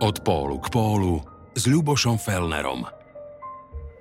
Od 0.00 0.24
pólu 0.24 0.56
k 0.64 0.72
pólu 0.72 1.20
s 1.52 1.68
Ľubošom 1.68 2.16
Felnerom. 2.16 2.88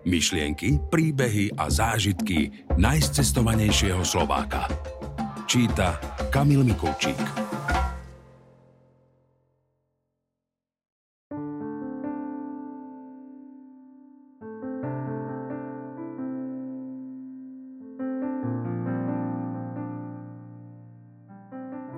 Myšlienky, 0.08 0.80
príbehy 0.88 1.52
a 1.60 1.68
zážitky 1.68 2.64
najcestovanejšieho 2.80 4.00
Slováka. 4.08 4.72
Číta 5.44 6.00
Kamil 6.32 6.64
Mikulčík. 6.64 7.20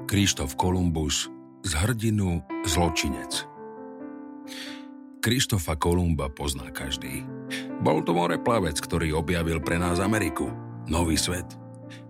Krištof 0.10 0.58
Kolumbus 0.58 1.30
z 1.62 1.72
hrdinu 1.78 2.42
zločinec. 2.66 3.51
Krištofa 5.22 5.78
Kolumba 5.78 6.34
pozná 6.34 6.74
každý. 6.74 7.22
Bol 7.86 8.02
to 8.02 8.10
moreplavec, 8.10 8.74
ktorý 8.82 9.14
objavil 9.14 9.62
pre 9.62 9.78
nás 9.78 10.02
Ameriku. 10.02 10.50
Nový 10.90 11.14
svet. 11.14 11.46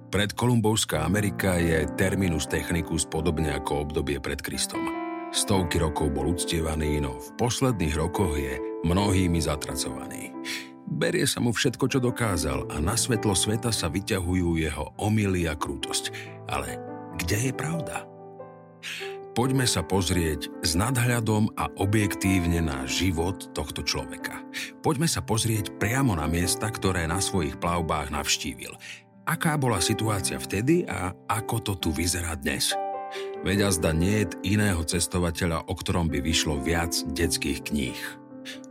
Pred 0.08 0.32
Kolumbovská 0.32 1.04
Amerika 1.04 1.60
je 1.60 1.92
terminus 2.00 2.48
technicus 2.48 3.04
podobne 3.04 3.52
ako 3.52 3.84
obdobie 3.84 4.16
pred 4.24 4.40
Kristom. 4.40 4.88
Stovky 5.36 5.84
rokov 5.84 6.16
bol 6.16 6.32
uctievaný, 6.32 7.04
no 7.04 7.20
v 7.20 7.30
posledných 7.36 8.00
rokoch 8.00 8.32
je 8.40 8.56
mnohými 8.88 9.44
zatracovaný. 9.44 10.32
Berie 10.88 11.28
sa 11.28 11.44
mu 11.44 11.52
všetko, 11.52 11.92
čo 11.92 12.00
dokázal 12.00 12.72
a 12.72 12.80
na 12.80 12.96
svetlo 12.96 13.36
sveta 13.36 13.76
sa 13.76 13.92
vyťahujú 13.92 14.56
jeho 14.56 14.96
omily 14.96 15.52
a 15.52 15.56
krútosť. 15.60 16.16
Ale 16.48 16.80
kde 17.20 17.52
je 17.52 17.54
pravda? 17.56 18.08
Poďme 19.32 19.64
sa 19.64 19.80
pozrieť 19.80 20.52
s 20.60 20.76
nadhľadom 20.76 21.56
a 21.56 21.72
objektívne 21.80 22.60
na 22.60 22.84
život 22.84 23.48
tohto 23.56 23.80
človeka. 23.80 24.44
Poďme 24.84 25.08
sa 25.08 25.24
pozrieť 25.24 25.72
priamo 25.80 26.20
na 26.20 26.28
miesta, 26.28 26.68
ktoré 26.68 27.08
na 27.08 27.24
svojich 27.24 27.56
plavbách 27.56 28.12
navštívil. 28.12 28.76
Aká 29.24 29.56
bola 29.56 29.80
situácia 29.80 30.36
vtedy 30.36 30.84
a 30.84 31.16
ako 31.32 31.64
to 31.64 31.74
tu 31.80 31.90
vyzerá 31.96 32.36
dnes? 32.36 32.76
Veď 33.48 33.72
zda 33.72 33.96
nie 33.96 34.28
je 34.28 34.60
iného 34.60 34.84
cestovateľa, 34.84 35.64
o 35.64 35.74
ktorom 35.80 36.12
by 36.12 36.20
vyšlo 36.20 36.60
viac 36.60 36.92
detských 37.16 37.72
kníh. 37.72 38.00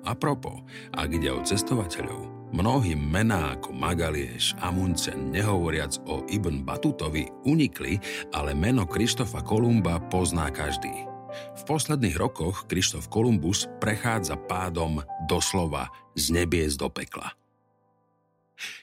A 0.05 0.13
propo, 0.13 0.61
ak 0.93 1.09
ide 1.09 1.33
o 1.33 1.41
cestovateľov, 1.41 2.40
Mnohí 2.51 2.99
mená 2.99 3.55
ako 3.55 3.71
Magalieš, 3.71 4.59
Amundsen, 4.59 5.31
nehovoriac 5.31 6.03
o 6.11 6.27
Ibn 6.27 6.67
Batutovi, 6.67 7.31
unikli, 7.47 8.03
ale 8.35 8.59
meno 8.59 8.91
Krištofa 8.91 9.47
Kolumba 9.47 10.03
pozná 10.11 10.51
každý. 10.51 10.91
V 11.31 11.63
posledných 11.63 12.19
rokoch 12.19 12.67
Krištof 12.67 13.07
Kolumbus 13.07 13.71
prechádza 13.79 14.35
pádom 14.35 14.99
doslova 15.31 15.95
z 16.19 16.35
nebies 16.35 16.75
do 16.75 16.91
pekla. 16.91 17.39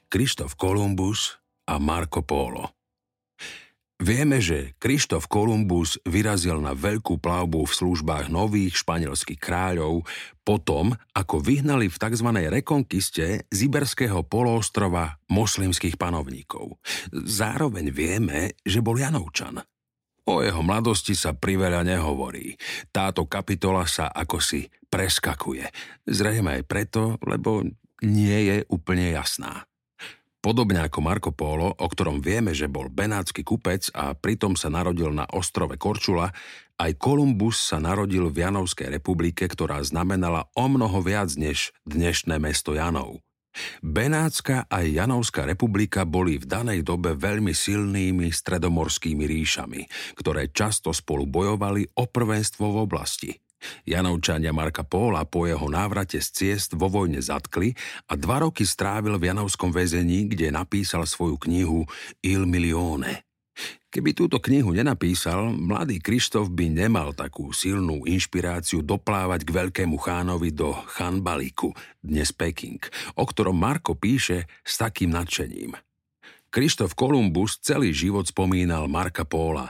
Krištof 0.08 0.56
Kolumbus 0.56 1.36
a 1.68 1.76
Marco 1.76 2.24
Polo– 2.24 2.72
Vieme, 3.98 4.38
že 4.38 4.78
Krištof 4.78 5.26
Kolumbus 5.26 5.98
vyrazil 6.06 6.62
na 6.62 6.78
veľkú 6.78 7.18
plavbu 7.18 7.66
v 7.66 7.78
službách 7.82 8.30
nových 8.30 8.86
španielských 8.86 9.42
kráľov 9.42 10.06
potom, 10.46 10.94
ako 11.18 11.42
vyhnali 11.42 11.90
v 11.90 11.98
tzv. 11.98 12.30
rekonkiste 12.30 13.50
z 13.50 13.58
Iberského 13.66 14.22
poloostrova 14.22 15.18
moslimských 15.34 15.98
panovníkov. 15.98 16.78
Zároveň 17.10 17.90
vieme, 17.90 18.54
že 18.62 18.86
bol 18.86 19.02
Janovčan. 19.02 19.66
O 20.30 20.46
jeho 20.46 20.62
mladosti 20.62 21.18
sa 21.18 21.34
priveľa 21.34 21.82
nehovorí. 21.82 22.54
Táto 22.94 23.26
kapitola 23.26 23.90
sa 23.90 24.14
ako 24.14 24.38
si 24.38 24.70
preskakuje. 24.94 25.66
Zrejme 26.06 26.62
aj 26.62 26.64
preto, 26.70 27.18
lebo 27.26 27.66
nie 28.06 28.40
je 28.46 28.58
úplne 28.70 29.10
jasná. 29.10 29.66
Podobne 30.38 30.86
ako 30.86 31.00
Marco 31.02 31.32
Polo, 31.34 31.74
o 31.74 31.88
ktorom 31.90 32.22
vieme, 32.22 32.54
že 32.54 32.70
bol 32.70 32.94
benátsky 32.94 33.42
kupec 33.42 33.90
a 33.98 34.14
pritom 34.14 34.54
sa 34.54 34.70
narodil 34.70 35.10
na 35.10 35.26
ostrove 35.34 35.76
Korčula, 35.82 36.30
aj 36.78 36.94
Kolumbus 37.02 37.58
sa 37.58 37.82
narodil 37.82 38.30
v 38.30 38.46
Janovskej 38.46 38.94
republike, 38.94 39.50
ktorá 39.50 39.82
znamenala 39.82 40.46
o 40.54 40.70
mnoho 40.70 41.02
viac 41.02 41.34
než 41.34 41.74
dnešné 41.90 42.38
mesto 42.38 42.78
Janov. 42.78 43.18
Benátska 43.82 44.70
a 44.70 44.86
Janovská 44.86 45.50
republika 45.50 46.06
boli 46.06 46.38
v 46.38 46.46
danej 46.46 46.86
dobe 46.86 47.18
veľmi 47.18 47.58
silnými 47.58 48.30
stredomorskými 48.30 49.26
ríšami, 49.26 49.82
ktoré 50.14 50.54
často 50.54 50.94
spolu 50.94 51.26
bojovali 51.26 51.98
o 51.98 52.06
prvenstvo 52.06 52.78
v 52.78 52.78
oblasti– 52.86 53.32
Janovčania 53.86 54.54
Marka 54.54 54.86
Póla 54.86 55.26
po 55.26 55.48
jeho 55.50 55.66
návrate 55.68 56.22
z 56.22 56.28
ciest 56.30 56.76
vo 56.78 56.88
vojne 56.92 57.20
zatkli 57.24 57.74
a 58.10 58.14
dva 58.16 58.46
roky 58.46 58.64
strávil 58.64 59.18
v 59.18 59.34
Janovskom 59.34 59.74
väzení, 59.74 60.30
kde 60.30 60.54
napísal 60.54 61.06
svoju 61.06 61.42
knihu 61.42 61.84
Il 62.22 62.46
Milione. 62.46 63.28
Keby 63.90 64.14
túto 64.14 64.38
knihu 64.38 64.70
nenapísal, 64.70 65.50
mladý 65.50 65.98
Krištof 65.98 66.54
by 66.54 66.70
nemal 66.70 67.18
takú 67.18 67.50
silnú 67.50 68.06
inšpiráciu 68.06 68.86
doplávať 68.86 69.42
k 69.42 69.54
veľkému 69.58 69.98
chánovi 69.98 70.54
do 70.54 70.78
Chanbaliku, 70.94 71.74
dnes 71.98 72.30
Peking, 72.30 72.78
o 73.18 73.26
ktorom 73.26 73.58
Marko 73.58 73.98
píše 73.98 74.46
s 74.62 74.78
takým 74.78 75.10
nadšením– 75.10 75.74
Krištof 76.58 76.98
Kolumbus 76.98 77.62
celý 77.62 77.94
život 77.94 78.26
spomínal 78.26 78.90
Marka 78.90 79.30
Póla, 79.30 79.70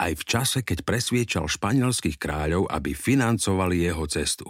aj 0.00 0.16
v 0.16 0.22
čase, 0.24 0.58
keď 0.64 0.80
presviečal 0.80 1.44
španielských 1.44 2.16
kráľov, 2.16 2.64
aby 2.64 2.96
financovali 2.96 3.84
jeho 3.84 4.08
cestu. 4.08 4.48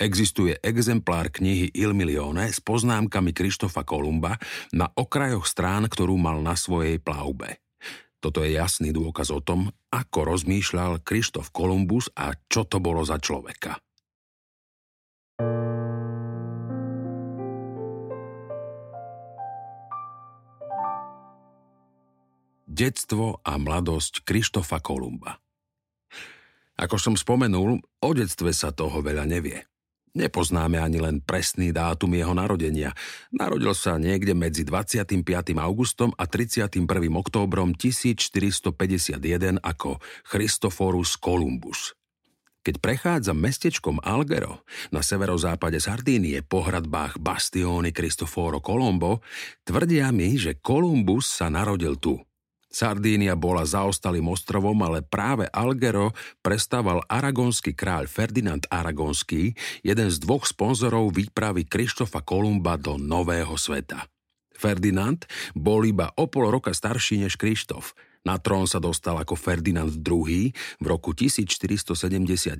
Existuje 0.00 0.56
exemplár 0.64 1.28
knihy 1.28 1.76
Il 1.76 1.92
Milione 1.92 2.48
s 2.48 2.64
poznámkami 2.64 3.36
Krištofa 3.36 3.84
Kolumba 3.84 4.40
na 4.72 4.88
okrajoch 4.88 5.44
strán, 5.44 5.92
ktorú 5.92 6.16
mal 6.16 6.40
na 6.40 6.56
svojej 6.56 6.96
plavbe. 6.96 7.60
Toto 8.16 8.40
je 8.40 8.56
jasný 8.56 8.88
dôkaz 8.88 9.28
o 9.28 9.44
tom, 9.44 9.68
ako 9.92 10.24
rozmýšľal 10.24 11.04
Krištof 11.04 11.52
Kolumbus 11.52 12.08
a 12.16 12.32
čo 12.48 12.64
to 12.64 12.80
bolo 12.80 13.04
za 13.04 13.20
človeka. 13.20 13.76
Detstvo 22.68 23.40
a 23.40 23.56
mladosť 23.56 24.28
Krištofa 24.28 24.84
Kolumba 24.84 25.40
Ako 26.76 27.00
som 27.00 27.16
spomenul, 27.16 27.80
o 27.80 28.10
detstve 28.12 28.52
sa 28.52 28.76
toho 28.76 29.00
veľa 29.00 29.24
nevie. 29.24 29.64
Nepoznáme 30.12 30.76
ani 30.76 31.00
len 31.00 31.24
presný 31.24 31.72
dátum 31.72 32.12
jeho 32.12 32.36
narodenia. 32.36 32.92
Narodil 33.32 33.72
sa 33.72 33.96
niekde 33.96 34.36
medzi 34.36 34.68
25. 34.68 35.16
augustom 35.56 36.12
a 36.20 36.28
31. 36.28 36.84
októbrom 37.08 37.72
1451 37.72 39.64
ako 39.64 39.96
Christoforus 40.28 41.16
Columbus. 41.16 41.96
Keď 42.60 42.84
prechádza 42.84 43.32
mestečkom 43.32 43.96
Algero 44.04 44.60
na 44.92 45.00
severozápade 45.00 45.80
Sardínie 45.80 46.44
po 46.44 46.68
hradbách 46.68 47.16
Bastióny 47.16 47.96
Cristoforo 47.96 48.60
Colombo, 48.60 49.24
tvrdia 49.64 50.12
mi, 50.12 50.36
že 50.36 50.60
Kolumbus 50.60 51.32
sa 51.32 51.48
narodil 51.48 51.96
tu– 51.96 52.20
Sardínia 52.68 53.32
bola 53.32 53.64
zaostalým 53.64 54.28
ostrovom, 54.28 54.76
ale 54.84 55.00
práve 55.00 55.48
Algero 55.48 56.12
prestával 56.44 57.00
aragonský 57.08 57.72
kráľ 57.72 58.04
Ferdinand 58.04 58.60
Aragonský, 58.68 59.56
jeden 59.80 60.08
z 60.12 60.16
dvoch 60.20 60.44
sponzorov 60.44 61.16
výpravy 61.16 61.64
Krištofa 61.64 62.20
Kolumba 62.20 62.76
do 62.76 63.00
Nového 63.00 63.56
sveta. 63.56 64.04
Ferdinand 64.52 65.24
bol 65.56 65.86
iba 65.88 66.12
o 66.18 66.28
pol 66.28 66.50
roka 66.52 66.74
starší 66.76 67.24
než 67.24 67.40
Krištof. 67.40 67.96
Na 68.26 68.36
trón 68.36 68.68
sa 68.68 68.82
dostal 68.82 69.16
ako 69.16 69.38
Ferdinand 69.38 69.88
II 69.88 70.52
v 70.82 70.84
roku 70.84 71.14
1479 71.16 72.58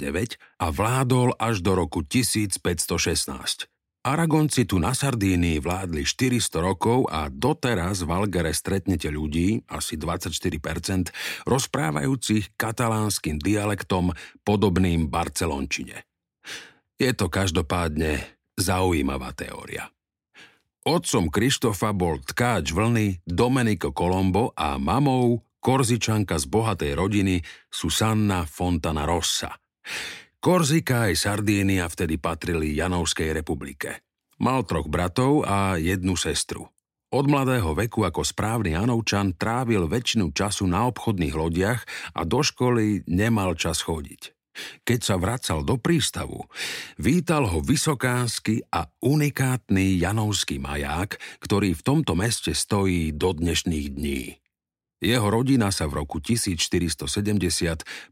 a 0.63 0.67
vládol 0.73 1.37
až 1.37 1.61
do 1.61 1.77
roku 1.77 2.01
1516. 2.07 3.78
Aragonci 4.07 4.63
tu 4.63 4.79
na 4.79 4.95
Sardínii 4.95 5.59
vládli 5.59 6.07
400 6.07 6.63
rokov 6.63 7.11
a 7.11 7.27
doteraz 7.27 8.07
v 8.07 8.11
Algere 8.15 8.55
stretnete 8.55 9.11
ľudí, 9.11 9.67
asi 9.67 9.99
24%, 9.99 11.11
rozprávajúcich 11.45 12.55
katalánskym 12.55 13.43
dialektom 13.43 14.15
podobným 14.47 15.11
barcelončine. 15.11 16.07
Je 16.95 17.11
to 17.11 17.27
každopádne 17.27 18.23
zaujímavá 18.55 19.35
teória. 19.35 19.91
Otcom 20.87 21.29
Krištofa 21.29 21.91
bol 21.91 22.23
tkáč 22.23 22.71
vlny 22.73 23.27
Domenico 23.27 23.91
Colombo 23.91 24.55
a 24.55 24.79
mamou 24.79 25.43
korzičanka 25.59 26.39
z 26.39 26.47
bohatej 26.47 26.95
rodiny 26.95 27.43
Susanna 27.69 28.47
Fontana 28.47 29.05
Rossa. 29.05 29.53
Korzika 30.49 31.13
aj 31.13 31.29
Sardínia 31.29 31.85
vtedy 31.93 32.17
patrili 32.17 32.73
Janovskej 32.73 33.37
republike. 33.37 34.01
Mal 34.41 34.65
troch 34.65 34.89
bratov 34.89 35.45
a 35.45 35.77
jednu 35.77 36.17
sestru. 36.17 36.73
Od 37.13 37.29
mladého 37.29 37.77
veku 37.77 38.09
ako 38.09 38.25
správny 38.25 38.73
Janovčan 38.73 39.37
trávil 39.37 39.85
väčšinu 39.85 40.33
času 40.33 40.65
na 40.65 40.89
obchodných 40.89 41.37
lodiach 41.37 41.85
a 42.17 42.25
do 42.25 42.41
školy 42.41 43.05
nemal 43.13 43.61
čas 43.61 43.85
chodiť. 43.85 44.33
Keď 44.89 45.01
sa 45.05 45.21
vracal 45.21 45.69
do 45.69 45.77
prístavu, 45.77 46.49
vítal 46.97 47.45
ho 47.45 47.61
vysokánsky 47.61 48.65
a 48.73 48.89
unikátny 49.05 50.01
Janovský 50.01 50.57
maják, 50.65 51.21
ktorý 51.45 51.77
v 51.77 51.85
tomto 51.85 52.17
meste 52.17 52.57
stojí 52.57 53.13
do 53.13 53.37
dnešných 53.37 53.87
dní. 53.93 54.48
Jeho 54.99 55.31
rodina 55.31 55.71
sa 55.71 55.87
v 55.87 56.03
roku 56.03 56.19
1470 56.19 57.07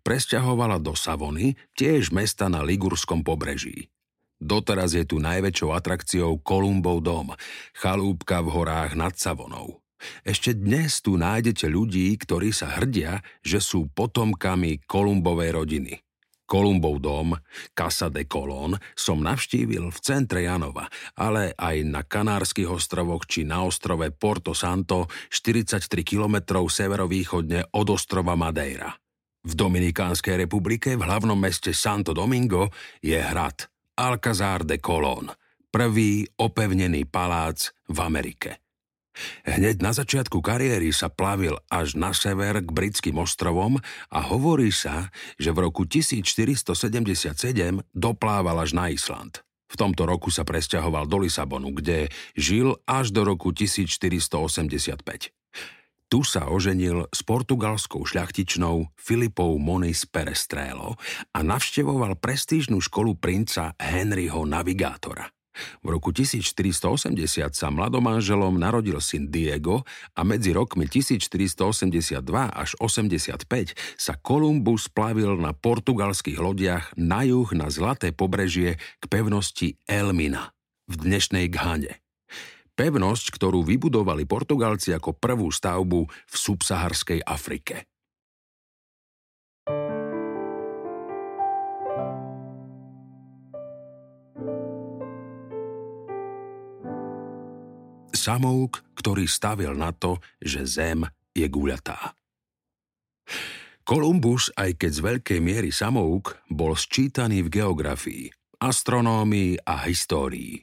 presťahovala 0.07 0.79
do 0.79 0.95
Savony, 0.95 1.59
tiež 1.75 2.15
mesta 2.15 2.47
na 2.47 2.63
Ligurskom 2.63 3.27
pobreží. 3.27 3.91
Doteraz 4.39 4.95
je 4.95 5.03
tu 5.03 5.19
najväčšou 5.19 5.75
atrakciou 5.75 6.39
Kolumbov 6.39 7.03
dom, 7.03 7.35
chalúbka 7.75 8.45
v 8.45 8.49
horách 8.55 8.93
nad 8.95 9.19
Savonou. 9.19 9.83
Ešte 10.23 10.55
dnes 10.55 11.03
tu 11.03 11.19
nájdete 11.19 11.67
ľudí, 11.67 12.15
ktorí 12.21 12.53
sa 12.55 12.79
hrdia, 12.79 13.25
že 13.43 13.59
sú 13.59 13.91
potomkami 13.91 14.85
Kolumbovej 14.87 15.57
rodiny. 15.57 16.06
Kolumbov 16.47 17.03
dom, 17.03 17.35
Casa 17.75 18.07
de 18.07 18.25
Colón, 18.31 18.79
som 18.95 19.19
navštívil 19.19 19.91
v 19.91 19.99
centre 19.99 20.47
Janova, 20.47 20.87
ale 21.19 21.53
aj 21.59 21.77
na 21.83 22.07
Kanárskych 22.07 22.71
ostrovoch 22.71 23.27
či 23.27 23.43
na 23.43 23.67
ostrove 23.67 24.09
Porto 24.15 24.55
Santo 24.55 25.11
43 25.29 25.83
km 26.07 26.63
severovýchodne 26.71 27.75
od 27.75 27.87
ostrova 27.91 28.39
Madeira. 28.39 28.95
V 29.47 29.53
Dominikánskej 29.55 30.47
republike 30.47 30.99
v 30.99 31.07
hlavnom 31.07 31.39
meste 31.39 31.71
Santo 31.71 32.11
Domingo 32.11 32.71
je 32.99 33.19
hrad 33.19 33.67
Alcazar 33.95 34.67
de 34.67 34.83
Colón, 34.83 35.31
prvý 35.71 36.27
opevnený 36.43 37.07
palác 37.07 37.71
v 37.87 37.99
Amerike. 38.03 38.66
Hneď 39.45 39.81
na 39.83 39.93
začiatku 39.97 40.41
kariéry 40.45 40.93
sa 40.93 41.09
plavil 41.09 41.57
až 41.73 41.97
na 41.97 42.13
sever 42.13 42.61
k 42.61 42.69
britským 42.69 43.17
ostrovom 43.17 43.81
a 44.13 44.19
hovorí 44.25 44.71
sa, 44.73 45.11
že 45.41 45.53
v 45.53 45.69
roku 45.69 45.89
1477 45.89 47.37
doplával 47.93 48.57
až 48.61 48.71
na 48.77 48.93
Island. 48.93 49.47
V 49.67 49.75
tomto 49.75 50.07
roku 50.07 50.31
sa 50.31 50.47
presťahoval 50.47 51.11
do 51.11 51.27
Lisabonu, 51.27 51.75
kde 51.75 52.09
žil 52.39 52.79
až 52.87 53.11
do 53.11 53.27
roku 53.27 53.51
1485. 53.51 55.35
Tu 56.07 56.23
sa 56.23 56.47
oženil 56.47 57.11
s 57.11 57.27
portugalskou 57.27 58.07
šľachtičnou 58.07 58.95
Filipou 58.95 59.59
Monis 59.59 60.07
Perestrelo 60.07 60.95
a 61.35 61.39
navštevoval 61.43 62.15
prestížnu 62.23 62.79
školu 62.79 63.19
princa 63.19 63.75
Henryho 63.75 64.47
Navigátora. 64.47 65.36
V 65.81 65.87
roku 65.91 66.13
1480 66.13 67.57
sa 67.57 67.69
mladomanželom 67.73 68.57
narodil 68.57 69.01
syn 69.01 69.29
Diego 69.33 69.83
a 70.15 70.21
medzi 70.23 70.53
rokmi 70.53 70.87
1482 70.89 72.23
až 72.53 72.71
85 72.79 73.75
sa 73.97 74.13
Kolumbus 74.21 74.89
plavil 74.93 75.37
na 75.41 75.57
portugalských 75.57 76.39
lodiach 76.39 76.95
na 77.01 77.25
juh 77.25 77.49
na 77.57 77.73
zlaté 77.73 78.13
pobrežie 78.13 78.77
k 79.01 79.05
pevnosti 79.09 79.81
Elmina 79.89 80.53
v 80.87 80.95
dnešnej 81.03 81.51
Ghane. 81.51 81.99
Pevnosť, 82.77 83.33
ktorú 83.33 83.65
vybudovali 83.65 84.29
Portugalci 84.29 84.93
ako 84.93 85.17
prvú 85.17 85.49
stavbu 85.49 86.05
v 86.05 86.35
subsaharskej 86.37 87.25
Afrike. 87.25 87.89
Samouk, 98.27 98.83
ktorý 98.99 99.31
stavil 99.31 99.79
na 99.79 99.95
to, 99.95 100.19
že 100.43 100.67
Zem 100.67 101.07
je 101.31 101.47
guľatá. 101.47 102.19
Kolumbus, 103.87 104.51
aj 104.59 104.83
keď 104.83 104.91
z 104.91 105.01
veľkej 105.01 105.39
miery 105.39 105.71
samouk, 105.71 106.35
bol 106.51 106.75
sčítaný 106.75 107.47
v 107.47 107.63
geografii, 107.63 108.25
astronómii 108.59 109.63
a 109.63 109.87
histórii. 109.87 110.59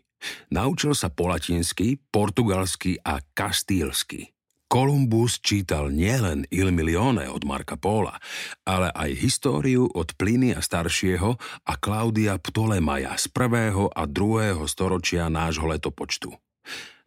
Naučil 0.51 0.91
sa 0.91 1.07
po 1.07 1.31
latinsky, 1.31 1.99
portugalsky 2.11 2.99
a 2.99 3.23
kastílsky. 3.23 4.27
Kolumbus 4.67 5.37
čítal 5.37 5.93
nielen 5.93 6.49
Il 6.49 6.73
Milione 6.73 7.29
od 7.29 7.45
Marka 7.45 7.77
Póla, 7.77 8.17
ale 8.65 8.89
aj 8.91 9.21
históriu 9.21 9.85
od 9.85 10.17
Plinia 10.17 10.59
staršieho 10.59 11.37
a 11.63 11.73
Klaudia 11.77 12.41
Ptolemaja 12.41 13.13
z 13.15 13.29
prvého 13.29 13.93
a 13.93 14.09
druhého 14.09 14.65
storočia 14.65 15.29
nášho 15.29 15.69
letopočtu. 15.69 16.33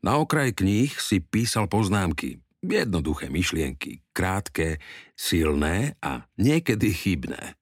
Na 0.04 0.20
okraj 0.20 0.52
kníh 0.52 0.92
si 0.96 1.20
písal 1.20 1.68
poznámky, 1.68 2.40
jednoduché 2.60 3.32
myšlienky, 3.32 4.04
krátke, 4.12 4.80
silné 5.16 5.96
a 6.02 6.26
niekedy 6.36 6.92
chybné. 6.92 7.56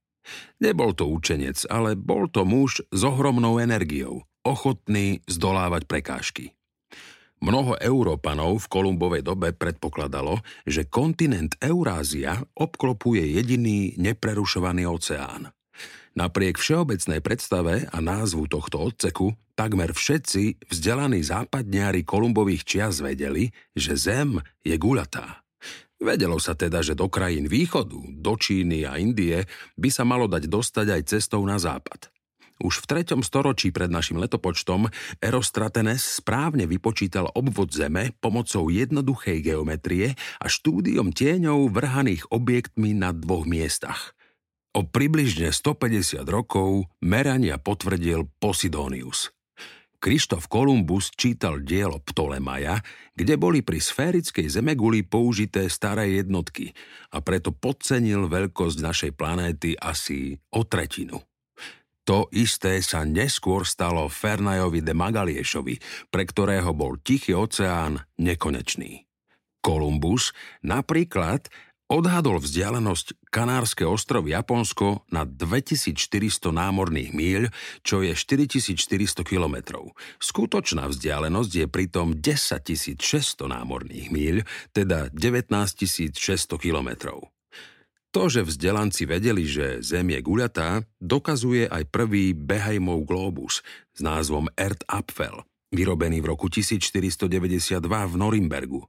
Nebol 0.58 0.96
to 0.96 1.04
učenec, 1.06 1.68
ale 1.68 1.94
bol 1.94 2.26
to 2.32 2.48
muž 2.48 2.80
s 2.88 3.00
ohromnou 3.04 3.60
energiou, 3.60 4.24
ochotný 4.40 5.20
zdolávať 5.28 5.84
prekážky. 5.84 6.56
Mnoho 7.44 7.76
Európanov 7.76 8.64
v 8.64 8.70
Kolumbovej 8.72 9.20
dobe 9.20 9.52
predpokladalo, 9.52 10.40
že 10.64 10.88
kontinent 10.88 11.60
Eurázia 11.60 12.40
obklopuje 12.56 13.36
jediný 13.36 13.92
neprerušovaný 14.00 14.88
oceán. 14.88 15.52
Napriek 16.14 16.62
všeobecnej 16.62 17.18
predstave 17.18 17.90
a 17.90 17.98
názvu 17.98 18.46
tohto 18.46 18.86
odseku, 18.86 19.34
takmer 19.58 19.90
všetci 19.90 20.70
vzdelaní 20.70 21.26
západňári 21.26 22.06
Kolumbových 22.06 22.62
čias 22.62 23.02
vedeli, 23.02 23.50
že 23.74 23.98
Zem 23.98 24.38
je 24.62 24.78
guľatá. 24.78 25.42
Vedelo 25.98 26.38
sa 26.38 26.54
teda, 26.54 26.86
že 26.86 26.94
do 26.94 27.10
krajín 27.10 27.50
východu, 27.50 27.98
do 28.14 28.32
Číny 28.38 28.86
a 28.86 28.94
Indie 28.94 29.42
by 29.74 29.90
sa 29.90 30.06
malo 30.06 30.30
dať 30.30 30.46
dostať 30.46 30.86
aj 30.94 31.02
cestou 31.18 31.42
na 31.42 31.58
západ. 31.58 32.14
Už 32.62 32.86
v 32.86 33.02
3. 33.02 33.18
storočí 33.26 33.74
pred 33.74 33.90
našim 33.90 34.14
letopočtom 34.22 34.86
Erostratenes 35.18 36.22
správne 36.22 36.70
vypočítal 36.70 37.26
obvod 37.34 37.74
Zeme 37.74 38.14
pomocou 38.22 38.70
jednoduchej 38.70 39.42
geometrie 39.42 40.14
a 40.38 40.46
štúdiom 40.46 41.10
tieňov 41.10 41.74
vrhaných 41.74 42.30
objektmi 42.30 42.94
na 42.94 43.10
dvoch 43.10 43.50
miestach– 43.50 44.13
O 44.74 44.82
približne 44.82 45.54
150 45.54 46.26
rokov 46.26 46.90
merania 46.98 47.62
potvrdil 47.62 48.26
Posidonius. 48.42 49.30
Krištof 50.02 50.50
Kolumbus 50.50 51.14
čítal 51.14 51.62
dielo 51.62 52.02
Ptolemaja, 52.02 52.82
kde 53.14 53.38
boli 53.38 53.62
pri 53.62 53.78
sférickej 53.78 54.50
zemeguli 54.50 55.06
použité 55.06 55.70
staré 55.70 56.18
jednotky 56.18 56.74
a 57.14 57.22
preto 57.22 57.54
podcenil 57.54 58.26
veľkosť 58.26 58.78
našej 58.82 59.12
planéty 59.14 59.78
asi 59.78 60.36
o 60.52 60.66
tretinu. 60.66 61.22
To 62.04 62.28
isté 62.34 62.84
sa 62.84 63.06
neskôr 63.06 63.64
stalo 63.64 64.10
Fernajovi 64.12 64.84
de 64.84 64.92
Magaliešovi, 64.92 65.80
pre 66.12 66.28
ktorého 66.28 66.76
bol 66.76 67.00
Tichý 67.00 67.32
oceán 67.32 68.02
nekonečný. 68.20 69.08
Kolumbus 69.64 70.36
napríklad 70.60 71.48
Odhadol 71.84 72.40
vzdialenosť 72.40 73.28
Kanárske 73.28 73.84
ostrovy 73.84 74.32
Japonsko 74.32 75.04
na 75.12 75.28
2400 75.28 76.48
námorných 76.48 77.12
míľ, 77.12 77.42
čo 77.84 78.00
je 78.00 78.16
4400 78.16 79.20
kilometrov. 79.20 79.92
Skutočná 80.16 80.88
vzdialenosť 80.88 81.52
je 81.52 81.66
pritom 81.68 82.16
10 82.16 82.96
600 82.96 83.52
námorných 83.52 84.08
míľ, 84.08 84.36
teda 84.72 85.12
19 85.12 85.52
600 85.52 86.16
kilometrov. 86.56 87.28
To, 88.16 88.32
že 88.32 88.48
vzdelanci 88.48 89.04
vedeli, 89.04 89.44
že 89.44 89.84
Zem 89.84 90.14
je 90.14 90.24
guľatá, 90.24 90.88
dokazuje 91.02 91.68
aj 91.68 91.90
prvý 91.92 92.32
Behajmov 92.32 93.04
globus 93.04 93.60
s 93.92 94.00
názvom 94.00 94.48
Erd 94.56 94.86
Apfel, 94.88 95.44
vyrobený 95.74 96.22
v 96.22 96.30
roku 96.32 96.46
1492 96.46 97.82
v 97.82 98.14
Norimbergu. 98.14 98.80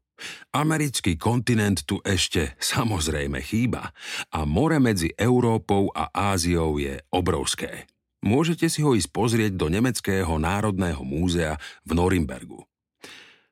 Americký 0.55 1.19
kontinent 1.19 1.83
tu 1.83 1.99
ešte 2.05 2.55
samozrejme 2.61 3.43
chýba 3.43 3.91
a 4.31 4.47
more 4.47 4.79
medzi 4.79 5.11
Európou 5.19 5.91
a 5.91 6.07
Áziou 6.13 6.79
je 6.79 6.95
obrovské. 7.11 7.89
Môžete 8.25 8.71
si 8.71 8.81
ho 8.81 8.95
ísť 8.95 9.11
pozrieť 9.11 9.53
do 9.53 9.69
Nemeckého 9.69 10.39
národného 10.39 11.03
múzea 11.05 11.59
v 11.85 11.91
Norimbergu. 11.93 12.63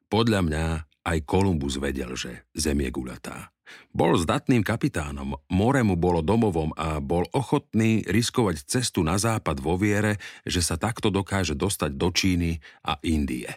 Podľa 0.09 0.41
mňa 0.45 0.65
aj 1.03 1.17
Kolumbus 1.27 1.77
vedel, 1.77 2.15
že 2.15 2.47
Zem 2.55 2.79
je 2.83 2.89
guľatá. 2.91 3.51
Bol 3.95 4.19
zdatným 4.19 4.61
kapitánom, 4.61 5.39
more 5.49 5.81
mu 5.81 5.95
bolo 5.95 6.19
domovom 6.19 6.75
a 6.75 6.99
bol 6.99 7.25
ochotný 7.31 8.03
riskovať 8.05 8.67
cestu 8.67 9.01
na 9.01 9.15
západ 9.15 9.59
vo 9.63 9.79
viere, 9.79 10.19
že 10.43 10.59
sa 10.59 10.75
takto 10.75 11.09
dokáže 11.09 11.55
dostať 11.55 11.91
do 11.95 12.09
Číny 12.11 12.59
a 12.85 12.99
Indie. 13.03 13.49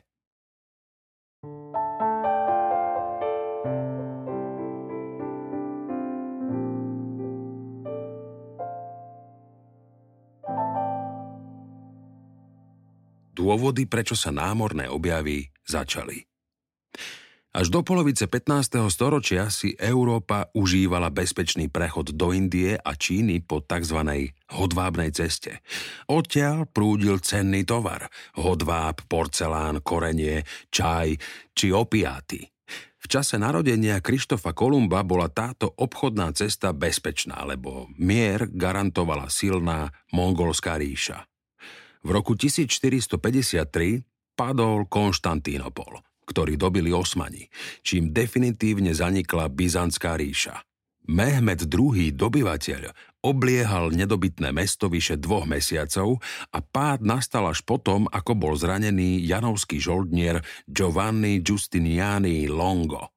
Dôvody, 13.37 13.85
prečo 13.85 14.17
sa 14.17 14.33
námorné 14.33 14.89
objavy 14.89 15.53
začali. 15.69 16.25
Až 17.57 17.73
do 17.73 17.81
polovice 17.81 18.29
15. 18.29 18.85
storočia 18.93 19.49
si 19.49 19.73
Európa 19.81 20.53
užívala 20.53 21.09
bezpečný 21.09 21.73
prechod 21.73 22.13
do 22.13 22.37
Indie 22.37 22.77
a 22.77 22.93
Číny 22.93 23.41
po 23.41 23.65
tzv. 23.65 23.97
hodvábnej 24.53 25.09
ceste. 25.17 25.65
Odtiaľ 26.05 26.69
prúdil 26.69 27.17
cenný 27.25 27.65
tovar. 27.65 28.13
Hodváb, 28.37 29.09
porcelán, 29.09 29.81
korenie, 29.81 30.45
čaj 30.69 31.17
či 31.57 31.73
opiáty. 31.73 32.45
V 33.01 33.07
čase 33.09 33.41
narodenia 33.41 34.05
Krištofa 34.05 34.53
Kolumba 34.53 35.01
bola 35.01 35.33
táto 35.33 35.73
obchodná 35.81 36.37
cesta 36.37 36.77
bezpečná, 36.77 37.41
lebo 37.49 37.89
mier 37.97 38.53
garantovala 38.53 39.33
silná 39.33 39.97
mongolská 40.13 40.77
ríša. 40.77 41.25
V 42.05 42.09
roku 42.13 42.37
1453 42.37 44.05
padol 44.37 44.85
Konštantínopol 44.93 46.05
ktorý 46.27 46.59
dobili 46.59 46.91
Osmani, 46.91 47.47
čím 47.87 48.11
definitívne 48.11 48.93
zanikla 48.93 49.47
Byzantská 49.49 50.19
ríša. 50.19 50.61
Mehmed 51.07 51.71
II. 51.71 52.11
dobyvateľ 52.19 52.83
obliehal 53.23 53.95
nedobytné 53.95 54.51
mesto 54.51 54.91
vyše 54.91 55.15
dvoch 55.19 55.47
mesiacov 55.47 56.19
a 56.51 56.59
pád 56.59 57.07
nastal 57.07 57.47
až 57.47 57.63
potom, 57.63 58.11
ako 58.11 58.35
bol 58.35 58.55
zranený 58.59 59.23
janovský 59.23 59.79
žoldnier 59.79 60.43
Giovanni 60.67 61.43
Giustiniani 61.47 62.51
Longo. 62.51 63.15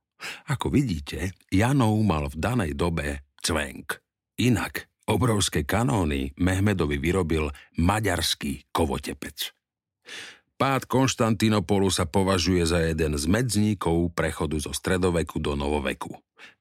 Ako 0.54 0.70
vidíte, 0.70 1.34
Janov 1.50 1.98
mal 2.06 2.30
v 2.30 2.36
danej 2.38 2.72
dobe 2.78 3.25
cvenk. 3.42 3.98
Inak 4.38 4.89
obrovské 5.10 5.66
kanóny 5.66 6.38
Mehmedovi 6.38 7.01
vyrobil 7.01 7.50
maďarský 7.82 8.70
kovotepec. 8.70 9.58
Pád 10.60 10.92
Konštantinopolu 10.92 11.88
sa 11.88 12.04
považuje 12.04 12.68
za 12.68 12.84
jeden 12.84 13.16
z 13.16 13.25
medzníkov 13.32 14.12
prechodu 14.12 14.60
zo 14.60 14.75
stredoveku 14.75 15.39
do 15.39 15.56
novoveku. 15.56 16.12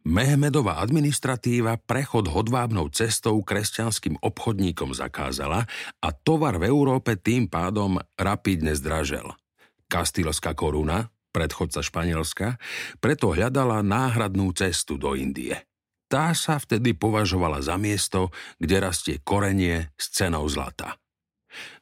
Mehmedová 0.07 0.79
administratíva 0.79 1.83
prechod 1.83 2.31
hodvábnou 2.31 2.95
cestou 2.95 3.43
kresťanským 3.43 4.23
obchodníkom 4.23 4.95
zakázala 4.95 5.67
a 5.99 6.09
tovar 6.15 6.63
v 6.63 6.71
Európe 6.71 7.19
tým 7.19 7.51
pádom 7.51 7.99
rapidne 8.15 8.79
zdražel. 8.79 9.35
Kastilská 9.91 10.55
koruna, 10.55 11.11
predchodca 11.35 11.83
Španielska, 11.83 12.55
preto 13.03 13.35
hľadala 13.35 13.83
náhradnú 13.83 14.55
cestu 14.55 14.95
do 14.95 15.19
Indie. 15.19 15.59
Tá 16.07 16.39
sa 16.39 16.63
vtedy 16.63 16.95
považovala 16.95 17.67
za 17.67 17.75
miesto, 17.75 18.31
kde 18.63 18.79
rastie 18.79 19.19
korenie 19.27 19.91
s 19.99 20.15
cenou 20.15 20.47
zlata. 20.47 20.95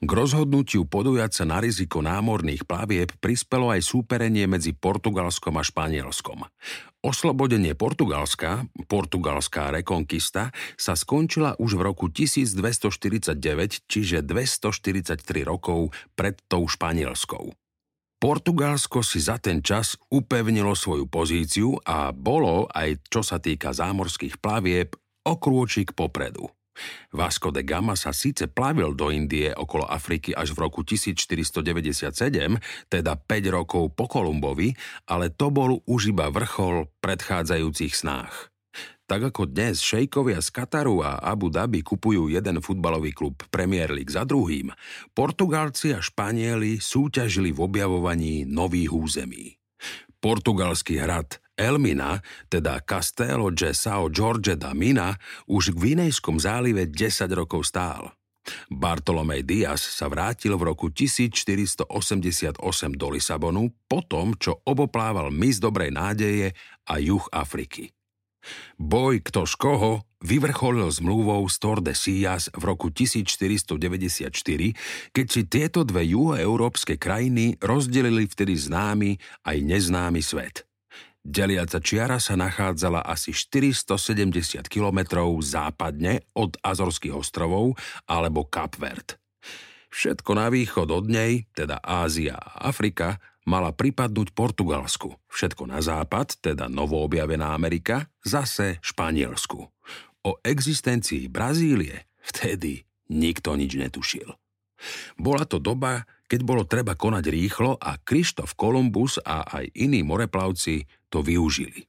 K 0.02 0.10
rozhodnutiu 0.10 0.84
podujať 0.84 1.42
sa 1.42 1.44
na 1.48 1.58
riziko 1.62 2.04
námorných 2.04 2.68
plavieb 2.68 3.14
prispelo 3.18 3.72
aj 3.72 3.82
súperenie 3.84 4.44
medzi 4.44 4.76
Portugalskom 4.76 5.56
a 5.56 5.64
Španielskom. 5.64 6.44
Oslobodenie 7.06 7.78
Portugalska, 7.78 8.66
portugalská 8.90 9.70
rekonkista, 9.70 10.50
sa 10.74 10.98
skončila 10.98 11.54
už 11.62 11.78
v 11.78 11.82
roku 11.86 12.10
1249, 12.10 13.86
čiže 13.86 14.26
243 14.26 15.46
rokov 15.46 15.94
pred 16.18 16.34
tou 16.50 16.66
španielskou. 16.66 17.54
Portugalsko 18.16 19.04
si 19.04 19.20
za 19.20 19.36
ten 19.36 19.60
čas 19.60 19.94
upevnilo 20.08 20.72
svoju 20.72 21.06
pozíciu 21.06 21.76
a 21.84 22.10
bolo, 22.16 22.66
aj 22.72 23.06
čo 23.12 23.20
sa 23.20 23.36
týka 23.38 23.76
zámorských 23.76 24.40
plavieb, 24.40 24.96
o 25.28 25.34
krôčik 25.36 25.92
popredu. 25.92 26.48
Vasco 27.12 27.48
de 27.50 27.62
Gama 27.64 27.96
sa 27.96 28.12
síce 28.12 28.46
plavil 28.50 28.92
do 28.92 29.08
Indie 29.12 29.52
okolo 29.52 29.84
Afriky 29.88 30.36
až 30.36 30.52
v 30.52 30.68
roku 30.68 30.84
1497, 30.84 31.62
teda 32.88 33.12
5 33.16 33.56
rokov 33.56 33.92
po 33.96 34.06
Kolumbovi, 34.10 34.76
ale 35.08 35.32
to 35.32 35.48
bol 35.50 35.80
už 35.88 36.12
iba 36.12 36.28
vrchol 36.28 36.88
predchádzajúcich 37.00 37.92
snách. 37.94 38.52
Tak 39.06 39.30
ako 39.30 39.46
dnes 39.46 39.78
šejkovia 39.86 40.42
z 40.42 40.50
Kataru 40.50 40.98
a 40.98 41.22
Abu 41.22 41.46
Dhabi 41.46 41.78
kupujú 41.78 42.26
jeden 42.26 42.58
futbalový 42.58 43.14
klub 43.14 43.38
Premier 43.54 43.94
League 43.94 44.10
za 44.10 44.26
druhým, 44.26 44.74
Portugalci 45.14 45.94
a 45.94 46.02
Španieli 46.02 46.82
súťažili 46.82 47.54
v 47.54 47.62
objavovaní 47.62 48.42
nových 48.42 48.90
území. 48.90 49.54
Portugalský 50.18 50.98
hrad 50.98 51.38
Elmina, 51.56 52.20
teda 52.52 52.84
Castello 52.84 53.48
de 53.50 53.72
Sao 53.72 54.12
Jorge 54.12 54.54
da 54.54 54.76
Mina, 54.76 55.16
už 55.48 55.72
v 55.72 55.96
Vinejskom 55.96 56.36
zálive 56.36 56.84
10 56.86 57.32
rokov 57.32 57.66
stál. 57.66 58.12
Bartolomej 58.70 59.42
Diaz 59.42 59.82
sa 59.82 60.06
vrátil 60.06 60.54
v 60.54 60.70
roku 60.70 60.92
1488 60.94 61.90
do 62.94 63.08
Lisabonu 63.10 63.74
po 63.90 64.06
tom, 64.06 64.38
čo 64.38 64.62
oboplával 64.62 65.34
mis 65.34 65.58
Dobrej 65.58 65.90
nádeje 65.90 66.54
a 66.86 67.02
juh 67.02 67.26
Afriky. 67.34 67.90
Boj 68.78 69.26
kto 69.26 69.42
z 69.42 69.54
koho 69.58 70.06
vyvrcholil 70.22 70.86
zmluvou 70.86 71.42
z 71.50 71.58
de 71.82 71.94
Sias 71.94 72.46
v 72.54 72.62
roku 72.62 72.94
1494, 72.94 74.30
keď 75.10 75.26
si 75.26 75.42
tieto 75.50 75.82
dve 75.82 76.06
juhoeurópske 76.06 76.94
krajiny 76.94 77.58
rozdelili 77.58 78.30
vtedy 78.30 78.54
známy 78.54 79.18
aj 79.42 79.56
neznámy 79.66 80.22
svet. 80.22 80.65
Deliaca 81.26 81.82
čiara 81.82 82.22
sa 82.22 82.38
nachádzala 82.38 83.02
asi 83.02 83.34
470 83.34 84.62
kilometrov 84.70 85.34
západne 85.42 86.22
od 86.38 86.54
Azorských 86.62 87.18
ostrovov 87.18 87.74
alebo 88.06 88.46
Kapverd. 88.46 89.18
Všetko 89.90 90.30
na 90.38 90.46
východ 90.54 90.86
od 90.86 91.10
nej, 91.10 91.50
teda 91.50 91.82
Ázia 91.82 92.38
a 92.38 92.70
Afrika, 92.70 93.18
mala 93.42 93.74
pripadnúť 93.74 94.38
Portugalsku, 94.38 95.18
všetko 95.26 95.66
na 95.66 95.82
západ, 95.82 96.38
teda 96.38 96.70
novoobjavená 96.70 97.50
Amerika, 97.58 98.06
zase 98.22 98.78
Španielsku. 98.78 99.66
O 100.22 100.30
existencii 100.46 101.26
Brazílie 101.26 102.06
vtedy 102.22 102.86
nikto 103.10 103.58
nič 103.58 103.74
netušil. 103.74 104.30
Bola 105.18 105.42
to 105.42 105.58
doba, 105.58 106.06
keď 106.26 106.40
bolo 106.42 106.62
treba 106.66 106.94
konať 106.94 107.24
rýchlo 107.30 107.78
a 107.78 107.98
Krištof 107.98 108.54
Kolumbus 108.58 109.18
a 109.22 109.46
aj 109.46 109.74
iní 109.74 110.02
moreplavci 110.06 110.86
to 111.08 111.22
využili. 111.22 111.86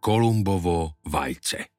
Kolumbovo 0.00 0.96
vajce 1.04 1.77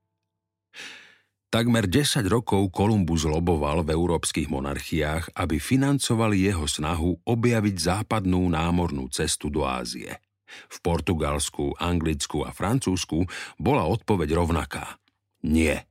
Takmer 1.50 1.90
10 1.90 2.30
rokov 2.30 2.70
Kolumbus 2.70 3.26
loboval 3.26 3.82
v 3.82 3.98
európskych 3.98 4.54
monarchiách, 4.54 5.34
aby 5.34 5.58
financovali 5.58 6.46
jeho 6.46 6.70
snahu 6.70 7.26
objaviť 7.26 7.76
západnú 7.76 8.54
námornú 8.54 9.10
cestu 9.10 9.50
do 9.50 9.66
Ázie. 9.66 10.22
V 10.70 10.78
Portugalsku, 10.86 11.74
Anglicku 11.82 12.46
a 12.46 12.54
Francúzsku 12.54 13.26
bola 13.58 13.90
odpoveď 13.90 14.38
rovnaká. 14.38 15.02
Nie. 15.42 15.90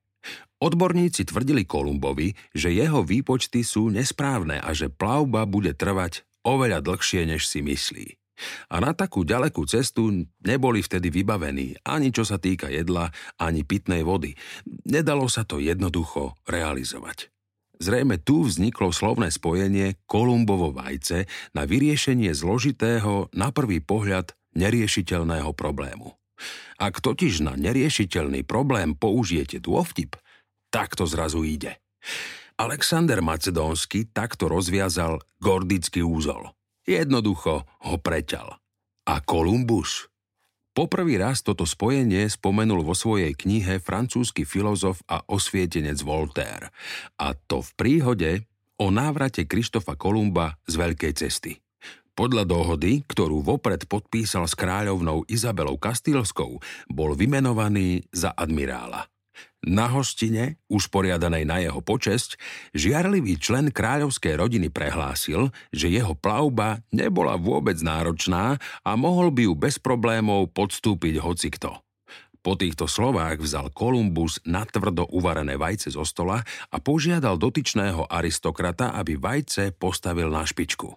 Odborníci 0.62 1.27
tvrdili 1.27 1.67
Kolumbovi, 1.67 2.38
že 2.55 2.71
jeho 2.71 3.03
výpočty 3.03 3.67
sú 3.67 3.91
nesprávne 3.91 4.62
a 4.62 4.71
že 4.71 4.87
plavba 4.87 5.43
bude 5.43 5.75
trvať 5.75 6.23
oveľa 6.47 6.87
dlhšie, 6.87 7.27
než 7.27 7.50
si 7.50 7.67
myslí. 7.67 8.07
A 8.71 8.78
na 8.78 8.95
takú 8.95 9.26
ďalekú 9.26 9.66
cestu 9.66 10.26
neboli 10.42 10.80
vtedy 10.80 11.11
vybavení 11.11 11.78
ani 11.87 12.14
čo 12.14 12.23
sa 12.25 12.37
týka 12.37 12.68
jedla, 12.68 13.11
ani 13.40 13.64
pitnej 13.64 14.04
vody. 14.04 14.37
Nedalo 14.87 15.26
sa 15.26 15.45
to 15.45 15.59
jednoducho 15.59 16.37
realizovať. 16.45 17.33
Zrejme 17.78 18.18
tu 18.18 18.42
vzniklo 18.42 18.90
slovné 18.90 19.30
spojenie 19.30 20.02
Kolumbovo 20.11 20.75
vajce 20.75 21.30
na 21.54 21.62
vyriešenie 21.62 22.35
zložitého, 22.35 23.30
na 23.38 23.54
prvý 23.54 23.78
pohľad 23.78 24.35
neriešiteľného 24.59 25.54
problému. 25.54 26.11
Ak 26.78 26.99
totiž 26.99 27.47
na 27.47 27.54
neriešiteľný 27.54 28.42
problém 28.42 28.99
použijete 28.99 29.62
dôvtip, 29.62 30.18
tak 30.75 30.99
to 30.99 31.07
zrazu 31.07 31.47
ide. 31.47 31.78
Alexander 32.59 33.23
Macedónsky 33.23 34.11
takto 34.11 34.50
rozviazal 34.50 35.23
gordický 35.38 36.02
úzol– 36.02 36.50
Jednoducho 36.88 37.68
ho 37.68 37.97
preťal. 38.00 38.57
A 39.04 39.21
Kolumbus? 39.21 40.09
Poprvý 40.73 41.21
raz 41.21 41.45
toto 41.45 41.68
spojenie 41.68 42.25
spomenul 42.33 42.80
vo 42.80 42.97
svojej 42.97 43.37
knihe 43.37 43.76
francúzsky 43.76 44.49
filozof 44.49 45.04
a 45.04 45.21
osvietenec 45.28 46.00
Voltaire. 46.00 46.73
A 47.21 47.37
to 47.37 47.61
v 47.61 47.71
príhode 47.76 48.30
o 48.80 48.88
návrate 48.88 49.45
Krištofa 49.45 50.00
Kolumba 50.00 50.57
z 50.64 50.80
Veľkej 50.80 51.12
cesty. 51.12 51.61
Podľa 52.16 52.49
dohody, 52.49 53.04
ktorú 53.04 53.45
vopred 53.45 53.85
podpísal 53.85 54.49
s 54.49 54.57
kráľovnou 54.57 55.28
Izabelou 55.28 55.76
Kastílskou, 55.76 56.57
bol 56.88 57.11
vymenovaný 57.12 58.09
za 58.16 58.33
admirála. 58.33 59.07
Na 59.66 59.90
hostine, 59.90 60.62
usporiadanej 60.71 61.42
na 61.42 61.59
jeho 61.59 61.83
počesť, 61.83 62.38
žiarlivý 62.78 63.42
člen 63.42 63.75
kráľovskej 63.75 64.38
rodiny 64.38 64.71
prehlásil, 64.71 65.50
že 65.75 65.90
jeho 65.90 66.14
plavba 66.14 66.78
nebola 66.95 67.35
vôbec 67.35 67.75
náročná 67.83 68.59
a 68.87 68.90
mohol 68.95 69.35
by 69.35 69.50
ju 69.50 69.54
bez 69.59 69.83
problémov 69.83 70.54
podstúpiť 70.54 71.18
hocikto. 71.18 71.83
Po 72.38 72.54
týchto 72.54 72.87
slovách 72.87 73.42
vzal 73.42 73.75
Kolumbus 73.75 74.38
natvrdo 74.47 75.11
uvarené 75.11 75.59
vajce 75.59 75.92
zo 75.92 76.07
stola 76.07 76.38
a 76.71 76.76
požiadal 76.78 77.35
dotyčného 77.35 78.07
aristokrata, 78.07 78.95
aby 78.95 79.18
vajce 79.18 79.75
postavil 79.75 80.30
na 80.30 80.47
špičku. 80.47 80.88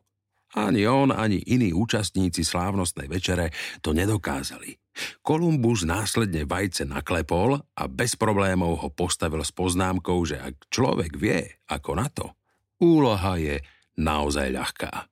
Ani 0.51 0.83
on, 0.83 1.15
ani 1.15 1.39
iní 1.47 1.71
účastníci 1.71 2.43
slávnostnej 2.43 3.07
večere 3.07 3.55
to 3.79 3.95
nedokázali. 3.95 4.80
Kolumbus 5.23 5.87
následne 5.87 6.43
vajce 6.43 6.83
naklepol 6.83 7.61
a 7.61 7.83
bez 7.87 8.19
problémov 8.19 8.83
ho 8.83 8.89
postavil 8.91 9.41
s 9.41 9.53
poznámkou, 9.55 10.19
že 10.27 10.37
ak 10.37 10.67
človek 10.67 11.15
vie, 11.15 11.47
ako 11.71 11.91
na 11.95 12.07
to, 12.11 12.35
úloha 12.83 13.39
je 13.39 13.63
naozaj 13.95 14.51
ľahká. 14.51 15.11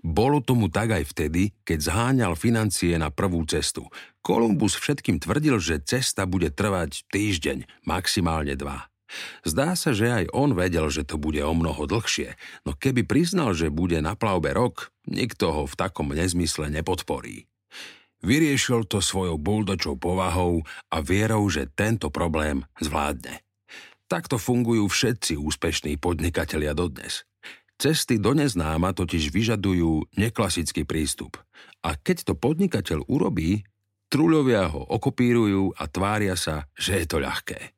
Bolo 0.00 0.40
tomu 0.40 0.72
tak 0.72 0.96
aj 0.96 1.04
vtedy, 1.12 1.52
keď 1.66 1.78
zháňal 1.92 2.32
financie 2.32 2.96
na 2.96 3.12
prvú 3.12 3.44
cestu. 3.44 3.84
Kolumbus 4.24 4.74
všetkým 4.74 5.20
tvrdil, 5.20 5.60
že 5.60 5.84
cesta 5.84 6.24
bude 6.24 6.48
trvať 6.48 7.04
týždeň, 7.12 7.84
maximálne 7.84 8.56
dva. 8.56 8.88
Zdá 9.46 9.78
sa, 9.78 9.94
že 9.94 10.10
aj 10.10 10.24
on 10.34 10.58
vedel, 10.58 10.90
že 10.90 11.06
to 11.06 11.14
bude 11.14 11.38
o 11.38 11.54
mnoho 11.54 11.86
dlhšie, 11.86 12.34
no 12.66 12.74
keby 12.74 13.06
priznal, 13.06 13.54
že 13.54 13.70
bude 13.70 14.02
na 14.02 14.18
plavbe 14.18 14.50
rok, 14.50 14.90
nikto 15.06 15.54
ho 15.54 15.62
v 15.62 15.78
takom 15.78 16.10
nezmysle 16.10 16.66
nepodporí. 16.74 17.46
Vyriešil 18.24 18.88
to 18.88 19.04
svojou 19.04 19.36
buldočou 19.36 20.00
povahou 20.00 20.64
a 20.88 20.96
vierou, 21.04 21.44
že 21.52 21.68
tento 21.68 22.08
problém 22.08 22.64
zvládne. 22.80 23.44
Takto 24.06 24.38
fungujú 24.38 24.86
všetci 24.88 25.36
úspešní 25.36 25.98
podnikatelia 25.98 26.72
dodnes. 26.72 27.26
Cesty 27.76 28.16
do 28.16 28.32
neznáma 28.32 28.96
totiž 28.96 29.28
vyžadujú 29.28 30.16
neklasický 30.16 30.88
prístup. 30.88 31.36
A 31.84 31.92
keď 32.00 32.32
to 32.32 32.34
podnikateľ 32.38 33.04
urobí, 33.04 33.68
truľovia 34.08 34.72
ho 34.72 34.80
okopírujú 34.80 35.76
a 35.76 35.84
tvária 35.84 36.40
sa, 36.40 36.64
že 36.72 37.04
je 37.04 37.06
to 37.06 37.20
ľahké. 37.20 37.75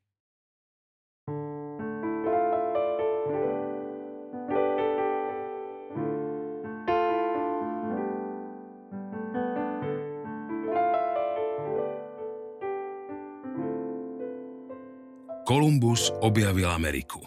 Kolumbus 15.48 16.12
objavil 16.20 16.68
Ameriku. 16.68 17.24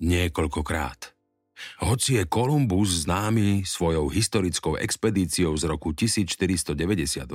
Niekoľkokrát. 0.00 1.12
Hoci 1.84 2.16
je 2.16 2.24
Kolumbus 2.24 3.04
známy 3.04 3.68
svojou 3.68 4.08
historickou 4.08 4.80
expedíciou 4.80 5.52
z 5.52 5.68
roku 5.68 5.92
1492, 5.92 7.28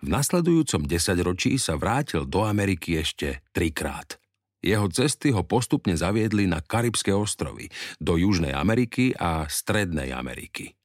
v 0.00 0.08
nasledujúcom 0.08 0.88
desaťročí 0.88 1.60
sa 1.60 1.76
vrátil 1.76 2.24
do 2.24 2.40
Ameriky 2.48 3.04
ešte 3.04 3.44
trikrát. 3.52 4.16
Jeho 4.64 4.88
cesty 4.88 5.28
ho 5.28 5.44
postupne 5.44 5.92
zaviedli 5.92 6.48
na 6.48 6.64
Karibské 6.64 7.12
ostrovy, 7.12 7.68
do 8.00 8.16
Južnej 8.16 8.56
Ameriky 8.56 9.12
a 9.12 9.44
Strednej 9.44 10.16
Ameriky. 10.16 10.79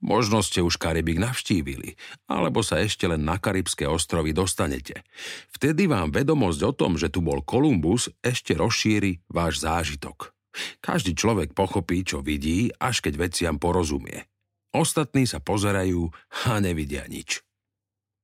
Možno 0.00 0.40
ste 0.40 0.64
už 0.64 0.80
Karibik 0.80 1.20
navštívili, 1.20 1.92
alebo 2.24 2.64
sa 2.64 2.80
ešte 2.80 3.04
len 3.04 3.20
na 3.20 3.36
Karibské 3.36 3.84
ostrovy 3.84 4.32
dostanete. 4.32 5.04
Vtedy 5.52 5.84
vám 5.84 6.08
vedomosť 6.08 6.60
o 6.64 6.72
tom, 6.72 6.96
že 6.96 7.12
tu 7.12 7.20
bol 7.20 7.44
Kolumbus, 7.44 8.08
ešte 8.24 8.56
rozšíri 8.56 9.20
váš 9.28 9.60
zážitok. 9.60 10.32
Každý 10.80 11.12
človek 11.12 11.52
pochopí, 11.52 12.00
čo 12.02 12.24
vidí, 12.24 12.72
až 12.80 13.04
keď 13.04 13.28
veciam 13.28 13.56
porozumie. 13.60 14.24
Ostatní 14.72 15.28
sa 15.28 15.38
pozerajú 15.38 16.08
a 16.48 16.58
nevidia 16.64 17.04
nič. 17.04 17.44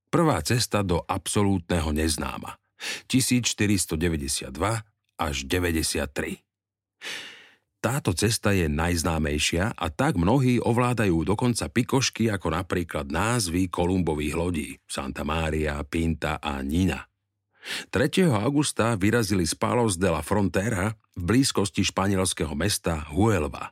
Prvá 0.08 0.40
cesta 0.40 0.80
do 0.80 1.04
absolútneho 1.04 1.92
neznáma. 1.92 2.56
1492 3.10 4.48
až 5.16 5.36
93. 5.44 6.40
Táto 7.86 8.10
cesta 8.18 8.50
je 8.50 8.66
najznámejšia 8.66 9.78
a 9.78 9.86
tak 9.94 10.18
mnohí 10.18 10.58
ovládajú 10.58 11.22
dokonca 11.22 11.70
pikošky 11.70 12.26
ako 12.34 12.50
napríklad 12.50 13.06
názvy 13.14 13.70
Kolumbových 13.70 14.34
lodí 14.34 14.74
Santa 14.90 15.22
Maria, 15.22 15.78
Pinta 15.86 16.42
a 16.42 16.58
Nina. 16.66 17.06
3. 17.94 18.26
augusta 18.42 18.98
vyrazili 18.98 19.46
z 19.46 19.54
Palos 19.54 19.94
de 20.02 20.10
la 20.10 20.18
Frontera 20.18 20.98
v 21.14 21.22
blízkosti 21.30 21.86
španielského 21.86 22.58
mesta 22.58 23.06
Huelva. 23.06 23.70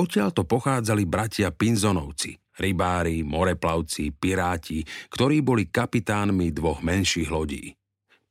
Odtiaľ 0.00 0.32
to 0.32 0.48
pochádzali 0.48 1.04
bratia 1.04 1.52
Pinzonovci, 1.52 2.32
rybári, 2.56 3.20
moreplavci, 3.20 4.16
piráti, 4.16 4.80
ktorí 5.12 5.44
boli 5.44 5.68
kapitánmi 5.68 6.56
dvoch 6.56 6.80
menších 6.80 7.28
lodí. 7.28 7.68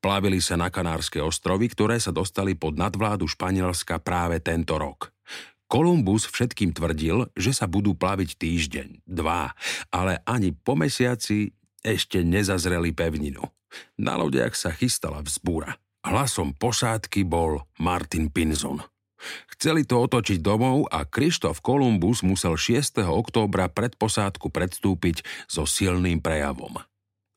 Plavili 0.01 0.41
sa 0.41 0.57
na 0.57 0.73
Kanárske 0.73 1.21
ostrovy, 1.21 1.69
ktoré 1.69 2.01
sa 2.01 2.09
dostali 2.09 2.57
pod 2.57 2.73
nadvládu 2.73 3.29
Španielska 3.29 4.01
práve 4.01 4.41
tento 4.41 4.81
rok. 4.81 5.13
Kolumbus 5.69 6.27
všetkým 6.27 6.75
tvrdil, 6.75 7.31
že 7.37 7.55
sa 7.55 7.69
budú 7.69 7.95
plaviť 7.95 8.35
týždeň, 8.35 9.07
dva, 9.07 9.53
ale 9.93 10.19
ani 10.27 10.51
po 10.51 10.75
mesiaci 10.75 11.53
ešte 11.79 12.25
nezazreli 12.25 12.91
pevninu. 12.91 13.45
Na 13.95 14.19
lodiach 14.19 14.57
sa 14.57 14.75
chystala 14.75 15.23
vzbúra. 15.23 15.79
Hlasom 16.01 16.57
posádky 16.57 17.23
bol 17.23 17.63
Martin 17.77 18.27
Pinzon. 18.27 18.83
Chceli 19.53 19.85
to 19.85 20.01
otočiť 20.01 20.41
domov 20.41 20.89
a 20.89 21.05
Krištof 21.05 21.61
Kolumbus 21.61 22.25
musel 22.25 22.57
6. 22.57 23.05
októbra 23.05 23.69
pred 23.69 23.93
posádku 23.93 24.49
predstúpiť 24.49 25.21
so 25.45 25.69
silným 25.69 26.19
prejavom. 26.19 26.81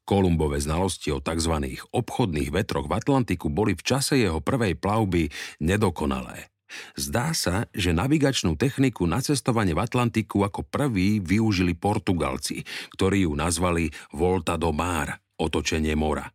Kolumbové 0.05 0.61
znalosti 0.61 1.11
o 1.11 1.21
tzv. 1.21 1.81
obchodných 1.93 2.53
vetroch 2.53 2.87
v 2.87 2.97
Atlantiku 3.01 3.49
boli 3.49 3.73
v 3.73 3.83
čase 3.83 4.21
jeho 4.21 4.45
prvej 4.45 4.77
plavby 4.77 5.33
nedokonalé. 5.65 6.53
Zdá 6.99 7.33
sa, 7.33 7.71
že 7.71 7.95
navigačnú 7.95 8.59
techniku 8.59 9.07
na 9.07 9.23
cestovanie 9.23 9.73
v 9.73 9.85
Atlantiku 9.85 10.43
ako 10.43 10.67
prvý 10.67 11.23
využili 11.23 11.79
Portugalci, 11.79 12.67
ktorí 12.95 13.25
ju 13.25 13.33
nazvali 13.33 13.91
Volta 14.11 14.59
do 14.59 14.75
Mar, 14.75 15.15
otočenie 15.39 15.95
mora. 15.95 16.27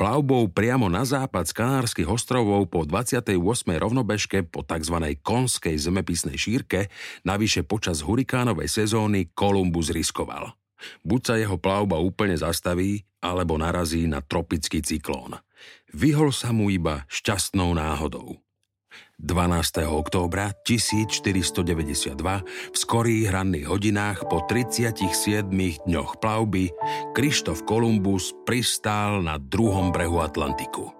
Plavbou 0.00 0.48
priamo 0.48 0.88
na 0.88 1.04
západ 1.04 1.44
z 1.44 1.52
Kanárskych 1.52 2.08
ostrovov 2.08 2.72
po 2.72 2.88
28. 2.88 3.36
rovnobežke 3.76 4.48
po 4.48 4.64
tzv. 4.64 4.96
konskej 5.20 5.76
zemepisnej 5.76 6.38
šírke, 6.40 6.88
navyše 7.28 7.60
počas 7.66 8.00
hurikánovej 8.00 8.72
sezóny 8.72 9.28
Kolumbus 9.36 9.92
riskoval. 9.92 10.56
Buď 11.02 11.20
sa 11.22 11.34
jeho 11.40 11.56
plavba 11.56 12.00
úplne 12.00 12.36
zastaví, 12.36 13.04
alebo 13.24 13.58
narazí 13.58 14.06
na 14.06 14.22
tropický 14.22 14.84
cyklón. 14.84 15.40
Vyhol 15.90 16.30
sa 16.30 16.52
mu 16.52 16.68
iba 16.68 17.08
šťastnou 17.08 17.74
náhodou. 17.74 18.38
12. 19.16 19.88
októbra 19.88 20.52
1492 20.68 22.20
v 22.44 22.76
skorých 22.76 23.32
hranných 23.32 23.66
hodinách 23.72 24.28
po 24.28 24.44
37 24.44 25.48
dňoch 25.88 26.20
plavby 26.20 26.68
Krištof 27.16 27.64
Kolumbus 27.64 28.36
pristál 28.44 29.24
na 29.24 29.40
druhom 29.40 29.88
brehu 29.88 30.20
Atlantiku. 30.20 30.92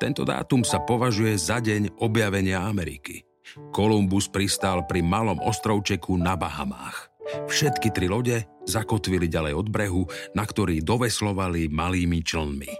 Tento 0.00 0.24
dátum 0.24 0.64
sa 0.64 0.80
považuje 0.80 1.36
za 1.36 1.60
deň 1.60 2.00
objavenia 2.00 2.64
Ameriky. 2.64 3.20
Kolumbus 3.68 4.32
pristál 4.32 4.88
pri 4.88 5.04
malom 5.04 5.36
ostrovčeku 5.44 6.16
na 6.16 6.36
Bahamách. 6.40 7.12
Všetky 7.52 7.92
tri 7.92 8.08
lode 8.08 8.48
zakotvili 8.68 9.26
ďalej 9.26 9.54
od 9.58 9.66
brehu, 9.68 10.02
na 10.32 10.46
ktorý 10.46 10.82
doveslovali 10.82 11.70
malými 11.70 12.22
člnmi. 12.22 12.72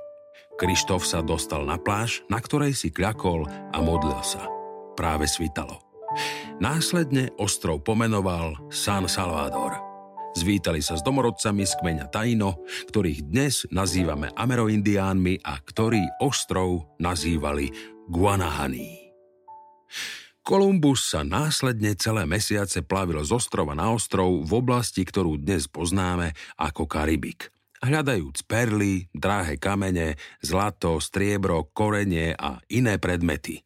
Krištof 0.60 1.02
sa 1.02 1.24
dostal 1.24 1.66
na 1.66 1.80
pláž, 1.80 2.22
na 2.30 2.38
ktorej 2.38 2.76
si 2.76 2.94
kľakol 2.94 3.48
a 3.48 3.78
modlil 3.82 4.20
sa. 4.22 4.46
Práve 4.94 5.26
svítalo. 5.26 5.80
Následne 6.60 7.32
ostrov 7.40 7.82
pomenoval 7.82 8.68
San 8.68 9.08
Salvador. 9.08 9.74
Zvítali 10.32 10.80
sa 10.80 10.96
s 10.96 11.04
domorodcami 11.04 11.64
z 11.66 11.74
kmeňa 11.80 12.06
Taino, 12.08 12.64
ktorých 12.88 13.28
dnes 13.28 13.68
nazývame 13.68 14.32
Ameroindiánmi 14.32 15.44
a 15.44 15.60
ktorý 15.60 16.00
ostrov 16.24 16.96
nazývali 16.96 17.68
Guanahani. 18.08 19.12
Kolumbus 20.42 21.06
sa 21.14 21.22
následne 21.22 21.94
celé 21.94 22.26
mesiace 22.26 22.82
plavil 22.82 23.22
z 23.22 23.30
ostrova 23.30 23.78
na 23.78 23.94
ostrov 23.94 24.42
v 24.42 24.52
oblasti, 24.58 25.06
ktorú 25.06 25.38
dnes 25.38 25.70
poznáme 25.70 26.34
ako 26.58 26.90
Karibik. 26.90 27.54
Hľadajúc 27.78 28.42
perly, 28.50 29.06
drahé 29.14 29.54
kamene, 29.62 30.18
zlato, 30.42 30.98
striebro, 30.98 31.70
korenie 31.70 32.34
a 32.34 32.58
iné 32.74 32.98
predmety. 32.98 33.62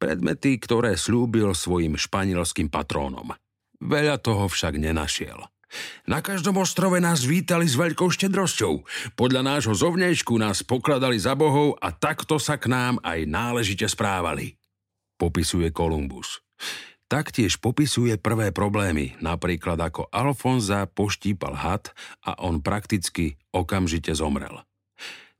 Predmety, 0.00 0.56
ktoré 0.56 0.96
slúbil 0.96 1.52
svojim 1.52 2.00
španielským 2.00 2.72
patrónom. 2.72 3.36
Veľa 3.84 4.20
toho 4.24 4.48
však 4.48 4.80
nenašiel. 4.80 5.36
Na 6.08 6.24
každom 6.24 6.60
ostrove 6.60 6.96
nás 7.00 7.28
vítali 7.28 7.68
s 7.68 7.76
veľkou 7.76 8.08
štedrosťou. 8.08 8.84
Podľa 9.20 9.42
nášho 9.44 9.76
zovnejšku 9.76 10.32
nás 10.40 10.64
pokladali 10.64 11.20
za 11.20 11.36
bohov 11.36 11.76
a 11.80 11.92
takto 11.92 12.40
sa 12.40 12.56
k 12.56 12.72
nám 12.72 12.96
aj 13.04 13.24
náležite 13.28 13.84
správali. 13.84 14.59
Popisuje 15.20 15.68
Kolumbus. 15.68 16.40
Taktiež 17.10 17.60
popisuje 17.60 18.16
prvé 18.16 18.56
problémy, 18.56 19.20
napríklad 19.20 19.76
ako 19.76 20.08
Alfonza 20.08 20.88
poštípal 20.88 21.60
had 21.60 21.92
a 22.24 22.40
on 22.40 22.64
prakticky 22.64 23.36
okamžite 23.52 24.16
zomrel. 24.16 24.64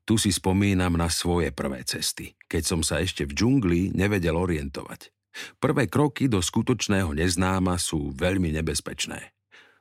Tu 0.05 0.21
si 0.21 0.29
spomínam 0.29 0.99
na 0.99 1.09
svoje 1.09 1.49
prvé 1.49 1.81
cesty, 1.81 2.37
keď 2.45 2.61
som 2.61 2.81
sa 2.85 3.01
ešte 3.01 3.25
v 3.25 3.33
džungli 3.33 3.81
nevedel 3.97 4.37
orientovať. 4.37 5.09
Prvé 5.57 5.87
kroky 5.87 6.27
do 6.27 6.43
skutočného 6.43 7.15
neznáma 7.15 7.79
sú 7.79 8.11
veľmi 8.13 8.51
nebezpečné. 8.61 9.31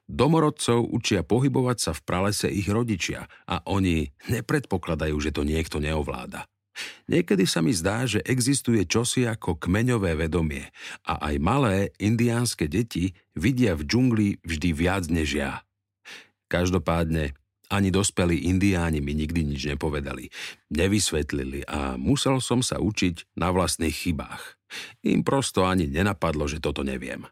Domorodcov 0.06 0.90
učia 0.90 1.22
pohybovať 1.22 1.76
sa 1.78 1.92
v 1.94 2.00
pralese 2.02 2.48
ich 2.50 2.66
rodičia 2.66 3.26
a 3.46 3.62
oni 3.66 4.10
nepredpokladajú, 4.30 5.16
že 5.22 5.30
to 5.34 5.46
niekto 5.46 5.82
neovláda. 5.82 6.46
Niekedy 7.10 7.44
sa 7.44 7.60
mi 7.60 7.74
zdá, 7.74 8.06
že 8.06 8.22
existuje 8.22 8.86
čosi 8.86 9.26
ako 9.26 9.58
kmeňové 9.58 10.14
vedomie 10.14 10.70
a 11.04 11.18
aj 11.30 11.34
malé 11.42 11.76
indiánske 11.98 12.70
deti 12.70 13.12
vidia 13.34 13.74
v 13.74 13.82
džungli 13.84 14.28
vždy 14.46 14.70
viac 14.72 15.04
než 15.10 15.42
ja. 15.42 15.66
Každopádne 16.50 17.34
ani 17.70 17.94
dospelí 17.94 18.50
indiáni 18.50 18.98
mi 18.98 19.14
nikdy 19.14 19.46
nič 19.46 19.70
nepovedali, 19.70 20.26
nevysvetlili 20.74 21.62
a 21.70 21.94
musel 21.94 22.42
som 22.42 22.66
sa 22.66 22.82
učiť 22.82 23.38
na 23.38 23.54
vlastných 23.54 23.94
chybách. 23.94 24.58
Im 25.06 25.22
prosto 25.22 25.66
ani 25.66 25.86
nenapadlo, 25.86 26.50
že 26.50 26.58
toto 26.58 26.82
neviem. 26.82 27.26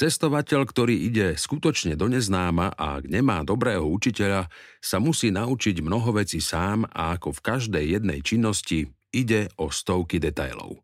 Cestovateľ, 0.00 0.64
ktorý 0.64 0.96
ide 0.96 1.36
skutočne 1.36 1.92
do 1.92 2.08
neznáma 2.08 2.72
a 2.72 2.96
ak 2.96 3.04
nemá 3.04 3.44
dobrého 3.44 3.84
učiteľa, 3.84 4.48
sa 4.80 4.96
musí 4.96 5.28
naučiť 5.28 5.84
mnoho 5.84 6.16
vecí 6.16 6.40
sám 6.40 6.88
a 6.88 7.20
ako 7.20 7.36
v 7.36 7.44
každej 7.44 7.84
jednej 8.00 8.24
činnosti 8.24 8.88
ide 9.12 9.52
o 9.60 9.68
stovky 9.68 10.16
detailov. 10.16 10.80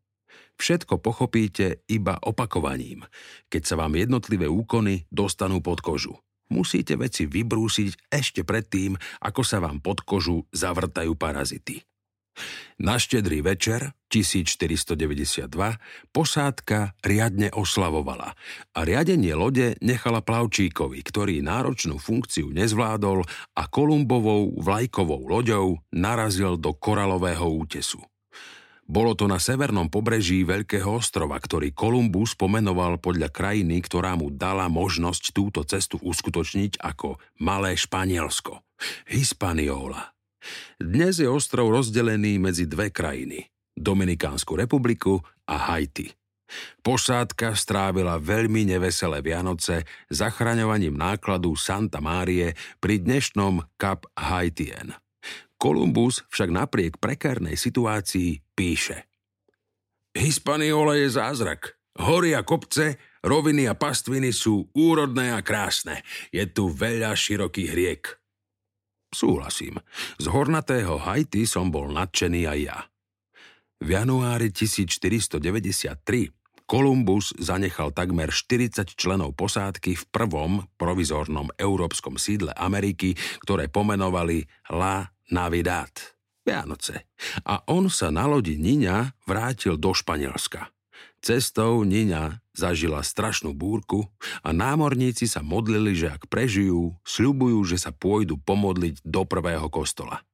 Všetko 0.60 1.00
pochopíte 1.00 1.80
iba 1.88 2.20
opakovaním, 2.20 3.08
keď 3.48 3.62
sa 3.64 3.80
vám 3.80 3.96
jednotlivé 3.96 4.52
úkony 4.52 5.08
dostanú 5.08 5.64
pod 5.64 5.80
kožu. 5.80 6.12
Musíte 6.52 7.00
veci 7.00 7.24
vybrúsiť 7.24 8.12
ešte 8.12 8.44
predtým, 8.44 9.00
ako 9.24 9.40
sa 9.40 9.64
vám 9.64 9.80
pod 9.80 10.04
kožu 10.04 10.44
zavrtajú 10.52 11.16
parazity. 11.16 11.80
Na 12.76 13.00
štedrý 13.00 13.40
večer 13.40 13.96
1492 14.12 15.48
posádka 16.12 16.92
riadne 17.00 17.48
oslavovala 17.52 18.36
a 18.76 18.80
riadenie 18.84 19.32
lode 19.32 19.74
nechala 19.80 20.20
plavčíkovi, 20.20 21.00
ktorý 21.00 21.40
náročnú 21.40 21.96
funkciu 21.96 22.52
nezvládol 22.52 23.24
a 23.56 23.62
Kolumbovou 23.68 24.56
vlajkovou 24.60 25.24
loďou 25.24 25.80
narazil 25.92 26.60
do 26.60 26.76
koralového 26.76 27.48
útesu. 27.48 28.00
Bolo 28.86 29.18
to 29.18 29.26
na 29.26 29.42
severnom 29.42 29.90
pobreží 29.90 30.46
Veľkého 30.46 31.02
ostrova, 31.02 31.42
ktorý 31.42 31.74
Kolumbus 31.74 32.38
pomenoval 32.38 33.02
podľa 33.02 33.34
krajiny, 33.34 33.82
ktorá 33.82 34.14
mu 34.14 34.30
dala 34.30 34.70
možnosť 34.70 35.34
túto 35.34 35.66
cestu 35.66 35.98
uskutočniť 35.98 36.78
ako 36.78 37.18
Malé 37.42 37.74
Španielsko, 37.74 38.62
Hispaniola. 39.10 40.15
Dnes 40.76 41.18
je 41.20 41.28
ostrov 41.28 41.72
rozdelený 41.72 42.38
medzi 42.42 42.64
dve 42.68 42.92
krajiny, 42.92 43.48
Dominikánsku 43.74 44.56
republiku 44.56 45.20
a 45.48 45.72
Haiti. 45.72 46.12
Posádka 46.82 47.58
strávila 47.58 48.22
veľmi 48.22 48.70
neveselé 48.70 49.18
Vianoce 49.18 49.82
zachraňovaním 50.06 50.94
nákladu 50.94 51.58
Santa 51.58 51.98
Márie 51.98 52.54
pri 52.78 53.02
dnešnom 53.02 53.66
Cap 53.74 54.06
Haitien. 54.14 54.94
Kolumbus 55.58 56.22
však 56.30 56.50
napriek 56.52 57.02
prekárnej 57.02 57.58
situácii 57.58 58.44
píše. 58.54 59.08
Hispaniola 60.14 60.96
je 60.96 61.08
zázrak. 61.12 61.76
Hory 61.96 62.36
a 62.36 62.44
kopce, 62.44 63.00
roviny 63.24 63.66
a 63.66 63.74
pastviny 63.74 64.30
sú 64.30 64.68
úrodné 64.76 65.32
a 65.32 65.40
krásne. 65.40 66.04
Je 66.28 66.44
tu 66.44 66.68
veľa 66.68 67.16
širokých 67.16 67.72
riek. 67.72 68.02
Súhlasím. 69.16 69.80
Z 70.20 70.28
hornatého 70.28 71.00
Haiti 71.00 71.48
som 71.48 71.72
bol 71.72 71.88
nadšený 71.88 72.44
aj 72.44 72.58
ja. 72.60 72.78
V 73.80 73.88
januári 73.96 74.52
1493 74.52 76.36
Kolumbus 76.66 77.32
zanechal 77.38 77.94
takmer 77.96 78.28
40 78.28 78.98
členov 78.98 79.38
posádky 79.38 79.96
v 79.96 80.04
prvom 80.10 80.66
provizornom 80.76 81.48
európskom 81.56 82.20
sídle 82.20 82.52
Ameriky, 82.58 83.16
ktoré 83.46 83.70
pomenovali 83.70 84.44
La 84.74 85.06
Navidad, 85.32 85.94
Vianoce. 86.42 87.08
A 87.46 87.62
on 87.70 87.86
sa 87.88 88.10
na 88.12 88.26
lodi 88.26 88.58
Niňa 88.58 89.14
vrátil 89.24 89.78
do 89.78 89.94
Španielska. 89.94 90.75
Cestou 91.24 91.82
Nina 91.82 92.40
zažila 92.56 93.04
strašnú 93.04 93.52
búrku 93.52 94.08
a 94.40 94.54
námorníci 94.54 95.28
sa 95.28 95.44
modlili, 95.44 95.92
že 95.92 96.12
ak 96.12 96.30
prežijú, 96.30 96.96
sľubujú, 97.04 97.60
že 97.68 97.76
sa 97.76 97.92
pôjdu 97.92 98.40
pomodliť 98.40 99.04
do 99.04 99.22
prvého 99.28 99.68
kostola. 99.68 100.24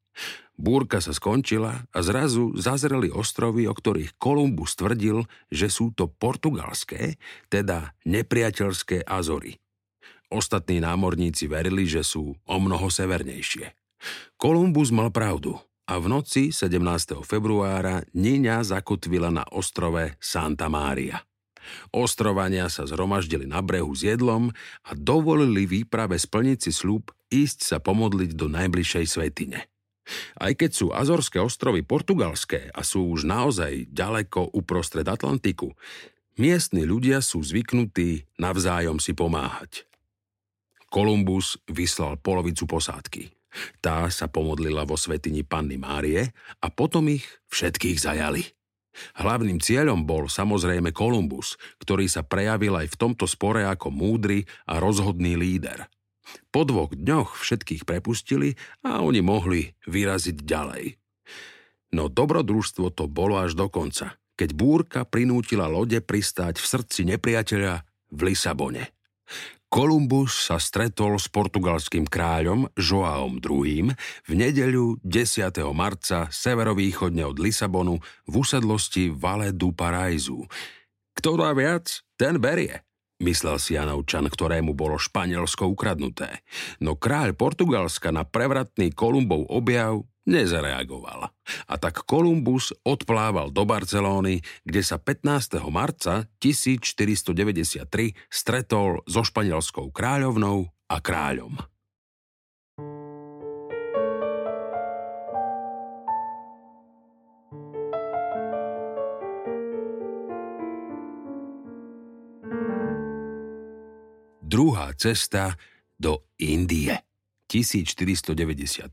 Búrka 0.53 1.01
sa 1.01 1.17
skončila 1.17 1.89
a 1.91 1.99
zrazu 2.05 2.53
zazreli 2.55 3.09
ostrovy, 3.09 3.65
o 3.67 3.75
ktorých 3.75 4.21
Kolumbus 4.21 4.77
tvrdil, 4.77 5.25
že 5.49 5.73
sú 5.73 5.91
to 5.97 6.07
portugalské, 6.07 7.17
teda 7.49 7.97
nepriateľské 8.05 9.03
Azory. 9.09 9.59
Ostatní 10.29 10.81
námorníci 10.81 11.49
verili, 11.49 11.89
že 11.89 12.05
sú 12.05 12.37
o 12.37 12.57
mnoho 12.61 12.93
severnejšie. 12.93 13.73
Kolumbus 14.37 14.93
mal 14.93 15.09
pravdu 15.09 15.57
a 15.87 15.99
v 15.99 16.07
noci 16.07 16.55
17. 16.55 16.79
februára 17.27 18.07
Niňa 18.15 18.63
zakotvila 18.63 19.35
na 19.35 19.45
ostrove 19.51 20.15
Santa 20.23 20.71
Mária. 20.71 21.19
Ostrovania 21.95 22.67
sa 22.67 22.87
zhromaždili 22.87 23.47
na 23.47 23.63
brehu 23.63 23.95
s 23.95 24.03
jedlom 24.03 24.51
a 24.83 24.91
dovolili 24.99 25.67
výprave 25.67 26.19
splniť 26.19 26.59
si 26.59 26.73
slúb 26.75 27.15
ísť 27.31 27.59
sa 27.63 27.79
pomodliť 27.79 28.35
do 28.35 28.51
najbližšej 28.51 29.05
svetine. 29.07 29.71
Aj 30.35 30.51
keď 30.51 30.71
sú 30.75 30.87
Azorské 30.91 31.39
ostrovy 31.39 31.87
portugalské 31.87 32.75
a 32.75 32.83
sú 32.83 33.07
už 33.07 33.23
naozaj 33.23 33.87
ďaleko 33.95 34.51
uprostred 34.59 35.07
Atlantiku, 35.07 35.71
miestni 36.35 36.83
ľudia 36.83 37.23
sú 37.23 37.39
zvyknutí 37.39 38.27
navzájom 38.43 38.99
si 38.99 39.15
pomáhať. 39.15 39.87
Kolumbus 40.91 41.57
vyslal 41.71 42.19
polovicu 42.21 42.67
posádky. 42.69 43.42
Tá 43.85 44.09
sa 44.09 44.27
pomodlila 44.29 44.89
vo 44.89 44.97
svetini 44.97 45.45
Panny 45.45 45.77
Márie 45.77 46.33
a 46.61 46.67
potom 46.73 47.09
ich 47.13 47.25
všetkých 47.53 47.99
zajali. 48.01 48.45
Hlavným 49.17 49.57
cieľom 49.57 50.05
bol 50.05 50.29
samozrejme 50.29 50.93
Kolumbus, 50.93 51.57
ktorý 51.81 52.09
sa 52.09 52.21
prejavil 52.21 52.77
aj 52.77 52.93
v 52.93 52.99
tomto 53.01 53.25
spore 53.25 53.65
ako 53.65 53.89
múdry 53.89 54.45
a 54.69 54.77
rozhodný 54.77 55.37
líder. 55.37 55.89
Po 56.53 56.65
dvoch 56.69 56.93
dňoch 56.93 57.41
všetkých 57.41 57.89
prepustili 57.89 58.55
a 58.85 59.01
oni 59.01 59.21
mohli 59.25 59.73
vyraziť 59.89 60.37
ďalej. 60.45 60.85
No 61.93 62.09
dobrodružstvo 62.09 62.93
to 62.93 63.05
bolo 63.09 63.41
až 63.41 63.53
do 63.57 63.69
konca, 63.69 64.17
keď 64.37 64.51
búrka 64.57 65.01
prinútila 65.05 65.69
lode 65.69 66.01
pristáť 66.01 66.57
v 66.61 66.67
srdci 66.69 67.01
nepriateľa 67.09 67.85
v 68.13 68.21
Lisabone. 68.33 68.93
Kolumbus 69.73 70.53
sa 70.53 70.61
stretol 70.61 71.17
s 71.17 71.33
portugalským 71.33 72.05
kráľom 72.05 72.69
Joaom 72.77 73.41
II. 73.41 73.97
v 74.29 74.33
nedeľu 74.37 75.01
10. 75.01 75.49
marca 75.73 76.29
severovýchodne 76.29 77.25
od 77.25 77.41
Lisabonu 77.41 77.97
v 78.29 78.35
usadlosti 78.37 79.09
Valle 79.09 79.57
du 79.57 79.73
Paraizu. 79.73 80.45
Kto 81.17 81.41
dá 81.41 81.57
viac, 81.57 81.89
ten 82.21 82.37
berie, 82.37 82.85
myslel 83.25 83.57
si 83.57 83.73
Janovčan, 83.73 84.29
ktorému 84.29 84.77
bolo 84.77 85.01
Španielsko 85.01 85.73
ukradnuté. 85.73 86.45
No 86.85 87.01
kráľ 87.01 87.33
Portugalska 87.33 88.13
na 88.13 88.29
prevratný 88.29 88.93
Kolumbov 88.93 89.49
objav 89.49 90.05
nezareagoval. 90.27 91.31
A 91.69 91.75
tak 91.79 92.07
Kolumbus 92.07 92.71
odplával 92.87 93.51
do 93.51 93.67
Barcelóny, 93.67 94.43
kde 94.63 94.83
sa 94.83 94.99
15. 94.99 95.59
marca 95.71 96.27
1493 96.39 97.87
stretol 98.31 99.03
so 99.07 99.23
španielskou 99.27 99.91
kráľovnou 99.91 100.71
a 100.91 100.97
kráľom. 101.03 101.59
Druhá 114.53 114.93
cesta 115.01 115.57
do 115.97 116.29
Indie. 116.37 117.12
1493 117.53 118.89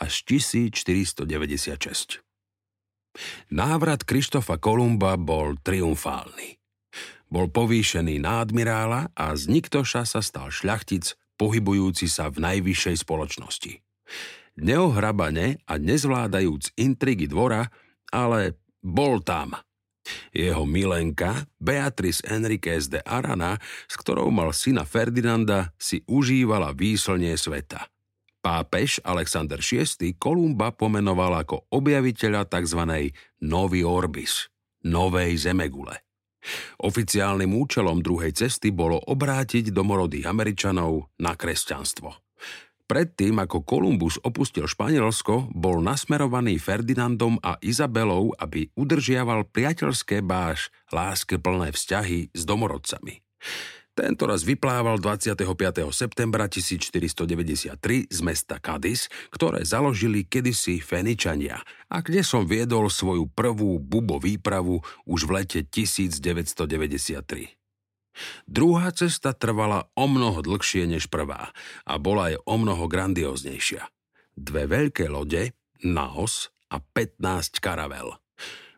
až 0.00 0.12
1496. 0.24 2.24
Návrat 3.52 4.08
Krištofa 4.08 4.56
Kolumba 4.56 5.20
bol 5.20 5.60
triumfálny. 5.60 6.56
Bol 7.28 7.52
povýšený 7.52 8.24
na 8.24 8.40
admirála 8.40 9.12
a 9.12 9.36
z 9.36 9.52
Niktoša 9.52 10.08
sa 10.08 10.24
stal 10.24 10.48
šľachtic 10.48 11.12
pohybujúci 11.36 12.08
sa 12.08 12.32
v 12.32 12.40
najvyššej 12.40 13.04
spoločnosti. 13.04 13.84
Neohrabane 14.58 15.62
a 15.68 15.78
nezvládajúc 15.78 16.74
intrigy 16.80 17.30
dvora, 17.30 17.70
ale 18.10 18.58
bol 18.82 19.22
tam. 19.22 19.54
Jeho 20.32 20.64
milenka, 20.64 21.44
Beatrice 21.60 22.24
Enriquez 22.24 22.88
de 22.88 23.04
Arana, 23.04 23.60
s 23.60 23.94
ktorou 24.00 24.32
mal 24.32 24.56
syna 24.56 24.88
Ferdinanda, 24.88 25.76
si 25.76 26.00
užívala 26.08 26.72
výslnie 26.72 27.36
sveta. 27.36 27.92
Pápež 28.38 29.02
Alexander 29.02 29.58
VI 29.58 30.14
Kolumba 30.14 30.70
pomenoval 30.70 31.42
ako 31.42 31.66
objaviteľa 31.74 32.46
tzv. 32.46 33.12
Novi 33.42 33.82
Orbis, 33.82 34.46
Novej 34.86 35.42
Zemegule. 35.42 36.06
Oficiálnym 36.80 37.50
účelom 37.50 37.98
druhej 37.98 38.32
cesty 38.32 38.70
bolo 38.70 38.96
obrátiť 38.96 39.74
domorodých 39.74 40.30
Američanov 40.30 41.10
na 41.18 41.34
kresťanstvo. 41.34 42.14
Predtým, 42.88 43.36
ako 43.36 43.68
Kolumbus 43.68 44.16
opustil 44.24 44.64
Španielsko, 44.64 45.52
bol 45.52 45.84
nasmerovaný 45.84 46.56
Ferdinandom 46.56 47.36
a 47.44 47.60
Izabelou, 47.60 48.32
aby 48.40 48.72
udržiaval 48.72 49.52
priateľské 49.52 50.24
báš, 50.24 50.72
láske 50.88 51.36
plné 51.36 51.76
vzťahy 51.76 52.32
s 52.32 52.42
domorodcami. 52.48 53.20
Tento 53.98 54.30
raz 54.30 54.46
vyplával 54.46 55.02
25. 55.02 55.42
septembra 55.90 56.46
1493 56.46 58.06
z 58.06 58.18
mesta 58.22 58.62
Cadiz, 58.62 59.10
ktoré 59.34 59.66
založili 59.66 60.22
kedysi 60.22 60.78
Feničania 60.78 61.58
a 61.90 61.98
kde 61.98 62.22
som 62.22 62.46
viedol 62.46 62.94
svoju 62.94 63.26
prvú 63.26 63.82
bubo 63.82 64.22
výpravu 64.22 64.86
už 65.02 65.26
v 65.26 65.42
lete 65.42 65.60
1993. 65.66 67.58
Druhá 68.46 68.94
cesta 68.94 69.34
trvala 69.34 69.90
o 69.98 70.06
mnoho 70.06 70.46
dlhšie 70.46 70.86
než 70.86 71.10
prvá 71.10 71.50
a 71.82 71.98
bola 71.98 72.30
aj 72.30 72.38
o 72.46 72.54
mnoho 72.54 72.86
grandioznejšia. 72.86 73.82
Dve 74.38 74.70
veľké 74.70 75.10
lode, 75.10 75.58
Naos 75.82 76.54
a 76.70 76.78
15 76.78 77.58
karavel– 77.58 78.14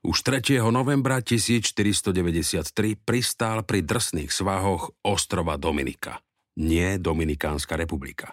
už 0.00 0.24
3. 0.24 0.64
novembra 0.72 1.20
1493 1.20 2.96
pristál 2.96 3.60
pri 3.68 3.84
drsných 3.84 4.32
svahoch 4.32 4.96
ostrova 5.04 5.60
Dominika, 5.60 6.24
nie 6.56 6.96
Dominikánska 6.96 7.76
republika. 7.76 8.32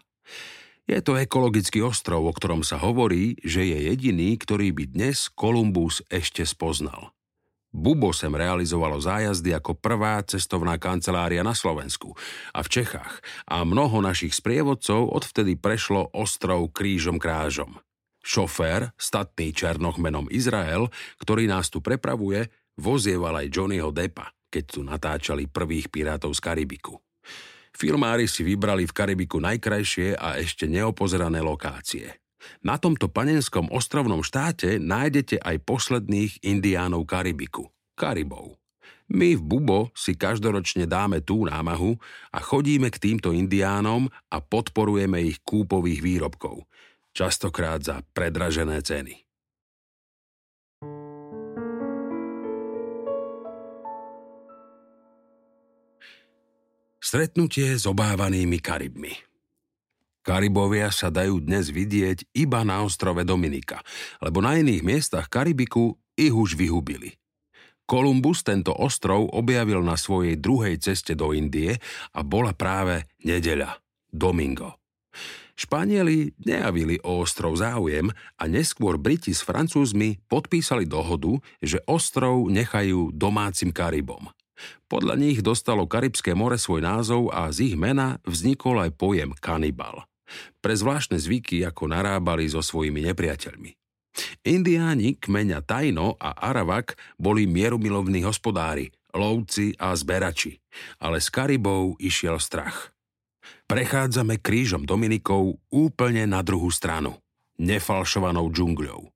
Je 0.88 0.95
to 1.03 1.19
ekologický 1.19 1.84
ostrov, 1.84 2.23
o 2.23 2.32
ktorom 2.32 2.63
sa 2.63 2.80
hovorí, 2.80 3.36
že 3.43 3.67
je 3.67 3.91
jediný, 3.91 4.39
ktorý 4.39 4.71
by 4.71 4.84
dnes 4.95 5.27
Kolumbus 5.27 5.99
ešte 6.08 6.47
spoznal. 6.47 7.12
Bubo 7.75 8.15
sem 8.15 8.32
realizovalo 8.32 8.95
zájazdy 9.03 9.51
ako 9.51 9.75
prvá 9.75 10.23
cestovná 10.23 10.80
kancelária 10.80 11.43
na 11.43 11.51
Slovensku 11.51 12.15
a 12.56 12.63
v 12.63 12.71
Čechách 12.80 13.19
a 13.43 13.67
mnoho 13.67 13.99
našich 13.99 14.32
sprievodcov 14.32 15.12
odvtedy 15.12 15.60
prešlo 15.60 16.08
ostrov 16.15 16.71
krížom 16.71 17.19
krážom– 17.19 17.75
Šofér, 18.27 18.91
statný 18.99 19.55
černoch 19.55 19.95
menom 20.03 20.27
Izrael, 20.27 20.91
ktorý 21.23 21.47
nás 21.47 21.71
tu 21.71 21.79
prepravuje, 21.79 22.51
vozieval 22.75 23.39
aj 23.39 23.47
Johnnyho 23.47 23.95
Deppa, 23.95 24.35
keď 24.51 24.63
tu 24.67 24.83
natáčali 24.83 25.47
prvých 25.47 25.87
pirátov 25.87 26.35
z 26.35 26.43
Karibiku. 26.43 26.99
Filmári 27.71 28.27
si 28.27 28.43
vybrali 28.43 28.83
v 28.83 28.91
Karibiku 28.91 29.39
najkrajšie 29.39 30.19
a 30.19 30.35
ešte 30.43 30.67
neopozerané 30.67 31.39
lokácie. 31.39 32.19
Na 32.67 32.75
tomto 32.75 33.07
panenskom 33.07 33.71
ostrovnom 33.71 34.19
štáte 34.19 34.75
nájdete 34.75 35.39
aj 35.39 35.63
posledných 35.63 36.43
indiánov 36.43 37.07
Karibiku, 37.07 37.71
Karibov. 37.95 38.59
My 39.07 39.39
v 39.39 39.41
Bubo 39.43 39.87
si 39.95 40.19
každoročne 40.19 40.83
dáme 40.83 41.23
tú 41.23 41.47
námahu 41.47 41.95
a 42.35 42.43
chodíme 42.43 42.91
k 42.91 42.99
týmto 42.99 43.31
indiánom 43.31 44.11
a 44.27 44.43
podporujeme 44.43 45.23
ich 45.23 45.39
kúpových 45.47 46.03
výrobkov 46.03 46.67
častokrát 47.17 47.82
za 47.82 48.06
predražené 48.13 48.77
ceny. 48.86 49.25
Stretnutie 57.01 57.73
s 57.73 57.89
obávanými 57.89 58.62
Karibmi 58.62 59.15
Karibovia 60.27 60.91
sa 60.91 61.08
dajú 61.08 61.39
dnes 61.39 61.71
vidieť 61.71 62.36
iba 62.36 62.60
na 62.67 62.84
ostrove 62.84 63.23
Dominika, 63.23 63.80
lebo 64.19 64.43
na 64.43 64.60
iných 64.60 64.84
miestach 64.84 65.32
Karibiku 65.32 65.95
ich 66.19 66.36
už 66.36 66.60
vyhubili. 66.60 67.15
Kolumbus 67.88 68.43
tento 68.43 68.75
ostrov 68.75 69.32
objavil 69.32 69.80
na 69.80 69.95
svojej 69.95 70.36
druhej 70.36 70.84
ceste 70.84 71.15
do 71.15 71.32
Indie 71.32 71.80
a 72.12 72.27
bola 72.27 72.51
práve 72.51 73.08
nedeľa, 73.23 73.80
Domingo. 74.12 74.75
Španieli 75.57 76.37
nejavili 76.45 77.01
o 77.01 77.25
ostrov 77.25 77.57
záujem 77.57 78.13
a 78.37 78.43
neskôr 78.45 79.01
Briti 79.01 79.33
s 79.33 79.41
Francúzmi 79.41 80.21
podpísali 80.29 80.85
dohodu, 80.85 81.41
že 81.57 81.81
ostrov 81.89 82.45
nechajú 82.53 83.09
domácim 83.09 83.73
Karibom. 83.73 84.29
Podľa 84.85 85.17
nich 85.17 85.41
dostalo 85.41 85.89
Karibské 85.89 86.37
more 86.37 86.61
svoj 86.61 86.85
názov 86.85 87.33
a 87.33 87.49
z 87.49 87.73
ich 87.73 87.75
mena 87.75 88.21
vznikol 88.21 88.85
aj 88.85 89.01
pojem 89.01 89.33
kanibal. 89.41 90.05
Pre 90.61 90.73
zvláštne 90.77 91.17
zvyky, 91.17 91.65
ako 91.65 91.89
narábali 91.89 92.45
so 92.45 92.61
svojimi 92.61 93.01
nepriateľmi. 93.09 93.73
Indiáni 94.45 95.17
kmeňa 95.17 95.65
Tajno 95.65 96.17
a 96.21 96.37
Aravak 96.37 96.97
boli 97.17 97.49
mierumilovní 97.49 98.21
hospodári, 98.25 98.93
lovci 99.13 99.73
a 99.77 99.93
zberači, 99.97 100.57
ale 101.01 101.17
z 101.17 101.27
Karibov 101.33 101.97
išiel 101.97 102.37
strach– 102.37 102.93
Prechádzame 103.67 104.39
krížom 104.39 104.88
Dominikov 104.88 105.60
úplne 105.67 106.23
na 106.23 106.39
druhú 106.39 106.71
stranu, 106.71 107.19
nefalšovanou 107.60 108.47
džungľou. 108.47 109.12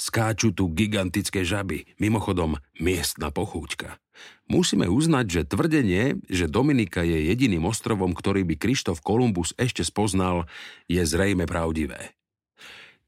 Skáču 0.00 0.56
tu 0.56 0.72
gigantické 0.72 1.44
žaby, 1.44 1.84
mimochodom 2.00 2.56
miestna 2.80 3.28
pochúťka. 3.28 4.00
Musíme 4.48 4.88
uznať, 4.88 5.26
že 5.28 5.48
tvrdenie, 5.48 6.18
že 6.26 6.50
Dominika 6.50 7.04
je 7.04 7.28
jediným 7.28 7.68
ostrovom, 7.68 8.16
ktorý 8.16 8.42
by 8.48 8.56
Krištof 8.56 9.04
Kolumbus 9.04 9.54
ešte 9.60 9.84
spoznal, 9.86 10.48
je 10.88 11.00
zrejme 11.04 11.44
pravdivé. 11.46 12.16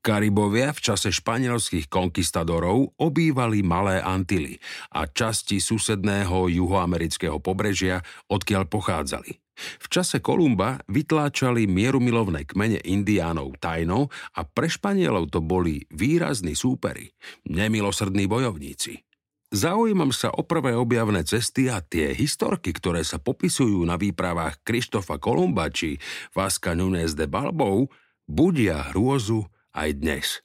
Karibovia 0.03 0.75
v 0.75 0.83
čase 0.83 1.15
španielských 1.15 1.87
konkistadorov 1.87 2.99
obývali 2.99 3.63
Malé 3.63 4.03
Antily 4.03 4.59
a 4.91 5.07
časti 5.07 5.63
susedného 5.63 6.51
juhoamerického 6.51 7.39
pobrežia, 7.39 8.03
odkiaľ 8.27 8.67
pochádzali. 8.67 9.42
V 9.57 9.87
čase 9.93 10.25
Kolumba 10.25 10.81
vytláčali 10.89 11.69
mierumilovné 11.69 12.49
kmene 12.49 12.81
indiánov 12.83 13.61
tajno 13.61 14.09
a 14.37 14.41
pre 14.49 14.67
Španielov 14.67 15.29
to 15.29 15.45
boli 15.45 15.85
výrazní 15.93 16.57
súperi, 16.57 17.13
nemilosrdní 17.47 18.25
bojovníci. 18.27 19.05
Zaujímam 19.53 20.17
sa 20.17 20.33
o 20.33 20.49
prvé 20.49 20.73
objavné 20.73 21.29
cesty 21.29 21.69
a 21.69 21.85
tie 21.85 22.17
historky, 22.17 22.73
ktoré 22.73 23.05
sa 23.05 23.21
popisujú 23.21 23.85
na 23.85 24.01
výpravách 24.01 24.65
Krištofa 24.65 25.21
Kolumba 25.21 25.69
či 25.69 26.01
Vasca 26.33 26.73
Nunes 26.73 27.13
de 27.13 27.29
Balbou, 27.29 27.93
budia 28.25 28.89
hrôzu 28.89 29.45
aj 29.77 29.89
dnes. 30.01 30.41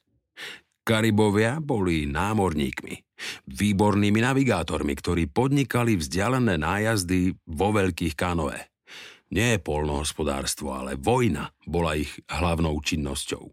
Karibovia 0.84 1.56
boli 1.56 2.04
námorníkmi, 2.04 2.94
výbornými 3.48 4.20
navigátormi, 4.20 4.92
ktorí 4.92 5.32
podnikali 5.32 5.96
vzdialené 5.96 6.60
nájazdy 6.60 7.32
vo 7.48 7.72
veľkých 7.72 8.12
kanoe. 8.12 8.60
Nie 9.28 9.60
polnohospodárstvo, 9.60 10.72
ale 10.72 10.96
vojna 10.96 11.52
bola 11.68 12.00
ich 12.00 12.16
hlavnou 12.32 12.80
činnosťou. 12.80 13.52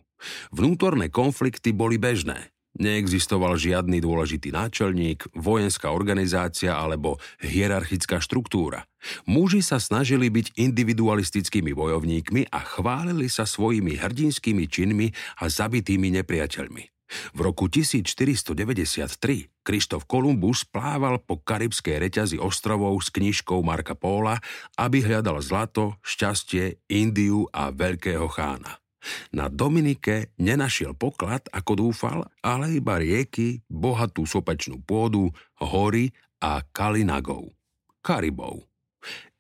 Vnútorné 0.56 1.12
konflikty 1.12 1.76
boli 1.76 2.00
bežné. 2.00 2.56
Neexistoval 2.76 3.56
žiadny 3.56 4.04
dôležitý 4.04 4.52
náčelník, 4.52 5.32
vojenská 5.32 5.96
organizácia 5.96 6.76
alebo 6.76 7.24
hierarchická 7.40 8.20
štruktúra. 8.20 8.84
Muži 9.24 9.64
sa 9.64 9.80
snažili 9.80 10.28
byť 10.28 10.60
individualistickými 10.60 11.72
bojovníkmi 11.72 12.52
a 12.52 12.60
chválili 12.60 13.32
sa 13.32 13.48
svojimi 13.48 13.96
hrdinskými 13.96 14.68
činmi 14.68 15.08
a 15.40 15.48
zabitými 15.48 16.20
nepriateľmi. 16.20 16.95
V 17.38 17.40
roku 17.46 17.70
1493 17.70 19.50
Krištof 19.62 20.10
Kolumbus 20.10 20.66
plával 20.66 21.22
po 21.22 21.38
karibskej 21.38 22.02
reťazi 22.02 22.38
ostrovov 22.42 22.98
s 23.02 23.14
knižkou 23.14 23.62
Marka 23.62 23.94
Póla, 23.94 24.42
aby 24.78 25.06
hľadal 25.06 25.42
zlato, 25.42 25.98
šťastie, 26.02 26.82
Indiu 26.90 27.46
a 27.54 27.70
veľkého 27.70 28.26
chána. 28.30 28.82
Na 29.30 29.54
Dominike 29.54 30.34
nenašiel 30.42 30.98
poklad, 30.98 31.46
ako 31.54 31.90
dúfal, 31.90 32.26
ale 32.42 32.82
iba 32.82 32.98
rieky, 32.98 33.62
bohatú 33.70 34.26
sopečnú 34.26 34.82
pôdu, 34.82 35.30
hory 35.62 36.10
a 36.42 36.66
kalinagov, 36.74 37.54
karibov. 38.02 38.66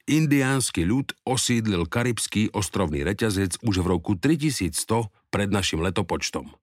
Indiánsky 0.05 0.85
ľud 0.85 1.17
osídlil 1.25 1.89
karibský 1.89 2.53
ostrovný 2.53 3.01
reťazec 3.01 3.57
už 3.65 3.81
v 3.81 3.87
roku 3.89 4.13
3100 4.13 5.09
pred 5.33 5.49
našim 5.49 5.81
letopočtom. 5.81 6.53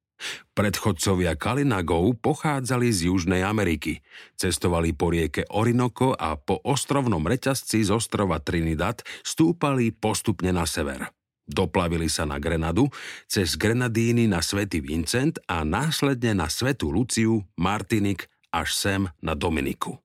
Predchodcovia 0.53 1.39
Kalinagov 1.39 2.19
pochádzali 2.21 2.93
z 2.93 3.09
Južnej 3.09 3.43
Ameriky. 3.47 4.03
Cestovali 4.37 4.93
po 4.93 5.15
rieke 5.15 5.49
Orinoko 5.49 6.13
a 6.13 6.37
po 6.37 6.61
ostrovnom 6.63 7.25
reťazci 7.25 7.87
z 7.87 7.91
ostrova 7.95 8.43
Trinidad 8.43 9.01
stúpali 9.23 9.95
postupne 9.95 10.53
na 10.53 10.69
sever. 10.69 11.11
Doplavili 11.43 12.07
sa 12.07 12.23
na 12.23 12.39
Grenadu, 12.39 12.87
cez 13.27 13.59
Grenadíny 13.59 14.31
na 14.31 14.41
Svetý 14.41 14.79
Vincent 14.79 15.43
a 15.51 15.67
následne 15.67 16.39
na 16.39 16.47
Svetú 16.47 16.95
Luciu, 16.95 17.43
Martinik 17.59 18.31
až 18.53 18.77
sem 18.77 19.01
na 19.25 19.33
Dominiku. 19.35 19.99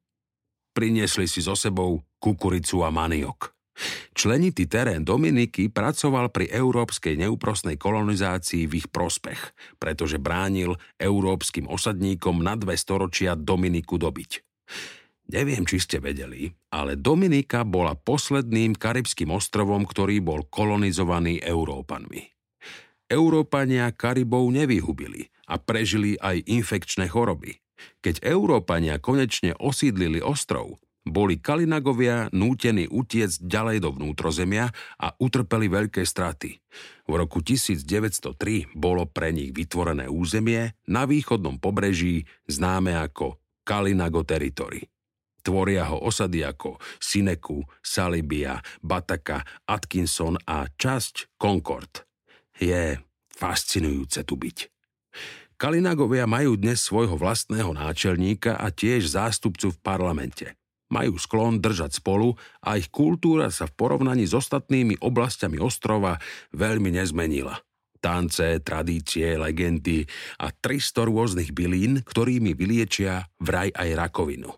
Priniesli 0.73 1.25
si 1.25 1.41
so 1.41 1.57
sebou 1.57 2.05
kukuricu 2.17 2.85
a 2.85 2.89
maniok. 2.93 3.56
Členitý 4.17 4.65
terén 4.65 5.05
Dominiky 5.05 5.69
pracoval 5.69 6.33
pri 6.33 6.49
európskej 6.49 7.13
neúprosnej 7.21 7.77
kolonizácii 7.77 8.65
v 8.65 8.81
ich 8.81 8.87
prospech, 8.89 9.53
pretože 9.77 10.17
bránil 10.17 10.75
európskym 10.97 11.69
osadníkom 11.69 12.41
na 12.41 12.57
dve 12.57 12.73
storočia 12.73 13.37
Dominiku 13.37 14.01
dobiť. 14.01 14.41
Neviem, 15.27 15.67
či 15.67 15.83
ste 15.83 15.99
vedeli, 15.99 16.47
ale 16.71 16.95
Dominika 16.95 17.67
bola 17.67 17.99
posledným 17.99 18.79
karibským 18.79 19.27
ostrovom, 19.27 19.83
ktorý 19.83 20.23
bol 20.23 20.47
kolonizovaný 20.47 21.43
Európanmi. 21.43 22.31
Európania 23.07 23.91
Karibov 23.91 24.47
nevyhubili 24.51 25.27
a 25.47 25.59
prežili 25.59 26.19
aj 26.19 26.43
infekčné 26.47 27.07
choroby. 27.11 27.59
Keď 28.03 28.23
Európania 28.23 28.99
konečne 28.99 29.55
osídlili 29.59 30.23
ostrov, 30.23 30.79
boli 31.09 31.39
Kalinagovia 31.41 32.31
nútení 32.31 32.87
utiecť 32.87 33.43
ďalej 33.43 33.77
do 33.83 33.89
vnútrozemia 33.95 34.69
a 34.99 35.07
utrpeli 35.17 35.67
veľké 35.71 36.03
straty. 36.03 36.59
V 37.07 37.13
roku 37.15 37.39
1903 37.39 38.75
bolo 38.75 39.07
pre 39.07 39.31
nich 39.31 39.55
vytvorené 39.55 40.11
územie 40.11 40.75
na 40.87 41.07
východnom 41.07 41.57
pobreží 41.57 42.27
známe 42.45 42.95
ako 42.95 43.39
Kalinago 43.63 44.23
Territory. 44.27 44.83
Tvoria 45.43 45.87
ho 45.87 46.03
osady 46.03 46.43
ako 46.43 46.75
Sineku, 46.99 47.63
Salibia, 47.79 48.59
Bataka, 48.83 49.47
Atkinson 49.63 50.35
a 50.43 50.67
časť 50.67 51.39
Concord. 51.39 52.03
Je 52.59 52.99
fascinujúce 53.31 54.27
tu 54.27 54.35
byť. 54.35 54.57
Kalinagovia 55.57 56.29
majú 56.29 56.53
dnes 56.53 56.83
svojho 56.83 57.17
vlastného 57.17 57.73
náčelníka 57.73 58.59
a 58.59 58.69
tiež 58.69 59.09
zástupcu 59.09 59.73
v 59.73 59.81
parlamente. 59.81 60.45
Majú 60.87 61.19
sklon 61.19 61.59
držať 61.59 61.99
spolu 61.99 62.35
a 62.63 62.79
ich 62.79 62.87
kultúra 62.87 63.51
sa 63.51 63.67
v 63.67 63.75
porovnaní 63.75 64.23
s 64.23 64.35
ostatnými 64.35 65.03
oblastiami 65.03 65.59
ostrova 65.59 66.15
veľmi 66.55 66.95
nezmenila. 66.95 67.59
Tance, 67.97 68.61
tradície, 68.61 69.35
legendy 69.35 70.05
a 70.39 70.53
300 70.53 71.09
rôznych 71.09 71.49
bylín, 71.51 72.05
ktorými 72.05 72.53
vyliečia 72.53 73.25
vraj 73.41 73.73
aj 73.73 73.89
rakovinu. 73.97 74.53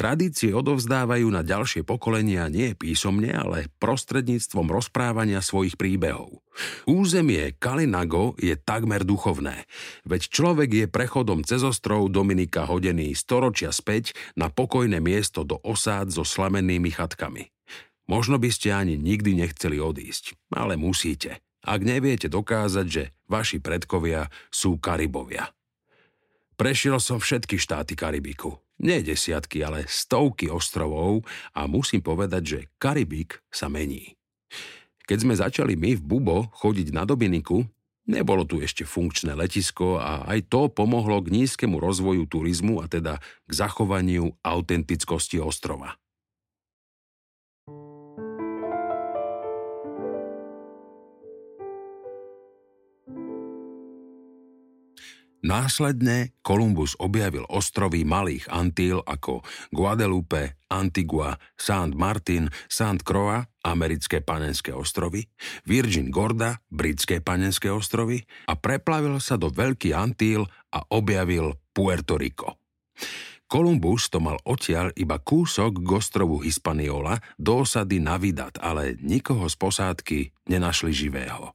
Tradície 0.00 0.56
odovzdávajú 0.56 1.28
na 1.28 1.44
ďalšie 1.44 1.84
pokolenia 1.84 2.48
nie 2.48 2.72
písomne, 2.72 3.36
ale 3.36 3.68
prostredníctvom 3.84 4.72
rozprávania 4.72 5.44
svojich 5.44 5.76
príbehov. 5.76 6.40
Územie 6.88 7.52
Kalinago 7.60 8.32
je 8.40 8.56
takmer 8.56 9.04
duchovné, 9.04 9.68
veď 10.08 10.22
človek 10.32 10.70
je 10.72 10.86
prechodom 10.88 11.44
cez 11.44 11.60
ostrov 11.60 12.08
Dominika 12.08 12.64
hodený 12.64 13.12
storočia 13.12 13.76
späť 13.76 14.16
na 14.40 14.48
pokojné 14.48 15.04
miesto 15.04 15.44
do 15.44 15.60
osád 15.60 16.08
so 16.08 16.24
slamenými 16.24 16.88
chatkami. 16.96 17.52
Možno 18.08 18.40
by 18.40 18.48
ste 18.48 18.72
ani 18.72 18.96
nikdy 18.96 19.36
nechceli 19.36 19.84
odísť, 19.84 20.32
ale 20.56 20.80
musíte, 20.80 21.44
ak 21.60 21.80
neviete 21.84 22.32
dokázať, 22.32 22.86
že 22.88 23.12
vaši 23.28 23.60
predkovia 23.60 24.32
sú 24.48 24.80
Karibovia. 24.80 25.52
Prešiel 26.60 27.00
som 27.00 27.16
všetky 27.16 27.56
štáty 27.56 27.96
Karibiku 27.96 28.60
nie 28.80 29.04
desiatky, 29.04 29.60
ale 29.60 29.84
stovky 29.86 30.48
ostrovov 30.48 31.22
a 31.52 31.68
musím 31.68 32.00
povedať, 32.00 32.42
že 32.42 32.58
Karibik 32.80 33.44
sa 33.52 33.68
mení. 33.68 34.16
Keď 35.04 35.18
sme 35.20 35.34
začali 35.36 35.76
my 35.76 36.00
v 36.00 36.02
Bubo 36.02 36.48
chodiť 36.56 36.96
na 36.96 37.04
Dominiku, 37.04 37.68
nebolo 38.08 38.48
tu 38.48 38.64
ešte 38.64 38.88
funkčné 38.88 39.36
letisko 39.36 40.00
a 40.00 40.24
aj 40.24 40.48
to 40.48 40.72
pomohlo 40.72 41.20
k 41.20 41.32
nízkemu 41.32 41.76
rozvoju 41.76 42.24
turizmu 42.24 42.80
a 42.80 42.88
teda 42.88 43.20
k 43.20 43.52
zachovaniu 43.52 44.32
autentickosti 44.40 45.36
ostrova. 45.42 46.00
Následne 55.40 56.36
Kolumbus 56.44 57.00
objavil 57.00 57.48
ostrovy 57.48 58.04
Malých 58.04 58.44
Antil 58.52 59.00
ako 59.00 59.40
Guadalupe, 59.72 60.60
Antigua, 60.68 61.32
Saint 61.56 61.96
Martin, 61.96 62.52
Saint 62.68 63.00
Croix, 63.00 63.40
americké 63.64 64.20
panenské 64.20 64.76
ostrovy, 64.76 65.24
Virgin 65.64 66.12
Gorda, 66.12 66.60
britské 66.68 67.24
panenské 67.24 67.72
ostrovy 67.72 68.20
a 68.48 68.56
preplavil 68.56 69.16
sa 69.16 69.40
do 69.40 69.48
Veľký 69.48 69.96
Antil 69.96 70.44
a 70.76 70.84
objavil 70.92 71.56
Puerto 71.72 72.20
Rico. 72.20 72.60
Kolumbus 73.50 74.06
to 74.12 74.22
mal 74.22 74.38
odtiaľ 74.46 74.94
iba 74.94 75.18
kúsok 75.18 75.82
k 75.82 75.88
ostrovu 75.90 76.38
Hispaniola 76.38 77.18
do 77.34 77.66
osady 77.66 77.98
Navidad, 77.98 78.54
ale 78.62 78.94
nikoho 79.02 79.50
z 79.50 79.56
posádky 79.58 80.18
nenašli 80.46 80.94
živého. 80.94 81.50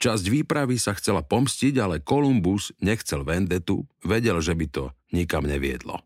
Časť 0.00 0.24
výpravy 0.32 0.80
sa 0.80 0.96
chcela 0.96 1.20
pomstiť, 1.20 1.76
ale 1.76 2.00
Kolumbus 2.00 2.72
nechcel 2.80 3.20
vendetu, 3.20 3.84
vedel, 4.00 4.40
že 4.40 4.56
by 4.56 4.66
to 4.72 4.84
nikam 5.12 5.44
neviedlo. 5.44 6.00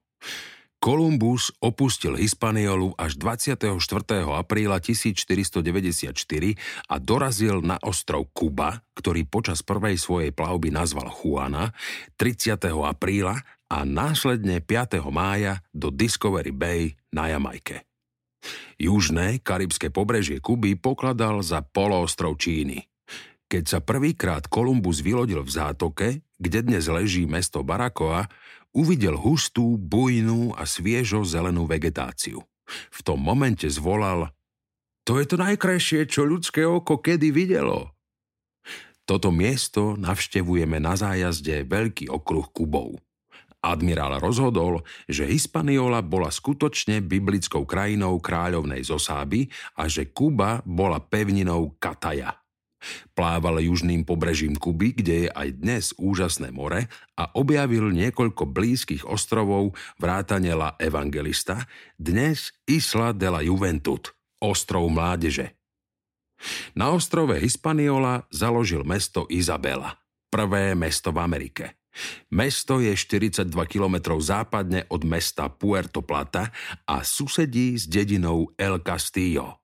Kolumbus 0.82 1.48
opustil 1.64 2.18
Hispaniolu 2.20 2.92
až 3.00 3.16
24. 3.16 3.72
apríla 4.36 4.82
1494 4.84 5.64
a 6.92 6.94
dorazil 7.00 7.64
na 7.64 7.80
ostrov 7.80 8.28
Kuba, 8.36 8.84
ktorý 8.92 9.24
počas 9.24 9.64
prvej 9.64 9.96
svojej 9.96 10.28
plavby 10.28 10.68
nazval 10.68 11.08
Juana, 11.08 11.72
30. 12.20 12.68
apríla 12.84 13.40
a 13.70 13.78
následne 13.88 14.60
5. 14.60 15.00
mája 15.08 15.64
do 15.72 15.88
Discovery 15.88 16.52
Bay 16.52 16.92
na 17.14 17.32
Jamajke. 17.32 17.88
Južné 18.76 19.40
karibské 19.40 19.88
pobrežie 19.88 20.36
Kuby 20.36 20.76
pokladal 20.76 21.40
za 21.40 21.64
poloostrov 21.64 22.36
Číny. 22.36 22.84
Keď 23.54 23.70
sa 23.70 23.78
prvýkrát 23.78 24.50
Kolumbus 24.50 24.98
vylodil 24.98 25.38
v 25.46 25.46
zátoke, 25.46 26.26
kde 26.42 26.66
dnes 26.66 26.90
leží 26.90 27.22
mesto 27.22 27.62
Barakoa, 27.62 28.26
uvidel 28.74 29.14
hustú, 29.14 29.78
bujnú 29.78 30.58
a 30.58 30.66
sviežo 30.66 31.22
zelenú 31.22 31.62
vegetáciu. 31.62 32.42
V 32.66 33.00
tom 33.06 33.22
momente 33.22 33.70
zvolal 33.70 34.34
To 35.06 35.22
je 35.22 35.30
to 35.30 35.38
najkrajšie, 35.38 36.10
čo 36.10 36.26
ľudské 36.26 36.66
oko 36.66 36.98
kedy 36.98 37.30
videlo. 37.30 37.94
Toto 39.06 39.30
miesto 39.30 39.94
navštevujeme 40.02 40.82
na 40.82 40.98
zájazde 40.98 41.62
veľký 41.62 42.10
okruh 42.10 42.50
Kubov. 42.50 42.98
Admirál 43.62 44.18
rozhodol, 44.18 44.82
že 45.06 45.30
Hispaniola 45.30 46.02
bola 46.02 46.34
skutočne 46.34 47.06
biblickou 47.06 47.62
krajinou 47.62 48.18
kráľovnej 48.18 48.82
Zosáby 48.82 49.46
a 49.78 49.86
že 49.86 50.10
Kuba 50.10 50.58
bola 50.66 50.98
pevninou 50.98 51.78
Kataja– 51.78 52.34
Plával 53.12 53.62
južným 53.62 54.02
pobrežím 54.02 54.58
Kuby, 54.58 54.96
kde 54.96 55.14
je 55.26 55.28
aj 55.30 55.48
dnes 55.58 55.84
úžasné 55.96 56.50
more 56.50 56.86
a 57.14 57.24
objavil 57.34 57.90
niekoľko 57.92 58.50
blízkych 58.50 59.06
ostrovov 59.06 59.76
vrátane 59.96 60.52
La 60.52 60.76
Evangelista, 60.76 61.66
dnes 61.96 62.52
Isla 62.68 63.14
de 63.14 63.28
la 63.30 63.40
Juventud, 63.40 64.04
ostrov 64.42 64.86
mládeže. 64.90 65.56
Na 66.76 66.92
ostrove 66.92 67.40
Hispaniola 67.40 68.26
založil 68.28 68.84
mesto 68.84 69.24
Izabela, 69.32 69.96
prvé 70.28 70.76
mesto 70.76 71.14
v 71.14 71.18
Amerike. 71.22 71.80
Mesto 72.34 72.82
je 72.82 72.90
42 72.90 73.54
km 73.70 74.18
západne 74.18 74.82
od 74.90 75.06
mesta 75.06 75.46
Puerto 75.46 76.02
Plata 76.02 76.50
a 76.90 77.06
susedí 77.06 77.78
s 77.78 77.86
dedinou 77.86 78.50
El 78.58 78.82
Castillo. 78.82 79.63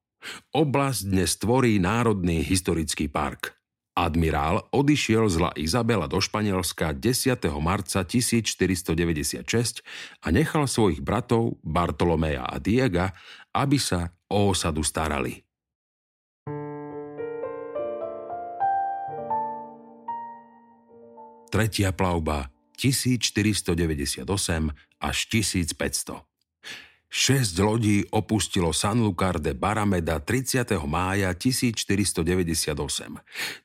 Oblasť 0.52 1.00
dnes 1.08 1.36
tvorí 1.40 1.80
Národný 1.80 2.44
historický 2.44 3.08
park. 3.08 3.60
Admirál 3.98 4.64
odišiel 4.70 5.26
z 5.28 5.36
La 5.42 5.52
Izabela 5.58 6.06
do 6.06 6.22
Španielska 6.22 6.94
10. 6.94 7.36
marca 7.60 8.06
1496 8.06 9.82
a 10.22 10.26
nechal 10.30 10.64
svojich 10.70 11.02
bratov 11.02 11.58
Bartolomeja 11.60 12.46
a 12.46 12.56
Diega, 12.62 13.12
aby 13.52 13.76
sa 13.76 14.14
o 14.30 14.54
osadu 14.54 14.86
starali. 14.86 15.42
Tretia 21.50 21.90
plavba 21.90 22.46
1498 22.78 24.22
až 25.02 25.16
1500. 25.28 26.29
Šesť 27.10 27.56
lodí 27.66 28.06
opustilo 28.14 28.70
San 28.70 29.02
Lucar 29.02 29.42
de 29.42 29.50
Barameda 29.50 30.22
30. 30.22 30.62
mája 30.86 31.34
1498. 31.34 32.70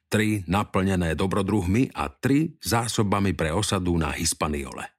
Tri 0.10 0.42
naplnené 0.50 1.14
dobrodruhmi 1.14 1.94
a 1.94 2.10
tri 2.10 2.58
zásobami 2.58 3.38
pre 3.38 3.54
osadu 3.54 4.02
na 4.02 4.18
Hispaniole. 4.18 4.90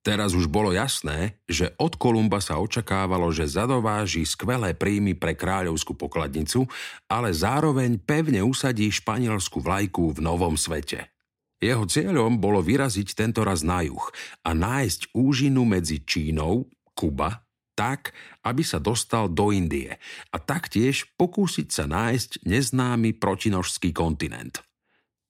Teraz 0.00 0.32
už 0.32 0.48
bolo 0.48 0.72
jasné, 0.72 1.36
že 1.44 1.76
od 1.76 2.00
Kolumba 2.00 2.40
sa 2.40 2.56
očakávalo, 2.56 3.28
že 3.28 3.44
zadováži 3.44 4.24
skvelé 4.24 4.72
príjmy 4.72 5.12
pre 5.12 5.36
kráľovskú 5.36 5.92
pokladnicu, 5.92 6.64
ale 7.12 7.28
zároveň 7.36 8.00
pevne 8.00 8.40
usadí 8.40 8.88
španielsku 8.88 9.60
vlajku 9.60 10.16
v 10.16 10.18
novom 10.24 10.56
svete. 10.56 11.12
Jeho 11.60 11.84
cieľom 11.84 12.40
bolo 12.40 12.64
vyraziť 12.64 13.12
tento 13.12 13.44
raz 13.44 13.60
na 13.60 13.84
juh 13.84 14.02
a 14.48 14.56
nájsť 14.56 15.12
úžinu 15.12 15.68
medzi 15.68 16.00
Čínou, 16.02 16.72
Kuba, 16.96 17.51
tak, 17.72 18.12
aby 18.44 18.62
sa 18.64 18.78
dostal 18.78 19.28
do 19.32 19.50
Indie 19.50 19.96
a 20.32 20.36
taktiež 20.36 21.08
pokúsiť 21.16 21.68
sa 21.72 21.84
nájsť 21.88 22.44
neznámy 22.44 23.16
protinožský 23.16 23.92
kontinent. 23.96 24.60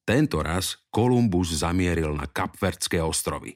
Tento 0.02 0.42
raz 0.42 0.82
Kolumbus 0.90 1.54
zamieril 1.62 2.10
na 2.18 2.26
Kapverdské 2.26 2.98
ostrovy. 2.98 3.54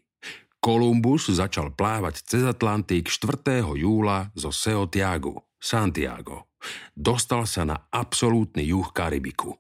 Kolumbus 0.63 1.31
začal 1.31 1.75
plávať 1.75 2.23
cez 2.23 2.43
Atlantik 2.47 3.11
4. 3.11 3.67
júla 3.77 4.31
zo 4.35 4.51
Seotiagu, 4.51 5.35
Santiago. 5.59 6.51
Dostal 6.95 7.47
sa 7.47 7.63
na 7.63 7.77
absolútny 7.91 8.67
juh 8.67 8.91
Karibiku. 8.91 9.55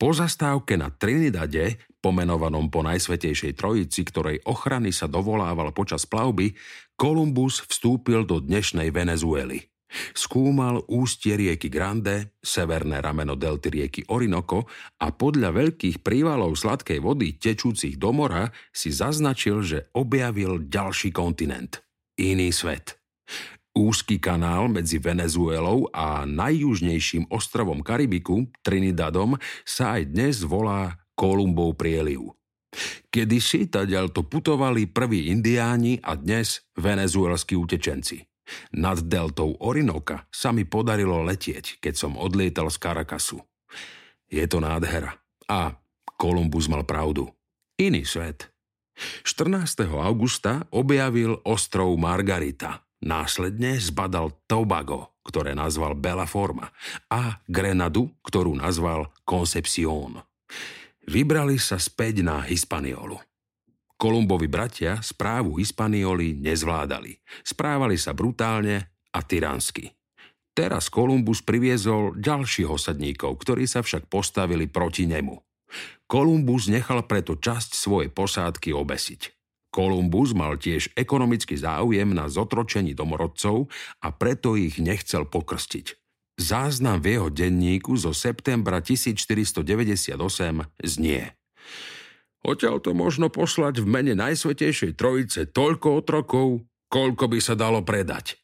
Po 0.00 0.16
zastávke 0.16 0.80
na 0.80 0.88
Trinidade, 0.88 1.76
pomenovanom 2.00 2.72
po 2.72 2.80
Najsvetejšej 2.80 3.52
Trojici, 3.52 4.00
ktorej 4.08 4.40
ochrany 4.48 4.96
sa 4.96 5.04
dovolával 5.04 5.76
počas 5.76 6.08
plavby, 6.08 6.56
Kolumbus 7.00 7.64
vstúpil 7.64 8.28
do 8.28 8.44
dnešnej 8.44 8.92
Venezuely. 8.92 9.72
Skúmal 10.12 10.84
ústie 10.84 11.32
rieky 11.32 11.72
Grande, 11.72 12.36
severné 12.44 13.00
rameno 13.00 13.40
delty 13.40 13.72
rieky 13.72 14.00
Orinoco 14.12 14.68
a 15.00 15.08
podľa 15.08 15.48
veľkých 15.48 16.04
prívalov 16.04 16.60
sladkej 16.60 17.00
vody 17.00 17.40
tečúcich 17.40 17.96
do 17.96 18.12
mora 18.12 18.52
si 18.68 18.92
zaznačil, 18.92 19.64
že 19.64 19.88
objavil 19.96 20.60
ďalší 20.68 21.08
kontinent. 21.08 21.80
Iný 22.20 22.52
svet. 22.52 23.00
Úzky 23.72 24.20
kanál 24.20 24.68
medzi 24.68 25.00
Venezuelou 25.00 25.88
a 25.96 26.28
najjužnejším 26.28 27.32
ostrovom 27.32 27.80
Karibiku, 27.80 28.44
Trinidadom, 28.60 29.40
sa 29.64 29.96
aj 29.96 30.12
dnes 30.12 30.44
volá 30.44 31.00
Kolumbov 31.16 31.80
prieliv. 31.80 32.36
Kedysi 33.10 33.66
to 34.14 34.22
putovali 34.22 34.86
prví 34.86 35.28
indiáni 35.34 35.98
a 35.98 36.14
dnes 36.14 36.62
venezuelskí 36.78 37.58
utečenci. 37.58 38.22
Nad 38.78 39.06
deltou 39.06 39.54
Orinoka 39.62 40.26
sa 40.30 40.50
mi 40.50 40.66
podarilo 40.66 41.22
letieť, 41.22 41.78
keď 41.82 41.94
som 41.94 42.18
odlietal 42.18 42.70
z 42.70 42.76
Caracassu. 42.82 43.38
Je 44.30 44.42
to 44.46 44.62
nádhera. 44.62 45.18
A 45.50 45.74
Kolumbus 46.14 46.70
mal 46.70 46.86
pravdu. 46.86 47.30
Iný 47.78 48.06
svet. 48.06 48.50
14. 49.24 49.88
augusta 49.88 50.68
objavil 50.70 51.40
ostrov 51.46 51.94
Margarita. 51.96 52.84
Následne 53.00 53.80
zbadal 53.80 54.44
Tobago, 54.44 55.16
ktoré 55.24 55.56
nazval 55.56 55.96
Bella 55.96 56.28
Forma, 56.28 56.68
a 57.08 57.40
Grenadu, 57.48 58.12
ktorú 58.20 58.52
nazval 58.52 59.08
Concepción. 59.24 60.20
Vybrali 61.10 61.58
sa 61.58 61.74
späť 61.74 62.22
na 62.22 62.38
Hispaniolu. 62.46 63.18
Kolumbovi 63.98 64.46
bratia 64.46 65.02
správu 65.02 65.58
Hispanioli 65.58 66.38
nezvládali. 66.38 67.18
Správali 67.42 67.98
sa 67.98 68.14
brutálne 68.14 68.94
a 69.10 69.18
tyransky. 69.18 69.90
Teraz 70.54 70.86
Kolumbus 70.86 71.42
priviezol 71.42 72.14
ďalších 72.14 72.70
osadníkov, 72.70 73.42
ktorí 73.42 73.66
sa 73.66 73.82
však 73.82 74.06
postavili 74.06 74.70
proti 74.70 75.10
nemu. 75.10 75.34
Kolumbus 76.06 76.70
nechal 76.70 77.02
preto 77.02 77.34
časť 77.34 77.74
svojej 77.74 78.10
posádky 78.14 78.70
obesiť. 78.70 79.34
Kolumbus 79.74 80.30
mal 80.30 80.62
tiež 80.62 80.94
ekonomický 80.94 81.58
záujem 81.58 82.14
na 82.14 82.30
zotročení 82.30 82.94
domorodcov 82.94 83.66
a 83.98 84.14
preto 84.14 84.54
ich 84.54 84.78
nechcel 84.78 85.26
pokrstiť. 85.26 85.99
Záznam 86.40 87.04
v 87.04 87.20
jeho 87.20 87.28
denníku 87.28 88.00
zo 88.00 88.16
septembra 88.16 88.80
1498 88.80 90.16
znie. 90.80 91.36
Odtiaľ 92.40 92.80
to 92.80 92.96
možno 92.96 93.28
poslať 93.28 93.84
v 93.84 93.86
mene 93.86 94.16
Najsvetejšej 94.16 94.96
Trojice 94.96 95.44
toľko 95.52 96.00
otrokov, 96.00 96.64
koľko 96.88 97.24
by 97.28 97.38
sa 97.44 97.52
dalo 97.52 97.84
predať. 97.84 98.40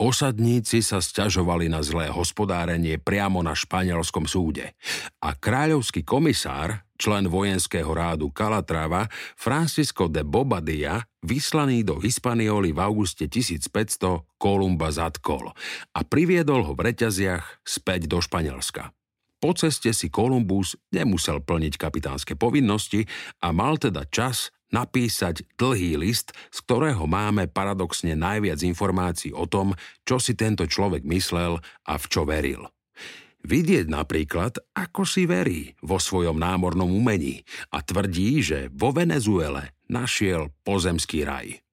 Osadníci 0.00 0.80
sa 0.80 1.04
sťažovali 1.04 1.68
na 1.68 1.84
zlé 1.84 2.08
hospodárenie 2.08 2.96
priamo 2.96 3.44
na 3.44 3.52
španielskom 3.52 4.24
súde 4.24 4.72
a 5.20 5.36
kráľovský 5.36 6.08
komisár, 6.08 6.88
člen 6.96 7.28
vojenského 7.28 7.92
rádu 7.92 8.32
Calatrava, 8.32 9.12
Francisco 9.36 10.08
de 10.08 10.24
Bobadilla, 10.24 11.04
vyslaný 11.20 11.84
do 11.84 12.00
Hispanioli 12.00 12.72
v 12.72 12.80
auguste 12.80 13.28
1500, 13.28 14.40
Kolumba 14.40 14.88
zatkol 14.88 15.52
a 15.92 16.00
priviedol 16.00 16.64
ho 16.64 16.72
v 16.72 16.96
reťaziach 16.96 17.60
späť 17.60 18.08
do 18.08 18.24
Španielska. 18.24 18.96
Po 19.36 19.52
ceste 19.52 19.92
si 19.92 20.08
Kolumbus 20.08 20.80
nemusel 20.96 21.44
plniť 21.44 21.76
kapitánske 21.76 22.40
povinnosti 22.40 23.04
a 23.44 23.52
mal 23.52 23.76
teda 23.76 24.08
čas 24.08 24.48
napísať 24.70 25.46
dlhý 25.58 25.98
list, 26.00 26.34
z 26.50 26.58
ktorého 26.66 27.06
máme 27.06 27.46
paradoxne 27.50 28.14
najviac 28.18 28.62
informácií 28.66 29.34
o 29.34 29.46
tom, 29.46 29.74
čo 30.02 30.18
si 30.18 30.34
tento 30.34 30.66
človek 30.66 31.06
myslel 31.06 31.58
a 31.86 31.94
v 31.94 32.04
čo 32.06 32.22
veril. 32.26 32.66
Vidieť 33.40 33.88
napríklad, 33.88 34.60
ako 34.76 35.08
si 35.08 35.24
verí 35.24 35.72
vo 35.80 35.96
svojom 35.96 36.36
námornom 36.36 36.92
umení 36.92 37.40
a 37.72 37.80
tvrdí, 37.80 38.44
že 38.44 38.68
vo 38.76 38.92
Venezuele 38.92 39.72
našiel 39.88 40.52
pozemský 40.60 41.24
raj. 41.24 41.64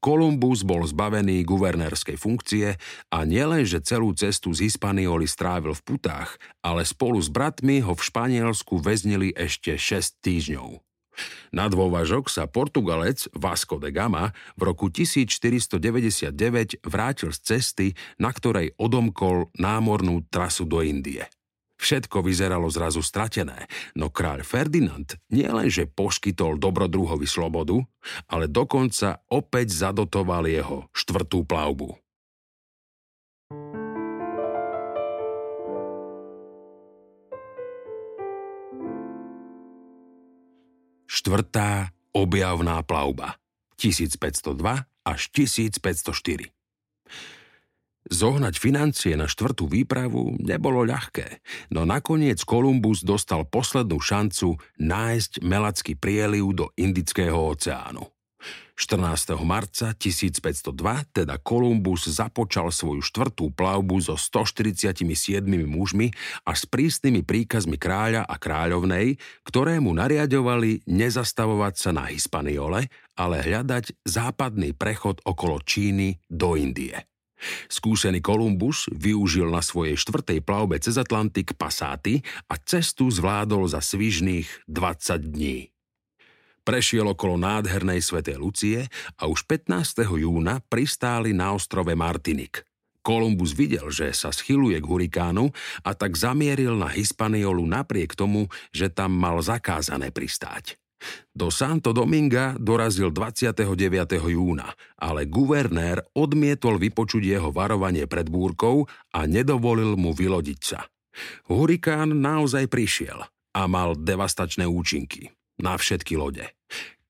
Kolumbus 0.00 0.64
bol 0.64 0.80
zbavený 0.80 1.44
guvernérskej 1.44 2.16
funkcie 2.16 2.80
a 3.12 3.18
nielenže 3.28 3.84
celú 3.84 4.16
cestu 4.16 4.48
z 4.56 4.64
Hispanioli 4.70 5.28
strávil 5.28 5.76
v 5.76 5.84
putách, 5.84 6.40
ale 6.64 6.88
spolu 6.88 7.20
s 7.20 7.28
bratmi 7.28 7.84
ho 7.84 7.92
v 7.92 8.00
Španielsku 8.00 8.80
väznili 8.80 9.36
ešte 9.36 9.76
6 9.76 10.24
týždňov. 10.24 10.89
Na 11.50 11.66
dôvažok 11.66 12.30
sa 12.30 12.46
Portugalec 12.46 13.26
Vasco 13.34 13.76
de 13.82 13.90
Gama 13.90 14.30
v 14.54 14.62
roku 14.70 14.86
1499 14.88 16.84
vrátil 16.86 17.30
z 17.34 17.38
cesty, 17.42 17.88
na 18.22 18.30
ktorej 18.30 18.74
odomkol 18.78 19.50
námornú 19.58 20.22
trasu 20.30 20.66
do 20.66 20.80
Indie. 20.80 21.26
Všetko 21.80 22.20
vyzeralo 22.20 22.68
zrazu 22.68 23.00
stratené, 23.00 23.64
no 23.96 24.12
kráľ 24.12 24.44
Ferdinand 24.44 25.16
nielenže 25.32 25.88
poskytol 25.88 26.60
dobrodruhovi 26.60 27.24
slobodu, 27.24 27.80
ale 28.28 28.52
dokonca 28.52 29.24
opäť 29.32 29.88
zadotoval 29.88 30.44
jeho 30.44 30.92
štvrtú 30.92 31.48
plavbu. 31.48 32.09
Štvrtá 41.30 41.94
objavná 42.10 42.82
plavba 42.82 43.38
1502 43.78 44.50
až 45.06 45.20
1504 45.30 46.50
Zohnať 48.10 48.58
financie 48.58 49.14
na 49.14 49.30
štvrtú 49.30 49.70
výpravu 49.70 50.34
nebolo 50.42 50.82
ľahké, 50.82 51.38
no 51.70 51.86
nakoniec 51.86 52.42
Kolumbus 52.42 53.06
dostal 53.06 53.46
poslednú 53.46 54.02
šancu 54.02 54.58
nájsť 54.82 55.46
Melacký 55.46 55.94
prieliv 55.94 56.50
do 56.50 56.66
Indického 56.74 57.54
oceánu. 57.54 58.10
14. 58.80 59.36
marca 59.44 59.92
1502 59.92 60.72
teda 61.12 61.36
Kolumbus 61.36 62.08
započal 62.08 62.72
svoju 62.72 63.04
štvrtú 63.04 63.52
plavbu 63.52 64.00
so 64.00 64.16
147 64.16 65.04
mužmi 65.68 66.08
a 66.48 66.56
s 66.56 66.64
prísnymi 66.64 67.20
príkazmi 67.20 67.76
kráľa 67.76 68.24
a 68.24 68.34
kráľovnej, 68.40 69.20
ktoré 69.44 69.78
mu 69.84 69.92
nariadovali 69.92 70.88
nezastavovať 70.88 71.74
sa 71.76 71.90
na 71.92 72.08
Hispaniole, 72.08 72.88
ale 73.20 73.36
hľadať 73.44 74.00
západný 74.08 74.72
prechod 74.72 75.20
okolo 75.28 75.60
Číny 75.60 76.16
do 76.24 76.56
Indie. 76.56 76.96
Skúsený 77.68 78.20
Kolumbus 78.20 78.88
využil 78.92 79.48
na 79.48 79.64
svojej 79.64 79.96
štvrtej 79.96 80.44
plavbe 80.44 80.76
cez 80.76 81.00
Atlantik 81.00 81.56
pasáty 81.56 82.20
a 82.48 82.60
cestu 82.60 83.08
zvládol 83.08 83.64
za 83.68 83.80
svižných 83.80 84.68
20 84.68 85.32
dní. 85.36 85.72
Prešiel 86.70 87.02
okolo 87.02 87.34
nádhernej 87.34 87.98
svetej 87.98 88.38
Lucie 88.38 88.86
a 89.18 89.26
už 89.26 89.42
15. 89.42 90.06
júna 90.06 90.62
pristáli 90.62 91.34
na 91.34 91.50
ostrove 91.50 91.90
Martinik. 91.98 92.62
Kolumbus 93.02 93.58
videl, 93.58 93.90
že 93.90 94.14
sa 94.14 94.30
schyluje 94.30 94.78
k 94.78 94.86
hurikánu 94.86 95.50
a 95.82 95.90
tak 95.98 96.14
zamieril 96.14 96.78
na 96.78 96.86
Hispaniolu 96.86 97.66
napriek 97.66 98.14
tomu, 98.14 98.46
že 98.70 98.86
tam 98.86 99.18
mal 99.18 99.42
zakázané 99.42 100.14
pristáť. 100.14 100.78
Do 101.34 101.50
Santo 101.50 101.90
Dominga 101.90 102.54
dorazil 102.54 103.10
29. 103.10 103.66
júna, 104.30 104.70
ale 104.94 105.26
guvernér 105.26 106.06
odmietol 106.14 106.78
vypočuť 106.78 107.34
jeho 107.34 107.50
varovanie 107.50 108.06
pred 108.06 108.30
búrkou 108.30 108.86
a 109.10 109.26
nedovolil 109.26 109.98
mu 109.98 110.14
vylodiť 110.14 110.60
sa. 110.62 110.86
Hurikán 111.50 112.14
naozaj 112.14 112.70
prišiel 112.70 113.26
a 113.58 113.62
mal 113.66 113.98
devastačné 113.98 114.70
účinky 114.70 115.34
na 115.58 115.74
všetky 115.74 116.14
lode. 116.14 116.59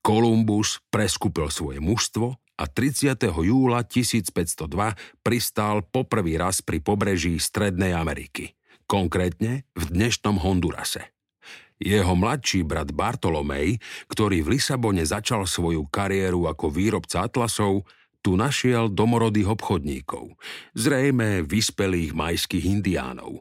Kolumbus 0.00 0.80
preskúpil 0.88 1.52
svoje 1.52 1.78
mužstvo 1.78 2.40
a 2.56 2.64
30. 2.64 3.20
júla 3.44 3.84
1502 3.84 4.64
pristál 5.20 5.84
poprvý 5.84 6.40
raz 6.40 6.64
pri 6.64 6.80
pobreží 6.80 7.36
Strednej 7.36 7.92
Ameriky, 7.92 8.56
konkrétne 8.88 9.68
v 9.76 9.84
dnešnom 9.92 10.40
Hondurase. 10.40 11.12
Jeho 11.80 12.12
mladší 12.12 12.64
brat 12.64 12.92
Bartolomej, 12.92 13.80
ktorý 14.12 14.44
v 14.44 14.60
Lisabone 14.60 15.04
začal 15.04 15.48
svoju 15.48 15.88
kariéru 15.88 16.44
ako 16.48 16.68
výrobca 16.68 17.24
atlasov, 17.24 17.88
tu 18.20 18.36
našiel 18.36 18.92
domorodých 18.92 19.48
obchodníkov, 19.48 20.36
zrejme 20.76 21.40
vyspelých 21.40 22.12
majských 22.12 22.64
indiánov. 22.68 23.40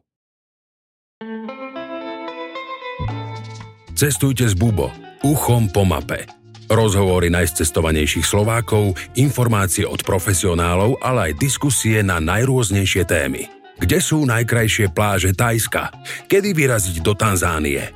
Cestujte 3.91 4.47
z 4.47 4.55
Bubo, 4.55 4.87
uchom 5.27 5.67
po 5.67 5.83
mape. 5.83 6.38
Rozhovory 6.69 7.33
najcestovanejších 7.33 8.29
Slovákov, 8.29 8.93
informácie 9.17 9.89
od 9.89 10.05
profesionálov, 10.05 11.01
ale 11.01 11.33
aj 11.33 11.41
diskusie 11.41 12.05
na 12.05 12.21
najrôznejšie 12.21 13.09
témy. 13.09 13.49
Kde 13.81 13.97
sú 13.97 14.21
najkrajšie 14.29 14.93
pláže 14.93 15.33
Tajska? 15.33 15.89
Kedy 16.29 16.53
vyraziť 16.53 17.01
do 17.01 17.17
Tanzánie? 17.17 17.89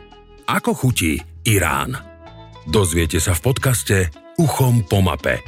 Ako 0.50 0.74
chutí 0.74 1.22
Irán? 1.46 1.94
Dozviete 2.66 3.22
sa 3.22 3.38
v 3.38 3.44
podcaste 3.46 3.98
Uchom 4.42 4.82
po 4.90 5.06
mape. 5.06 5.44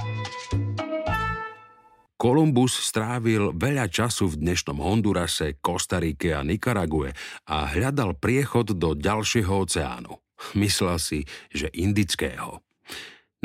Kolumbus 2.19 2.77
strávil 2.77 3.53
veľa 3.53 3.89
času 3.89 4.33
v 4.33 4.39
dnešnom 4.41 4.81
Hondurase, 4.81 5.61
Kostarike 5.61 6.33
a 6.33 6.41
Nikarague 6.41 7.13
a 7.49 7.69
hľadal 7.73 8.17
priechod 8.17 8.73
do 8.77 8.97
ďalšieho 8.97 9.65
oceánu. 9.65 10.13
Myslel 10.57 10.97
si, 10.97 11.19
že 11.53 11.69
indického. 11.73 12.64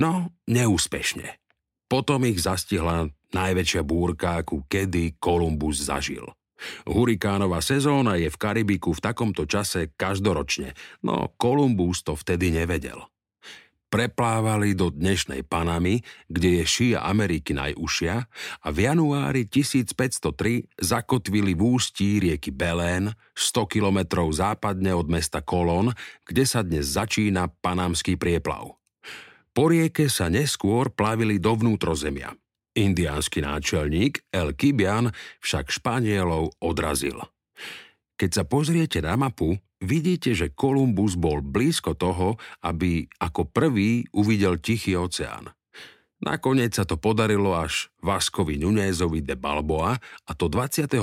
No, 0.01 0.32
neúspešne. 0.48 1.36
Potom 1.84 2.24
ich 2.24 2.40
zastihla 2.40 3.12
najväčšia 3.36 3.84
búrka, 3.84 4.40
akú 4.40 4.64
kedy 4.64 5.20
Kolumbus 5.20 5.84
zažil. 5.84 6.24
Hurikánová 6.88 7.61
sezóna 7.61 8.16
je 8.16 8.32
v 8.32 8.40
Karibiku 8.40 8.96
v 8.96 9.05
takomto 9.05 9.44
čase 9.44 9.92
každoročne, 9.96 10.72
no 11.05 11.32
Kolumbus 11.36 12.01
to 12.01 12.16
vtedy 12.16 12.48
nevedel. 12.48 13.01
Preplávali 13.90 14.78
do 14.78 14.88
dnešnej 14.88 15.42
Panamy, 15.42 16.01
kde 16.30 16.62
je 16.62 16.64
šia 16.64 17.03
Ameriky 17.03 17.53
najúžšia 17.59 18.14
a 18.62 18.68
v 18.70 18.78
januári 18.86 19.51
1503 19.51 20.78
zakotvili 20.78 21.59
v 21.59 21.62
ústí 21.74 22.22
rieky 22.22 22.55
Belén 22.55 23.11
100 23.34 23.66
kilometrov 23.66 24.30
západne 24.30 24.94
od 24.94 25.11
mesta 25.11 25.42
Kolon, 25.42 25.90
kde 26.22 26.44
sa 26.46 26.62
dnes 26.62 26.86
začína 26.94 27.51
Panamský 27.61 28.14
prieplav. 28.14 28.80
Po 29.51 29.66
rieke 29.66 30.07
sa 30.07 30.30
neskôr 30.30 30.94
plavili 30.94 31.42
do 31.42 31.59
vnútrozemia. 31.59 32.30
Indiánsky 32.70 33.42
náčelník 33.42 34.30
El 34.30 34.55
Kibian 34.55 35.11
však 35.42 35.74
Španielov 35.74 36.55
odrazil. 36.62 37.18
Keď 38.14 38.30
sa 38.30 38.44
pozriete 38.46 39.03
na 39.03 39.18
mapu, 39.18 39.59
vidíte, 39.82 40.36
že 40.38 40.55
Kolumbus 40.55 41.18
bol 41.18 41.42
blízko 41.42 41.98
toho, 41.98 42.38
aby 42.62 43.11
ako 43.18 43.51
prvý 43.51 44.07
uvidel 44.14 44.62
Tichý 44.62 44.94
oceán. 44.94 45.51
Nakoniec 46.20 46.76
sa 46.76 46.84
to 46.84 47.01
podarilo 47.01 47.57
až 47.57 47.88
Vaskovi 48.05 48.61
Nunézovi 48.61 49.24
de 49.24 49.40
Balboa 49.40 49.96
a 50.28 50.32
to 50.36 50.53
25. 50.53 51.01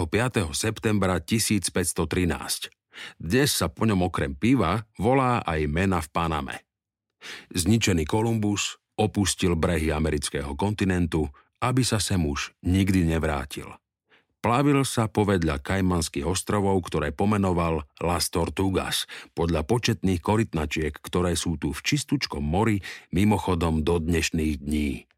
septembra 0.54 1.18
1513. 1.18 2.70
Dnes 3.18 3.50
sa 3.50 3.66
po 3.66 3.90
ňom 3.90 4.08
okrem 4.08 4.38
piva 4.38 4.86
volá 5.02 5.42
aj 5.42 5.66
mena 5.66 5.98
v 6.06 6.10
Paname. 6.14 6.67
Zničený 7.54 8.06
Kolumbus 8.06 8.82
opustil 8.98 9.54
brehy 9.54 9.94
amerického 9.94 10.58
kontinentu, 10.58 11.30
aby 11.62 11.82
sa 11.86 12.02
sem 12.02 12.22
už 12.22 12.54
nikdy 12.66 13.06
nevrátil. 13.06 13.70
Plavil 14.38 14.86
sa 14.86 15.10
povedľa 15.10 15.60
Kajmanských 15.66 16.24
ostrovov, 16.24 16.86
ktoré 16.86 17.10
pomenoval 17.10 17.90
Las 18.00 18.30
Tortugas, 18.30 19.10
podľa 19.34 19.66
početných 19.66 20.22
korytnačiek, 20.22 20.94
ktoré 20.94 21.34
sú 21.34 21.58
tu 21.58 21.74
v 21.74 21.82
čistúčkom 21.82 22.46
mori 22.46 22.86
mimochodom 23.10 23.82
do 23.82 23.98
dnešných 23.98 24.62
dní. 24.62 25.10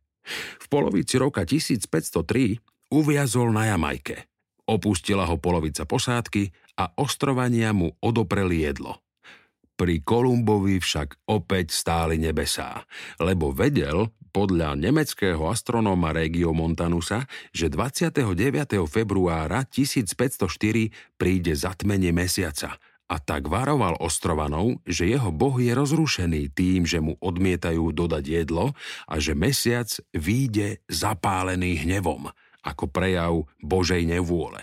V 0.60 0.66
polovici 0.72 1.20
roka 1.20 1.43
1503 1.43 2.95
uviazol 2.95 3.52
na 3.52 3.76
Jamajke. 3.76 4.26
Opustila 4.70 5.28
ho 5.28 5.36
polovica 5.36 5.84
posádky 5.84 6.54
a 6.80 6.93
ostrovania 6.95 7.76
mu 7.76 7.97
odopreli 8.00 8.64
jedlo. 8.64 9.02
Pri 9.80 10.03
Kolumbovi 10.03 10.84
však 10.84 11.32
opäť 11.32 11.71
stáli 11.71 12.19
nebesá, 12.19 12.84
lebo 13.15 13.55
vedel, 13.55 14.11
podľa 14.36 14.75
nemeckého 14.75 15.39
astronóma 15.47 16.11
Regio 16.11 16.51
Montanusa, 16.51 17.23
že 17.55 17.71
29. 17.71 18.27
februára 18.91 19.63
1504 19.63 21.15
príde 21.15 21.55
zatmenie 21.55 22.11
mesiaca 22.11 22.75
a 23.09 23.17
tak 23.17 23.49
varoval 23.49 23.97
ostrovanov, 24.03 24.84
že 24.86 25.09
jeho 25.09 25.34
boh 25.34 25.57
je 25.57 25.73
rozrušený 25.73 26.53
tým, 26.53 26.86
že 26.86 27.01
mu 27.01 27.17
odmietajú 27.17 27.89
dodať 27.89 28.23
jedlo 28.27 28.77
a 29.09 29.15
že 29.17 29.34
mesiac 29.34 29.89
výjde 30.13 30.84
zapálený 30.91 31.88
hnevom, 31.88 32.30
ako 32.61 32.86
prejav 32.86 33.49
Božej 33.63 34.05
nevôle. 34.05 34.61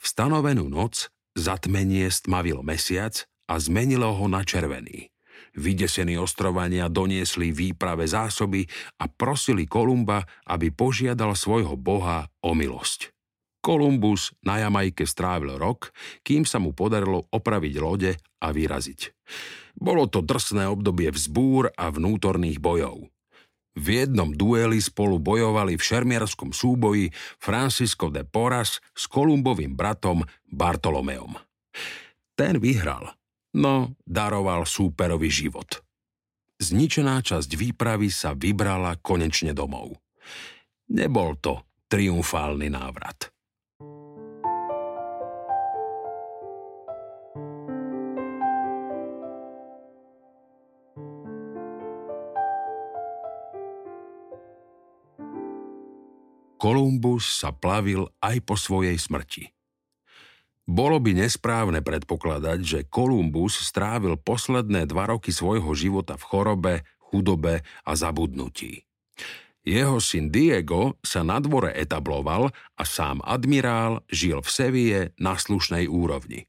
V 0.00 0.04
stanovenú 0.06 0.70
noc 0.70 1.12
zatmenie 1.36 2.08
stmavil 2.08 2.64
mesiac 2.64 3.26
a 3.48 3.54
zmenilo 3.60 4.12
ho 4.14 4.26
na 4.28 4.44
červený. 4.44 5.10
Vydesení 5.54 6.18
ostrovania 6.18 6.90
doniesli 6.90 7.54
výprave 7.54 8.10
zásoby 8.10 8.66
a 8.98 9.06
prosili 9.06 9.70
Kolumba, 9.70 10.26
aby 10.50 10.74
požiadal 10.74 11.38
svojho 11.38 11.78
boha 11.78 12.26
o 12.42 12.58
milosť. 12.58 13.14
Kolumbus 13.64 14.36
na 14.44 14.60
Jamajke 14.60 15.08
strávil 15.08 15.56
rok, 15.56 15.94
kým 16.20 16.44
sa 16.44 16.60
mu 16.60 16.76
podarilo 16.76 17.24
opraviť 17.32 17.74
lode 17.80 18.12
a 18.44 18.52
vyraziť. 18.52 19.00
Bolo 19.78 20.04
to 20.04 20.20
drsné 20.20 20.68
obdobie 20.68 21.08
vzbúr 21.08 21.72
a 21.72 21.88
vnútorných 21.88 22.60
bojov. 22.60 23.08
V 23.74 23.86
jednom 23.90 24.30
dueli 24.30 24.78
spolu 24.78 25.18
bojovali 25.18 25.74
v 25.74 25.82
šermierskom 25.82 26.54
súboji 26.54 27.10
Francisco 27.42 28.06
de 28.06 28.22
Porras 28.22 28.78
s 28.94 29.10
Kolumbovým 29.10 29.74
bratom 29.74 30.22
Bartolomeom. 30.46 31.34
Ten 32.38 32.62
vyhral 32.62 33.16
no 33.54 33.94
daroval 34.02 34.66
súperovi 34.66 35.30
život. 35.30 35.80
Zničená 36.58 37.22
časť 37.22 37.50
výpravy 37.54 38.10
sa 38.10 38.34
vybrala 38.34 38.98
konečne 39.02 39.54
domov. 39.54 39.94
Nebol 40.94 41.38
to 41.38 41.62
triumfálny 41.90 42.70
návrat. 42.70 43.34
Kolumbus 56.64 57.44
sa 57.44 57.52
plavil 57.52 58.08
aj 58.24 58.40
po 58.40 58.56
svojej 58.56 58.96
smrti. 58.96 59.53
Bolo 60.64 60.96
by 60.96 61.12
nesprávne 61.12 61.84
predpokladať, 61.84 62.58
že 62.64 62.88
Kolumbus 62.88 63.60
strávil 63.60 64.16
posledné 64.16 64.88
dva 64.88 65.12
roky 65.12 65.28
svojho 65.28 65.76
života 65.76 66.16
v 66.16 66.24
chorobe, 66.24 66.74
chudobe 67.12 67.60
a 67.84 67.92
zabudnutí. 67.92 68.88
Jeho 69.64 69.96
syn 70.00 70.28
Diego 70.28 71.00
sa 71.00 71.24
na 71.24 71.40
dvore 71.40 71.72
etabloval 71.72 72.52
a 72.52 72.82
sám 72.84 73.20
admirál 73.24 74.04
žil 74.12 74.44
v 74.44 74.48
Sevie 74.48 74.98
na 75.16 75.36
slušnej 75.40 75.88
úrovni. 75.88 76.48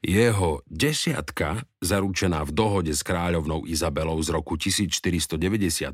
Jeho 0.00 0.64
desiatka, 0.66 1.66
zaručená 1.84 2.42
v 2.48 2.54
dohode 2.54 2.94
s 2.96 3.04
kráľovnou 3.04 3.68
Izabelou 3.68 4.18
z 4.22 4.32
roku 4.32 4.56
1493, 4.56 5.92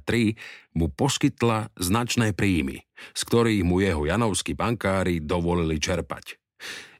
mu 0.77 0.87
poskytla 0.93 1.73
značné 1.77 2.31
príjmy, 2.37 2.85
z 3.16 3.20
ktorých 3.27 3.66
mu 3.66 3.83
jeho 3.83 4.07
janovskí 4.07 4.55
bankári 4.55 5.18
dovolili 5.18 5.83
čerpať. 5.83 6.39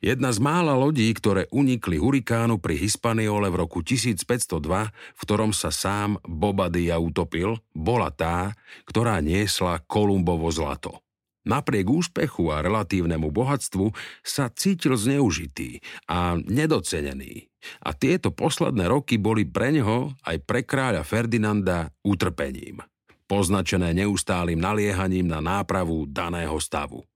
Jedna 0.03 0.35
z 0.35 0.43
mála 0.43 0.75
lodí, 0.75 1.07
ktoré 1.15 1.47
unikli 1.55 1.95
hurikánu 1.95 2.59
pri 2.59 2.75
Hispaniole 2.75 3.55
v 3.55 3.63
roku 3.63 3.87
1502, 3.87 4.59
v 4.91 5.21
ktorom 5.23 5.55
sa 5.55 5.71
sám 5.71 6.19
Bobadilla 6.27 6.99
utopil, 6.99 7.55
bola 7.71 8.11
tá, 8.11 8.51
ktorá 8.83 9.23
niesla 9.23 9.79
Kolumbovo 9.87 10.51
zlato. 10.51 11.07
Napriek 11.47 11.87
úspechu 11.87 12.51
a 12.51 12.67
relatívnemu 12.67 13.31
bohatstvu 13.31 13.95
sa 14.27 14.51
cítil 14.51 14.99
zneužitý 14.99 15.79
a 16.11 16.35
nedocenený. 16.35 17.47
A 17.87 17.95
tieto 17.95 18.35
posledné 18.35 18.91
roky 18.91 19.23
boli 19.23 19.47
pre 19.47 19.71
neho 19.71 20.19
aj 20.27 20.43
pre 20.43 20.67
kráľa 20.67 21.07
Ferdinanda 21.07 21.95
utrpením, 22.03 22.83
poznačené 23.31 23.95
neustálým 23.95 24.59
naliehaním 24.59 25.31
na 25.31 25.39
nápravu 25.39 26.11
daného 26.11 26.59
stavu. 26.59 27.07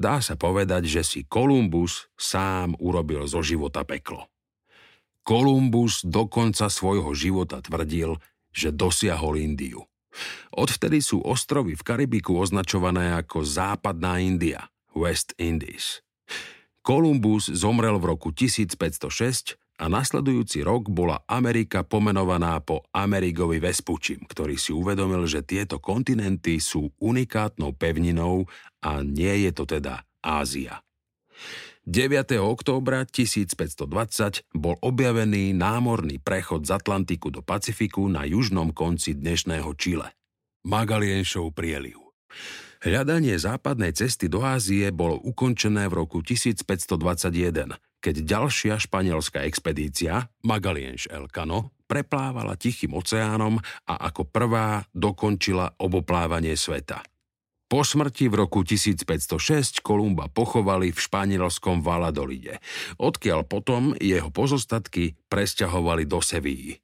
Dá 0.00 0.24
sa 0.24 0.32
povedať, 0.32 0.88
že 0.88 1.04
si 1.04 1.20
Kolumbus 1.28 2.08
sám 2.16 2.72
urobil 2.80 3.28
zo 3.28 3.44
života 3.44 3.84
peklo. 3.84 4.32
Kolumbus 5.28 6.00
do 6.08 6.24
konca 6.24 6.72
svojho 6.72 7.12
života 7.12 7.60
tvrdil, 7.60 8.16
že 8.48 8.72
dosiahol 8.72 9.36
Indiu. 9.36 9.84
Odvtedy 10.56 11.04
sú 11.04 11.20
ostrovy 11.20 11.76
v 11.76 11.84
Karibiku 11.84 12.40
označované 12.40 13.12
ako 13.12 13.44
Západná 13.44 14.24
India, 14.24 14.72
West 14.96 15.36
Indies. 15.36 16.00
Kolumbus 16.80 17.52
zomrel 17.52 18.00
v 18.00 18.16
roku 18.16 18.32
1506 18.32 19.59
a 19.80 19.88
nasledujúci 19.88 20.60
rok 20.60 20.92
bola 20.92 21.24
Amerika 21.24 21.80
pomenovaná 21.80 22.60
po 22.60 22.84
Amerigovi 22.92 23.56
Vespučim, 23.56 24.28
ktorý 24.28 24.60
si 24.60 24.76
uvedomil, 24.76 25.24
že 25.24 25.40
tieto 25.40 25.80
kontinenty 25.80 26.60
sú 26.60 26.92
unikátnou 27.00 27.72
pevninou 27.72 28.44
a 28.84 29.00
nie 29.00 29.48
je 29.48 29.50
to 29.56 29.64
teda 29.64 30.04
Ázia. 30.20 30.84
9. 31.88 32.36
októbra 32.36 33.08
1520 33.08 34.52
bol 34.52 34.76
objavený 34.84 35.56
námorný 35.56 36.20
prechod 36.20 36.68
z 36.68 36.76
Atlantiku 36.76 37.32
do 37.32 37.40
Pacifiku 37.40 38.04
na 38.04 38.28
južnom 38.28 38.76
konci 38.76 39.16
dnešného 39.16 39.72
Čile. 39.80 40.12
Magalienšov 40.68 41.56
prieliv. 41.56 41.96
Hľadanie 42.80 43.36
západnej 43.36 43.92
cesty 43.92 44.32
do 44.32 44.40
Ázie 44.40 44.88
bolo 44.88 45.20
ukončené 45.20 45.84
v 45.92 46.00
roku 46.00 46.24
1521, 46.24 47.76
keď 48.00 48.14
ďalšia 48.24 48.80
španielská 48.80 49.44
expedícia, 49.44 50.32
Magalienš 50.40 51.12
Elcano, 51.12 51.76
preplávala 51.84 52.56
Tichým 52.56 52.96
oceánom 52.96 53.60
a 53.84 53.94
ako 54.08 54.24
prvá 54.32 54.80
dokončila 54.96 55.76
oboplávanie 55.76 56.56
sveta. 56.56 57.04
Po 57.68 57.84
smrti 57.84 58.32
v 58.32 58.48
roku 58.48 58.64
1506 58.64 59.84
Kolumba 59.84 60.32
pochovali 60.32 60.88
v 60.88 60.98
španielskom 60.98 61.84
Valadolide, 61.84 62.64
odkiaľ 62.96 63.44
potom 63.44 63.92
jeho 64.00 64.32
pozostatky 64.32 65.20
presťahovali 65.28 66.08
do 66.08 66.24
Sevilly. 66.24 66.80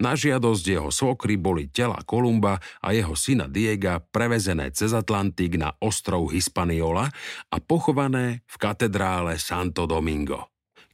Na 0.00 0.16
žiadosť 0.16 0.64
jeho 0.64 0.88
svokry 0.88 1.36
boli 1.36 1.68
tela 1.68 2.00
Kolumba 2.08 2.56
a 2.80 2.96
jeho 2.96 3.12
syna 3.12 3.52
Diega 3.52 4.00
prevezené 4.00 4.72
cez 4.72 4.96
Atlantik 4.96 5.60
na 5.60 5.76
ostrov 5.84 6.32
Hispaniola 6.32 7.12
a 7.52 7.56
pochované 7.60 8.40
v 8.48 8.56
katedrále 8.56 9.36
Santo 9.36 9.84
Domingo. 9.84 10.48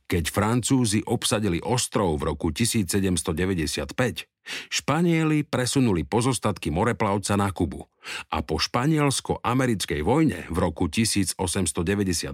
Keď 0.06 0.24
Francúzi 0.30 1.02
obsadili 1.06 1.58
ostrov 1.62 2.18
v 2.18 2.34
roku 2.34 2.50
1795, 2.54 4.26
Španieli 4.46 5.42
presunuli 5.42 6.06
pozostatky 6.06 6.70
moreplavca 6.70 7.34
na 7.34 7.50
Kubu 7.50 7.82
a 8.30 8.46
po 8.46 8.62
španielsko-americkej 8.62 10.00
vojne 10.06 10.46
v 10.46 10.56
roku 10.62 10.86
1898 10.86 12.30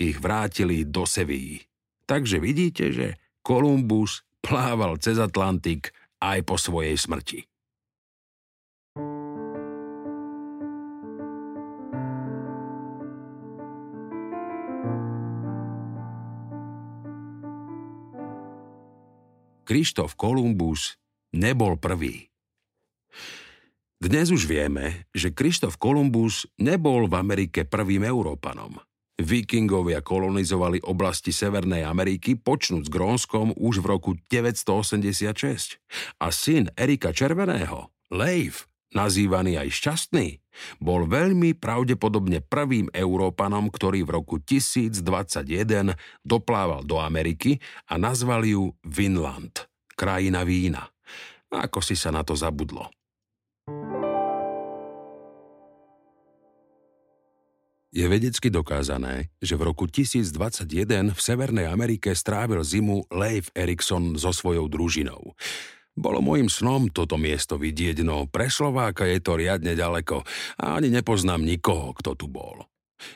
ich 0.00 0.16
vrátili 0.16 0.88
do 0.88 1.04
Sevilly. 1.04 1.60
Takže 2.08 2.40
vidíte, 2.40 2.84
že 2.88 3.06
Kolumbus 3.44 4.25
plával 4.46 4.94
cez 5.02 5.18
Atlantik 5.18 5.90
aj 6.22 6.38
po 6.46 6.54
svojej 6.54 6.94
smrti. 6.94 7.42
Krištof 19.66 20.14
Kolumbus 20.14 20.94
nebol 21.34 21.74
prvý. 21.74 22.30
Dnes 23.98 24.30
už 24.30 24.46
vieme, 24.46 25.10
že 25.10 25.34
Krištof 25.34 25.74
Kolumbus 25.74 26.46
nebol 26.54 27.10
v 27.10 27.18
Amerike 27.18 27.66
prvým 27.66 28.06
Európanom. 28.06 28.78
Vikingovia 29.16 30.04
kolonizovali 30.04 30.84
oblasti 30.84 31.32
Severnej 31.32 31.88
Ameriky 31.88 32.36
počnúť 32.36 32.84
s 32.84 32.92
Grónskom 32.92 33.56
už 33.56 33.80
v 33.80 33.86
roku 33.88 34.10
986 34.28 35.80
a 36.20 36.28
syn 36.28 36.68
Erika 36.76 37.16
Červeného, 37.16 37.88
Leif, 38.12 38.68
nazývaný 38.92 39.56
aj 39.56 39.72
šťastný, 39.72 40.36
bol 40.84 41.08
veľmi 41.08 41.56
pravdepodobne 41.56 42.44
prvým 42.44 42.92
Európanom, 42.92 43.72
ktorý 43.72 44.04
v 44.04 44.20
roku 44.20 44.36
1021 44.36 45.00
doplával 46.20 46.84
do 46.84 47.00
Ameriky 47.00 47.56
a 47.88 47.96
nazval 47.96 48.44
ju 48.44 48.76
Vinland, 48.84 49.64
krajina 49.96 50.44
vína. 50.44 50.92
Ako 51.48 51.80
si 51.80 51.96
sa 51.96 52.12
na 52.12 52.20
to 52.20 52.36
zabudlo? 52.36 52.92
Je 57.96 58.04
vedecky 58.04 58.52
dokázané, 58.52 59.32
že 59.40 59.56
v 59.56 59.72
roku 59.72 59.88
1021 59.88 61.16
v 61.16 61.20
Severnej 61.20 61.64
Amerike 61.64 62.12
strávil 62.12 62.60
zimu 62.60 63.08
Leif 63.08 63.48
Erikson 63.56 64.20
so 64.20 64.36
svojou 64.36 64.68
družinou. 64.68 65.32
Bolo 65.96 66.20
môjim 66.20 66.52
snom 66.52 66.92
toto 66.92 67.16
miesto 67.16 67.56
vidieť, 67.56 68.04
no 68.04 68.28
pre 68.28 68.52
Slováka 68.52 69.08
je 69.08 69.16
to 69.24 69.40
riadne 69.40 69.72
ďaleko 69.72 70.28
a 70.60 70.76
ani 70.76 70.92
nepoznám 70.92 71.40
nikoho, 71.40 71.96
kto 71.96 72.12
tu 72.20 72.28
bol. 72.28 72.68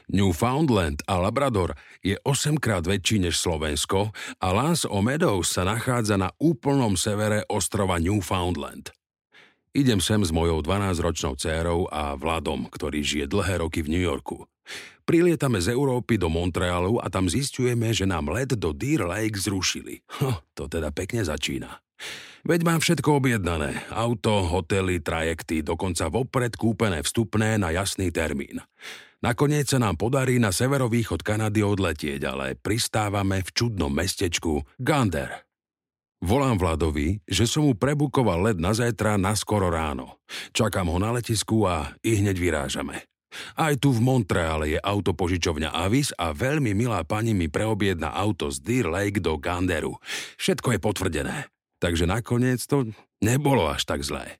Newfoundland 0.08 1.04
a 1.04 1.20
Labrador 1.20 1.76
je 2.00 2.16
8 2.24 2.56
krát 2.56 2.88
väčší 2.88 3.20
než 3.20 3.36
Slovensko 3.36 4.16
a 4.40 4.48
Lance 4.48 4.88
o 4.88 5.04
Meadows 5.04 5.60
sa 5.60 5.68
nachádza 5.68 6.16
na 6.16 6.32
úplnom 6.40 6.96
severe 6.96 7.44
ostrova 7.52 8.00
Newfoundland. 8.00 8.96
Idem 9.70 10.02
sem 10.02 10.18
s 10.18 10.34
mojou 10.34 10.66
12-ročnou 10.66 11.38
dcérou 11.38 11.86
a 11.94 12.18
Vladom, 12.18 12.66
ktorý 12.66 13.06
žije 13.06 13.30
dlhé 13.30 13.62
roky 13.62 13.86
v 13.86 13.94
New 13.94 14.02
Yorku. 14.02 14.50
Prilietame 15.06 15.62
z 15.62 15.70
Európy 15.70 16.18
do 16.18 16.26
Montrealu 16.26 16.98
a 16.98 17.06
tam 17.06 17.30
zistujeme, 17.30 17.94
že 17.94 18.02
nám 18.02 18.34
let 18.34 18.58
do 18.58 18.74
Deer 18.74 19.06
Lake 19.06 19.38
zrušili. 19.38 20.02
Ho, 20.22 20.42
to 20.58 20.66
teda 20.66 20.90
pekne 20.90 21.22
začína. 21.22 21.78
Veď 22.42 22.66
mám 22.66 22.82
všetko 22.82 23.22
objednané. 23.22 23.86
Auto, 23.94 24.42
hotely, 24.42 24.98
trajekty, 24.98 25.62
dokonca 25.62 26.10
vopred 26.10 26.58
kúpené 26.58 27.06
vstupné 27.06 27.54
na 27.54 27.70
jasný 27.70 28.10
termín. 28.10 28.58
Nakoniec 29.22 29.70
sa 29.70 29.78
nám 29.78 30.00
podarí 30.00 30.42
na 30.42 30.50
severovýchod 30.50 31.22
Kanady 31.22 31.62
odletieť, 31.62 32.26
ale 32.26 32.58
pristávame 32.58 33.46
v 33.46 33.50
čudnom 33.54 33.92
mestečku 33.94 34.66
Gander. 34.82 35.49
Volám 36.20 36.60
Vladovi, 36.60 37.16
že 37.24 37.48
som 37.48 37.64
mu 37.64 37.72
prebukoval 37.72 38.52
let 38.52 38.58
na 38.60 38.76
zajtra 38.76 39.16
na 39.16 39.32
skoro 39.32 39.72
ráno. 39.72 40.20
Čakám 40.52 40.92
ho 40.92 41.00
na 41.00 41.16
letisku 41.16 41.64
a 41.64 41.96
i 42.04 42.20
hneď 42.20 42.36
vyrážame. 42.36 43.08
Aj 43.56 43.72
tu 43.80 43.88
v 43.88 44.04
Montreale 44.04 44.76
je 44.76 44.78
autopožičovňa 44.84 45.72
Avis 45.72 46.12
a 46.20 46.36
veľmi 46.36 46.76
milá 46.76 47.00
pani 47.08 47.32
mi 47.32 47.48
preobjedna 47.48 48.12
auto 48.12 48.52
z 48.52 48.60
Deer 48.60 48.92
Lake 48.92 49.16
do 49.16 49.40
Ganderu. 49.40 49.96
Všetko 50.36 50.76
je 50.76 50.78
potvrdené. 50.84 51.36
Takže 51.80 52.04
nakoniec 52.04 52.60
to 52.68 52.92
nebolo 53.24 53.72
až 53.72 53.88
tak 53.88 54.04
zlé. 54.04 54.36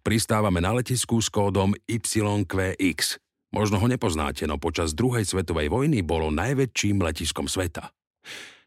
Pristávame 0.00 0.64
na 0.64 0.72
letisku 0.72 1.20
s 1.20 1.28
kódom 1.28 1.76
YQX. 1.84 3.20
Možno 3.52 3.76
ho 3.76 3.86
nepoznáte, 3.92 4.48
no 4.48 4.56
počas 4.56 4.96
druhej 4.96 5.28
svetovej 5.28 5.68
vojny 5.68 6.00
bolo 6.00 6.32
najväčším 6.32 7.04
letiskom 7.04 7.44
sveta. 7.44 7.92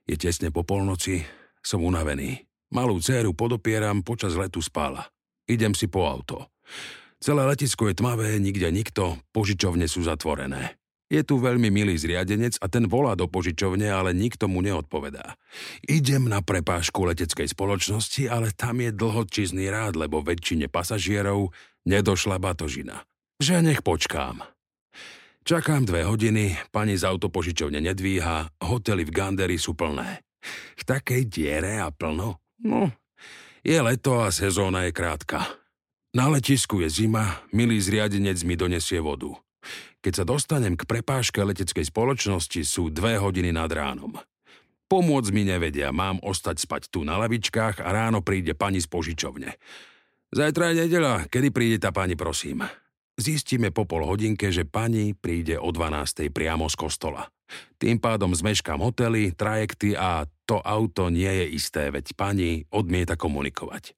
Je 0.05 0.19
tesne 0.19 0.53
po 0.53 0.61
polnoci, 0.61 1.23
som 1.63 1.81
unavený. 1.81 2.43
Malú 2.75 2.99
dceru 2.99 3.31
podopieram, 3.33 4.03
počas 4.03 4.35
letu 4.35 4.59
spála. 4.59 5.07
Idem 5.47 5.71
si 5.73 5.87
po 5.87 6.05
auto. 6.05 6.51
Celé 7.23 7.47
letisko 7.47 7.87
je 7.87 7.95
tmavé, 7.95 8.35
nikde 8.35 8.67
nikto, 8.67 9.15
požičovne 9.31 9.87
sú 9.87 10.03
zatvorené. 10.03 10.75
Je 11.13 11.21
tu 11.21 11.37
veľmi 11.37 11.69
milý 11.69 11.93
zriadenec 11.93 12.57
a 12.57 12.65
ten 12.65 12.89
volá 12.89 13.13
do 13.13 13.29
požičovne, 13.29 13.85
ale 13.85 14.17
nikto 14.17 14.49
mu 14.49 14.65
neodpovedá. 14.65 15.37
Idem 15.85 16.25
na 16.25 16.41
prepážku 16.41 17.05
leteckej 17.05 17.53
spoločnosti, 17.53 18.25
ale 18.27 18.49
tam 18.49 18.81
je 18.81 18.89
dlhočizný 18.89 19.69
rád, 19.69 19.93
lebo 19.93 20.25
väčšine 20.25 20.73
pasažierov 20.73 21.53
nedošla 21.85 22.41
batožina. 22.41 23.05
Že 23.37 23.61
nech 23.61 23.85
počkám. 23.85 24.41
Čakám 25.43 25.85
dve 25.85 26.07
hodiny, 26.07 26.57
pani 26.73 26.97
z 26.97 27.05
autopožičovne 27.05 27.77
nedvíha, 27.83 28.49
hotely 28.63 29.05
v 29.05 29.11
Ganderi 29.11 29.59
sú 29.61 29.77
plné. 29.77 30.23
V 30.77 30.83
takej 30.83 31.27
diere 31.27 31.79
a 31.79 31.89
plno? 31.89 32.39
No, 32.63 32.91
je 33.63 33.79
leto 33.79 34.19
a 34.19 34.27
sezóna 34.27 34.83
je 34.87 34.91
krátka. 34.91 35.47
Na 36.13 36.29
letisku 36.29 36.83
je 36.83 36.91
zima, 36.91 37.41
milý 37.55 37.79
zriadenec 37.81 38.43
mi 38.45 38.53
donesie 38.53 39.01
vodu. 39.01 39.33
Keď 40.03 40.13
sa 40.13 40.25
dostanem 40.27 40.75
k 40.75 40.83
prepáške 40.83 41.39
leteckej 41.39 41.87
spoločnosti, 41.87 42.61
sú 42.67 42.91
dve 42.91 43.15
hodiny 43.17 43.55
nad 43.55 43.71
ránom. 43.71 44.19
Pomôcť 44.91 45.31
mi 45.31 45.47
nevedia, 45.47 45.95
mám 45.95 46.19
ostať 46.21 46.59
spať 46.59 46.81
tu 46.91 47.07
na 47.07 47.15
lavičkách 47.17 47.81
a 47.81 47.89
ráno 47.89 48.19
príde 48.21 48.53
pani 48.53 48.83
z 48.83 48.91
požičovne. 48.91 49.55
Zajtra 50.35 50.69
je 50.69 50.85
nedela, 50.85 51.23
kedy 51.31 51.49
príde 51.49 51.77
tá 51.79 51.95
pani, 51.95 52.19
prosím. 52.19 52.67
Zistíme 53.13 53.69
po 53.69 53.85
pol 53.85 54.09
hodinke, 54.09 54.49
že 54.49 54.65
pani 54.65 55.13
príde 55.13 55.61
o 55.61 55.69
12. 55.69 56.33
priamo 56.33 56.65
z 56.65 56.73
kostola. 56.73 57.29
Tým 57.77 58.01
pádom 58.01 58.33
zmeškám 58.33 58.81
hotely, 58.81 59.37
trajekty 59.37 59.93
a 59.93 60.25
to 60.49 60.57
auto 60.57 61.13
nie 61.13 61.29
je 61.29 61.45
isté, 61.53 61.93
veď 61.93 62.17
pani 62.17 62.65
odmieta 62.73 63.13
komunikovať. 63.13 63.93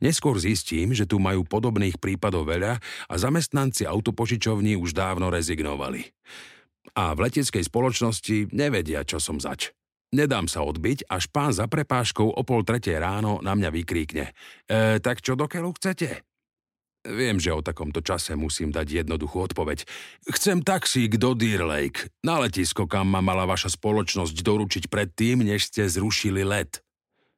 Neskôr 0.00 0.40
zistím, 0.40 0.96
že 0.96 1.04
tu 1.04 1.20
majú 1.20 1.44
podobných 1.44 2.00
prípadov 2.00 2.48
veľa 2.48 2.80
a 3.12 3.14
zamestnanci 3.20 3.84
autopožičovní 3.84 4.80
už 4.80 4.96
dávno 4.96 5.28
rezignovali. 5.28 6.08
A 6.96 7.12
v 7.12 7.28
leteckej 7.28 7.60
spoločnosti 7.60 8.56
nevedia, 8.56 9.04
čo 9.04 9.20
som 9.20 9.36
zač. 9.36 9.76
Nedám 10.16 10.48
sa 10.48 10.64
odbiť, 10.64 11.12
až 11.12 11.28
pán 11.28 11.52
za 11.52 11.68
prepáškou 11.68 12.24
o 12.24 12.40
pol 12.40 12.64
tretie 12.64 12.96
ráno 12.96 13.44
na 13.44 13.52
mňa 13.52 13.68
vykríkne. 13.68 14.32
E, 14.64 15.02
tak 15.04 15.20
čo 15.20 15.36
do 15.36 15.44
chcete? 15.44 16.24
Viem, 17.06 17.38
že 17.38 17.54
o 17.54 17.62
takomto 17.62 18.02
čase 18.02 18.34
musím 18.34 18.74
dať 18.74 19.06
jednoduchú 19.06 19.46
odpoveď. 19.46 19.86
Chcem 20.26 20.66
taxík 20.66 21.14
do 21.22 21.38
Deer 21.38 21.62
Lake, 21.62 22.10
na 22.26 22.42
letisko, 22.42 22.90
kam 22.90 23.14
ma 23.14 23.22
mala 23.22 23.46
vaša 23.46 23.78
spoločnosť 23.78 24.34
doručiť 24.34 24.84
predtým, 24.90 25.46
než 25.46 25.70
ste 25.70 25.86
zrušili 25.86 26.42
let. 26.42 26.82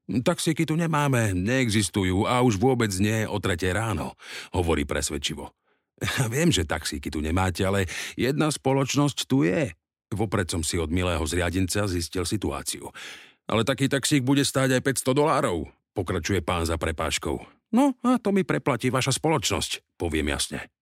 Taxíky 0.08 0.64
tu 0.64 0.72
nemáme, 0.72 1.36
neexistujú 1.36 2.24
a 2.24 2.40
už 2.40 2.56
vôbec 2.56 2.88
nie 2.96 3.28
o 3.28 3.36
tretie 3.36 3.76
ráno, 3.76 4.16
hovorí 4.56 4.88
presvedčivo. 4.88 5.52
Viem, 6.32 6.48
že 6.48 6.64
taxíky 6.64 7.12
tu 7.12 7.20
nemáte, 7.20 7.60
ale 7.60 7.84
jedna 8.16 8.48
spoločnosť 8.48 9.18
tu 9.28 9.44
je. 9.44 9.68
Vopred 10.08 10.48
som 10.48 10.64
si 10.64 10.80
od 10.80 10.88
milého 10.88 11.20
zriadenca 11.28 11.84
zistil 11.84 12.24
situáciu. 12.24 12.88
Ale 13.44 13.68
taký 13.68 13.92
taxík 13.92 14.24
bude 14.24 14.48
stáť 14.48 14.80
aj 14.80 15.04
500 15.04 15.12
dolárov, 15.12 15.68
pokračuje 15.92 16.40
pán 16.40 16.64
za 16.64 16.80
prepáškou. 16.80 17.57
No 17.72 17.92
a 18.00 18.16
to 18.16 18.32
mi 18.32 18.44
preplatí 18.48 18.88
vaša 18.88 19.16
spoločnosť, 19.16 20.00
poviem 20.00 20.32
jasne. 20.32 20.72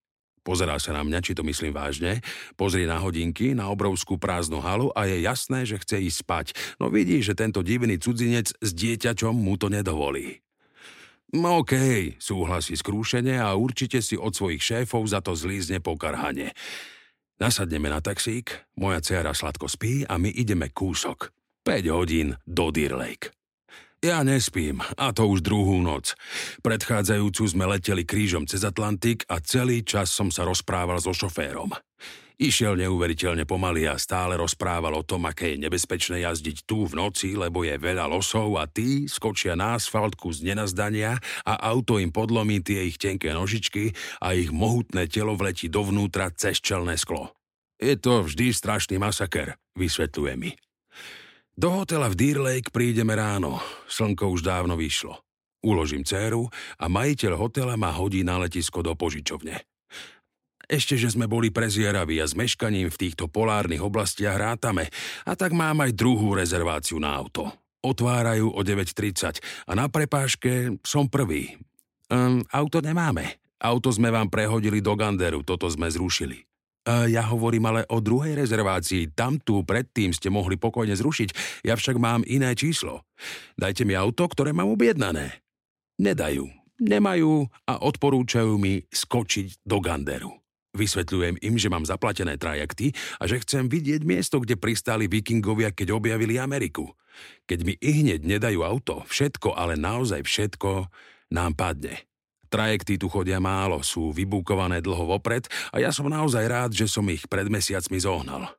Pozerá 0.46 0.78
sa 0.78 0.94
na 0.94 1.02
mňa, 1.02 1.18
či 1.26 1.34
to 1.34 1.42
myslím 1.42 1.74
vážne, 1.74 2.22
pozrie 2.54 2.86
na 2.86 3.02
hodinky, 3.02 3.50
na 3.50 3.66
obrovskú 3.66 4.14
prázdnu 4.14 4.62
halu 4.62 4.94
a 4.94 5.10
je 5.10 5.26
jasné, 5.26 5.66
že 5.66 5.82
chce 5.82 5.98
ísť 6.06 6.18
spať, 6.22 6.46
no 6.78 6.86
vidí, 6.86 7.18
že 7.18 7.34
tento 7.34 7.66
divný 7.66 7.98
cudzinec 7.98 8.54
s 8.54 8.70
dieťačom 8.70 9.34
mu 9.34 9.58
to 9.58 9.66
nedovolí. 9.66 10.38
No 11.34 11.58
okay, 11.58 12.14
súhlasí 12.22 12.78
skrúšene 12.78 13.42
a 13.42 13.58
určite 13.58 13.98
si 13.98 14.14
od 14.14 14.30
svojich 14.30 14.62
šéfov 14.62 15.02
za 15.10 15.18
to 15.18 15.34
zlízne 15.34 15.82
po 15.82 15.98
karhane. 15.98 16.54
Nasadneme 17.42 17.90
na 17.90 17.98
taxík, 17.98 18.70
moja 18.78 19.02
dcera 19.02 19.34
sladko 19.34 19.66
spí 19.66 20.06
a 20.06 20.14
my 20.22 20.30
ideme 20.30 20.70
kúsok. 20.70 21.34
5 21.66 21.90
hodín 21.90 22.38
do 22.46 22.70
Deer 22.70 22.94
Lake. 22.94 23.34
Ja 24.04 24.20
nespím, 24.20 24.84
a 25.00 25.08
to 25.16 25.24
už 25.24 25.40
druhú 25.40 25.80
noc. 25.80 26.12
Predchádzajúcu 26.60 27.42
sme 27.48 27.64
leteli 27.64 28.04
krížom 28.04 28.44
cez 28.44 28.60
Atlantik 28.60 29.24
a 29.26 29.40
celý 29.40 29.80
čas 29.82 30.12
som 30.12 30.28
sa 30.28 30.44
rozprával 30.44 31.00
so 31.00 31.16
šoférom. 31.16 31.72
Išiel 32.36 32.76
neuveriteľne 32.76 33.48
pomaly 33.48 33.88
a 33.88 33.96
stále 33.96 34.36
rozprával 34.36 34.92
o 34.92 35.00
tom, 35.00 35.24
aké 35.24 35.56
je 35.56 35.64
nebezpečné 35.64 36.20
jazdiť 36.20 36.68
tu 36.68 36.84
v 36.84 36.92
noci, 36.92 37.32
lebo 37.32 37.64
je 37.64 37.80
veľa 37.80 38.04
losov 38.12 38.60
a 38.60 38.68
tí 38.68 39.08
skočia 39.08 39.56
na 39.56 39.80
asfaltku 39.80 40.28
z 40.36 40.44
nenazdania 40.52 41.16
a 41.48 41.56
auto 41.72 41.96
im 41.96 42.12
podlomí 42.12 42.60
tie 42.60 42.84
ich 42.92 43.00
tenké 43.00 43.32
nožičky 43.32 43.96
a 44.20 44.36
ich 44.36 44.52
mohutné 44.52 45.08
telo 45.08 45.32
vletí 45.32 45.72
dovnútra 45.72 46.28
cez 46.36 46.60
čelné 46.60 47.00
sklo. 47.00 47.32
Je 47.80 47.96
to 47.96 48.28
vždy 48.28 48.52
strašný 48.52 49.00
masaker, 49.00 49.56
vysvetľuje 49.72 50.34
mi. 50.36 50.52
Do 51.56 51.72
hotela 51.72 52.12
v 52.12 52.20
Deer 52.20 52.36
Lake 52.36 52.68
prídeme 52.68 53.16
ráno. 53.16 53.56
Slnko 53.88 54.28
už 54.28 54.44
dávno 54.44 54.76
vyšlo. 54.76 55.16
Uložím 55.64 56.04
dceru 56.04 56.52
a 56.76 56.84
majiteľ 56.84 57.32
hotela 57.32 57.80
ma 57.80 57.96
hodí 57.96 58.20
na 58.20 58.36
letisko 58.36 58.84
do 58.84 58.92
požičovne. 58.92 59.64
Ešte, 60.68 61.00
že 61.00 61.08
sme 61.08 61.24
boli 61.24 61.48
prezieraví 61.48 62.20
a 62.20 62.28
s 62.28 62.36
meškaním 62.36 62.92
v 62.92 63.00
týchto 63.00 63.32
polárnych 63.32 63.80
oblastiach 63.80 64.36
rátame, 64.36 64.92
a 65.24 65.32
tak 65.32 65.56
mám 65.56 65.80
aj 65.80 65.96
druhú 65.96 66.36
rezerváciu 66.36 67.00
na 67.00 67.16
auto. 67.16 67.48
Otvárajú 67.80 68.52
o 68.52 68.60
9.30 68.60 69.40
a 69.64 69.72
na 69.72 69.88
prepáške 69.88 70.76
som 70.84 71.08
prvý. 71.08 71.56
Um, 72.12 72.44
auto 72.52 72.84
nemáme. 72.84 73.40
Auto 73.56 73.88
sme 73.88 74.12
vám 74.12 74.28
prehodili 74.28 74.84
do 74.84 74.92
Ganderu, 74.92 75.40
toto 75.40 75.72
sme 75.72 75.88
zrušili. 75.88 76.45
Uh, 76.86 77.10
ja 77.10 77.26
hovorím 77.26 77.66
ale 77.66 77.82
o 77.90 77.98
druhej 77.98 78.38
rezervácii. 78.38 79.10
Tam 79.10 79.42
tu 79.42 79.66
predtým 79.66 80.14
ste 80.14 80.30
mohli 80.30 80.54
pokojne 80.54 80.94
zrušiť. 80.94 81.60
Ja 81.66 81.74
však 81.74 81.98
mám 81.98 82.22
iné 82.30 82.54
číslo. 82.54 83.02
Dajte 83.58 83.82
mi 83.82 83.98
auto, 83.98 84.22
ktoré 84.30 84.54
mám 84.54 84.70
objednané. 84.70 85.42
Nedajú. 85.98 86.46
Nemajú 86.78 87.48
a 87.66 87.82
odporúčajú 87.82 88.54
mi 88.60 88.86
skočiť 88.86 89.66
do 89.66 89.82
Ganderu. 89.82 90.30
Vysvetľujem 90.76 91.40
im, 91.40 91.56
že 91.56 91.72
mám 91.72 91.88
zaplatené 91.88 92.36
trajekty 92.36 92.92
a 93.16 93.24
že 93.24 93.40
chcem 93.40 93.64
vidieť 93.66 94.04
miesto, 94.04 94.36
kde 94.38 94.60
pristáli 94.60 95.08
vikingovia, 95.08 95.72
keď 95.72 95.96
objavili 95.96 96.36
Ameriku. 96.36 96.92
Keď 97.48 97.58
mi 97.64 97.74
i 97.80 97.90
hneď 98.04 98.28
nedajú 98.28 98.60
auto, 98.60 99.00
všetko, 99.08 99.56
ale 99.56 99.80
naozaj 99.80 100.20
všetko, 100.20 100.92
nám 101.32 101.56
padne. 101.56 102.04
Trajekty 102.46 102.96
tu 102.96 103.10
chodia 103.10 103.42
málo, 103.42 103.82
sú 103.82 104.14
vybúkované 104.14 104.80
dlho 104.80 105.06
vopred 105.06 105.46
a 105.74 105.82
ja 105.82 105.90
som 105.90 106.06
naozaj 106.06 106.44
rád, 106.46 106.70
že 106.72 106.86
som 106.86 107.04
ich 107.10 107.26
pred 107.26 107.50
mesiacmi 107.50 107.98
zohnal. 108.00 108.54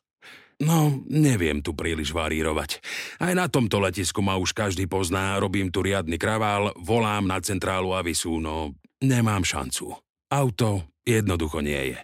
No, 0.58 1.06
neviem 1.06 1.62
tu 1.62 1.78
príliš 1.78 2.10
varírovať. 2.18 2.82
Aj 3.22 3.30
na 3.38 3.46
tomto 3.46 3.78
letisku 3.78 4.26
ma 4.26 4.42
už 4.42 4.58
každý 4.58 4.90
pozná, 4.90 5.38
robím 5.38 5.70
tu 5.70 5.86
riadny 5.86 6.18
kravál, 6.18 6.74
volám 6.82 7.30
na 7.30 7.38
centrálu 7.38 7.94
Avisu, 7.94 8.42
no 8.42 8.74
nemám 8.98 9.46
šancu. 9.46 9.94
Auto 10.34 10.90
jednoducho 11.06 11.62
nie 11.62 11.94
je. 11.94 12.00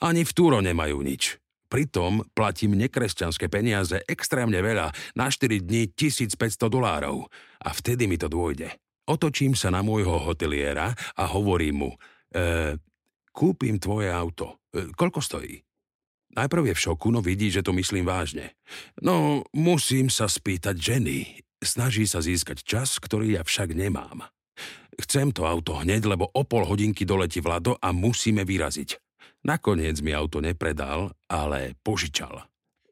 Ani 0.00 0.24
v 0.24 0.32
Túro 0.32 0.64
nemajú 0.64 1.04
nič. 1.04 1.36
Pritom 1.66 2.22
platím 2.32 2.78
nekresťanské 2.78 3.50
peniaze 3.50 3.98
extrémne 4.06 4.62
veľa, 4.62 4.94
na 5.18 5.26
4 5.28 5.66
dní 5.66 5.92
1500 5.92 6.70
dolárov. 6.70 7.26
A 7.60 7.74
vtedy 7.74 8.06
mi 8.06 8.16
to 8.16 8.30
dôjde. 8.30 8.70
Otočím 9.06 9.54
sa 9.54 9.70
na 9.70 9.86
môjho 9.86 10.18
hoteliera 10.18 10.90
a 11.14 11.24
hovorím 11.30 11.76
mu, 11.86 11.90
e, 12.34 12.74
kúpim 13.30 13.78
tvoje 13.78 14.10
auto. 14.10 14.66
E, 14.74 14.90
koľko 14.90 15.22
stojí? 15.22 15.62
Najprv 16.36 16.68
je 16.68 16.74
v 16.76 16.82
šoku, 16.84 17.08
no 17.14 17.24
vidí, 17.24 17.48
že 17.48 17.64
to 17.64 17.72
myslím 17.72 18.04
vážne. 18.04 18.52
No, 19.00 19.46
musím 19.56 20.12
sa 20.12 20.28
spýtať 20.28 20.76
Jenny. 20.76 21.40
Snaží 21.62 22.04
sa 22.04 22.20
získať 22.20 22.60
čas, 22.60 23.00
ktorý 23.00 23.40
ja 23.40 23.42
však 23.46 23.72
nemám. 23.72 24.28
Chcem 25.00 25.32
to 25.32 25.48
auto 25.48 25.80
hneď, 25.80 26.04
lebo 26.04 26.28
o 26.28 26.42
pol 26.44 26.68
hodinky 26.68 27.08
doletí 27.08 27.40
Vlado 27.40 27.76
a 27.80 27.92
musíme 27.92 28.44
vyraziť. 28.44 29.00
Nakoniec 29.46 30.02
mi 30.02 30.12
auto 30.12 30.42
nepredal, 30.42 31.14
ale 31.30 31.78
požičal. 31.80 32.44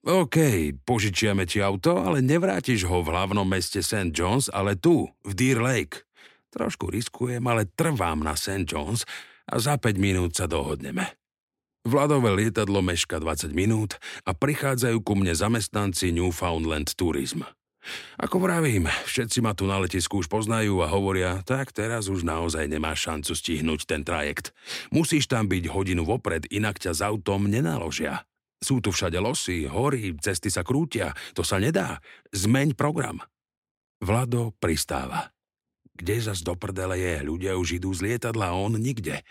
OK, 0.04 0.36
požičiame 0.84 1.48
ti 1.48 1.64
auto, 1.64 1.96
ale 1.96 2.20
nevrátiš 2.20 2.84
ho 2.84 3.00
v 3.00 3.08
hlavnom 3.08 3.48
meste 3.48 3.80
St. 3.80 4.12
John's, 4.12 4.52
ale 4.52 4.76
tu, 4.76 5.08
v 5.24 5.32
Deer 5.32 5.56
Lake. 5.56 6.04
Trošku 6.52 6.92
riskujem, 6.92 7.40
ale 7.48 7.64
trvám 7.72 8.20
na 8.20 8.36
St. 8.36 8.68
John's 8.68 9.08
a 9.48 9.56
za 9.56 9.80
5 9.80 9.96
minút 9.96 10.36
sa 10.36 10.44
dohodneme. 10.44 11.16
Vladové 11.88 12.36
lietadlo 12.36 12.84
meška 12.84 13.16
20 13.16 13.56
minút 13.56 13.96
a 14.28 14.36
prichádzajú 14.36 15.00
ku 15.00 15.16
mne 15.16 15.32
zamestnanci 15.32 16.12
Newfoundland 16.12 16.92
Tourism. 17.00 17.40
Ako 18.20 18.44
vravím, 18.44 18.92
všetci 19.08 19.40
ma 19.40 19.56
tu 19.56 19.64
na 19.64 19.80
letisku 19.80 20.20
už 20.20 20.28
poznajú 20.28 20.84
a 20.84 20.88
hovoria, 20.92 21.40
tak 21.48 21.72
teraz 21.72 22.12
už 22.12 22.28
naozaj 22.28 22.68
nemáš 22.68 23.08
šancu 23.08 23.32
stihnúť 23.32 23.88
ten 23.88 24.04
trajekt. 24.04 24.52
Musíš 24.92 25.32
tam 25.32 25.48
byť 25.48 25.64
hodinu 25.72 26.04
vopred, 26.04 26.44
inak 26.52 26.76
ťa 26.76 26.92
s 26.92 27.00
autom 27.00 27.48
nenaložia. 27.48 28.28
Sú 28.60 28.80
tu 28.80 28.90
všade 28.94 29.18
losy, 29.20 29.68
hory, 29.68 30.16
cesty 30.18 30.48
sa 30.48 30.66
krútia. 30.66 31.12
To 31.36 31.42
sa 31.46 31.60
nedá. 31.60 32.00
Zmeň 32.32 32.74
program. 32.78 33.20
Vlado 34.00 34.52
pristáva. 34.58 35.34
Kde 35.94 36.18
zas 36.18 36.42
do 36.42 36.58
prdele 36.58 36.98
je? 36.98 37.22
Ľudia 37.22 37.54
už 37.54 37.78
idú 37.78 37.94
z 37.94 38.02
lietadla 38.02 38.50
on 38.50 38.74
nikde. 38.82 39.22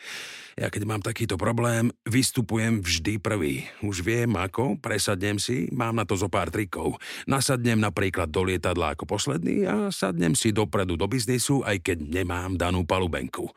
Ja 0.56 0.72
keď 0.72 0.88
mám 0.88 1.04
takýto 1.04 1.36
problém, 1.36 1.92
vystupujem 2.08 2.80
vždy 2.80 3.20
prvý. 3.20 3.68
Už 3.84 4.00
viem 4.00 4.32
ako, 4.32 4.80
presadnem 4.80 5.36
si, 5.44 5.68
mám 5.76 6.00
na 6.00 6.08
to 6.08 6.16
zo 6.16 6.32
pár 6.32 6.56
trikov. 6.56 6.96
Nasadnem 7.28 7.84
napríklad 7.84 8.32
do 8.32 8.48
lietadla 8.48 8.96
ako 8.96 9.04
posledný 9.04 9.68
a 9.68 9.92
sadnem 9.92 10.40
si 10.40 10.56
dopredu 10.56 10.96
do 10.96 11.04
biznisu, 11.04 11.68
aj 11.68 11.84
keď 11.84 11.98
nemám 12.00 12.56
danú 12.56 12.88
palubenku. 12.88 13.52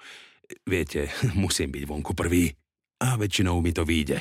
Viete, 0.67 1.07
musím 1.39 1.71
byť 1.71 1.85
vonku 1.87 2.11
prvý. 2.11 2.51
A 3.07 3.15
väčšinou 3.15 3.63
mi 3.63 3.71
to 3.71 3.87
vyjde. 3.87 4.19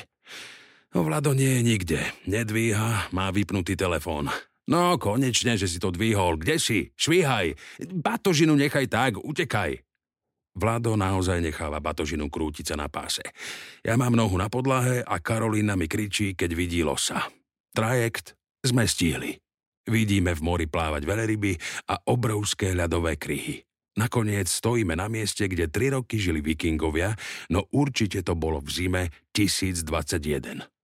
No 0.96 1.04
Vlado 1.04 1.36
nie 1.36 1.60
je 1.60 1.62
nikde. 1.62 2.00
Nedvíha, 2.24 3.12
má 3.12 3.28
vypnutý 3.28 3.76
telefón. 3.76 4.32
No, 4.64 4.96
konečne, 4.96 5.60
že 5.60 5.68
si 5.68 5.76
to 5.76 5.92
dvihol. 5.92 6.40
Kde 6.40 6.56
si? 6.56 6.88
Švíhaj. 6.96 7.52
Batožinu 8.00 8.56
nechaj 8.56 8.88
tak, 8.88 9.20
utekaj. 9.20 9.76
Vlado 10.56 10.96
naozaj 10.96 11.44
necháva 11.44 11.84
batožinu 11.84 12.32
krútiť 12.32 12.72
sa 12.72 12.80
na 12.80 12.88
páse. 12.88 13.20
Ja 13.84 14.00
mám 14.00 14.16
nohu 14.16 14.40
na 14.40 14.48
podlahe 14.48 15.04
a 15.04 15.20
Karolína 15.20 15.76
mi 15.76 15.84
kričí, 15.84 16.32
keď 16.32 16.56
vidí 16.56 16.80
losa. 16.80 17.28
Trajekt 17.76 18.32
sme 18.64 18.88
stihli. 18.88 19.36
Vidíme 19.92 20.32
v 20.32 20.40
mori 20.40 20.64
plávať 20.64 21.04
veľryby 21.04 21.52
a 21.92 22.08
obrovské 22.08 22.72
ľadové 22.72 23.20
kryhy. 23.20 23.60
Nakoniec 24.00 24.48
stojíme 24.48 24.96
na 24.96 25.12
mieste, 25.12 25.44
kde 25.44 25.68
tri 25.68 25.92
roky 25.92 26.16
žili 26.16 26.40
vikingovia, 26.40 27.12
no 27.52 27.68
určite 27.76 28.24
to 28.24 28.32
bolo 28.32 28.64
v 28.64 28.68
zime 28.72 29.02
1021. 29.36 30.75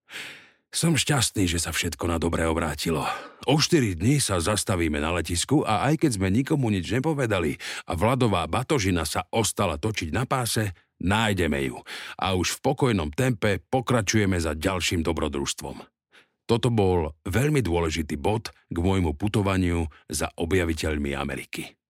Som 0.72 0.96
šťastný, 0.96 1.44
že 1.44 1.60
sa 1.60 1.68
všetko 1.68 2.08
na 2.08 2.16
dobre 2.16 2.48
obrátilo. 2.48 3.04
O 3.44 3.60
4 3.60 3.92
dní 3.92 4.24
sa 4.24 4.40
zastavíme 4.40 4.96
na 4.96 5.12
letisku 5.12 5.60
a 5.68 5.84
aj 5.92 6.00
keď 6.00 6.10
sme 6.16 6.32
nikomu 6.32 6.72
nič 6.72 6.88
nepovedali 6.88 7.60
a 7.84 7.92
Vladová 7.92 8.48
batožina 8.48 9.04
sa 9.04 9.28
ostala 9.28 9.76
točiť 9.76 10.08
na 10.08 10.24
páse, 10.24 10.72
nájdeme 11.04 11.60
ju 11.68 11.76
a 12.16 12.32
už 12.32 12.56
v 12.56 12.62
pokojnom 12.64 13.12
tempe 13.12 13.60
pokračujeme 13.68 14.40
za 14.40 14.56
ďalším 14.56 15.04
dobrodružstvom. 15.04 15.84
Toto 16.48 16.68
bol 16.72 17.20
veľmi 17.28 17.60
dôležitý 17.60 18.16
bod 18.16 18.48
k 18.72 18.76
môjmu 18.80 19.12
putovaniu 19.12 19.84
za 20.08 20.32
objaviteľmi 20.40 21.12
Ameriky. 21.12 21.81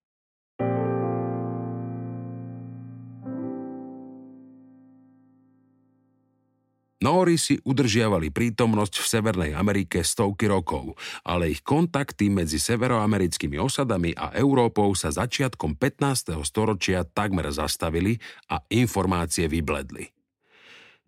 Nóri 7.03 7.35
si 7.35 7.59
udržiavali 7.59 8.31
prítomnosť 8.31 8.95
v 9.03 9.07
Severnej 9.11 9.53
Amerike 9.59 10.07
stovky 10.07 10.47
rokov, 10.47 10.95
ale 11.27 11.51
ich 11.51 11.67
kontakty 11.67 12.31
medzi 12.31 12.63
severoamerickými 12.63 13.59
osadami 13.59 14.15
a 14.15 14.31
Európou 14.39 14.95
sa 14.95 15.11
začiatkom 15.11 15.75
15. 15.75 16.39
storočia 16.47 17.03
takmer 17.03 17.51
zastavili 17.51 18.23
a 18.47 18.63
informácie 18.71 19.51
vybledli. 19.51 20.07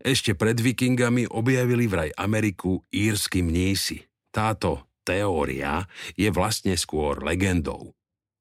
Ešte 0.02 0.34
pred 0.34 0.58
vikingami 0.58 1.30
objavili 1.30 1.86
vraj 1.86 2.10
Ameriku 2.18 2.82
írsky 2.90 3.46
mnísi. 3.46 4.02
Táto 4.34 4.90
teória 5.06 5.86
je 6.18 6.26
vlastne 6.34 6.74
skôr 6.74 7.22
legendou. 7.22 7.94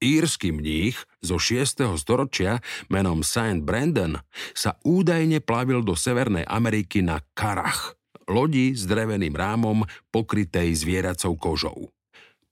Írsky 0.03 0.51
mních 0.51 1.07
zo 1.23 1.39
6. 1.39 1.95
storočia 1.95 2.59
menom 2.91 3.23
Saint 3.23 3.63
Brandon 3.63 4.19
sa 4.51 4.75
údajne 4.83 5.39
plavil 5.39 5.79
do 5.79 5.95
Severnej 5.95 6.43
Ameriky 6.43 6.99
na 6.99 7.23
karach, 7.31 7.95
lodi 8.27 8.75
s 8.75 8.83
dreveným 8.83 9.31
rámom 9.31 9.87
pokrytej 10.11 10.75
zvieracou 10.75 11.39
kožou. 11.39 11.87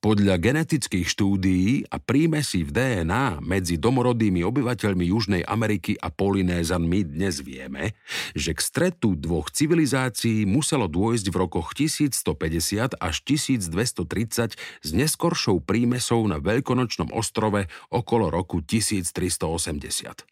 Podľa 0.01 0.41
genetických 0.41 1.05
štúdií 1.05 1.85
a 1.85 2.01
prímesí 2.01 2.65
v 2.65 2.73
DNA 2.73 3.37
medzi 3.37 3.77
domorodými 3.77 4.41
obyvateľmi 4.41 5.13
Južnej 5.13 5.45
Ameriky 5.45 5.93
a 5.93 6.09
Polynézanmi 6.09 7.05
dnes 7.05 7.37
vieme, 7.45 7.93
že 8.33 8.57
k 8.57 8.65
stretu 8.65 9.13
dvoch 9.13 9.53
civilizácií 9.53 10.49
muselo 10.49 10.89
dôjsť 10.89 11.29
v 11.29 11.35
rokoch 11.37 11.77
1150 11.77 12.97
až 12.97 13.15
1230 13.29 14.57
s 14.57 14.89
neskoršou 14.89 15.61
prímesou 15.61 16.25
na 16.25 16.41
Veľkonočnom 16.41 17.13
ostrove 17.13 17.69
okolo 17.93 18.33
roku 18.33 18.65
1380. 18.65 20.25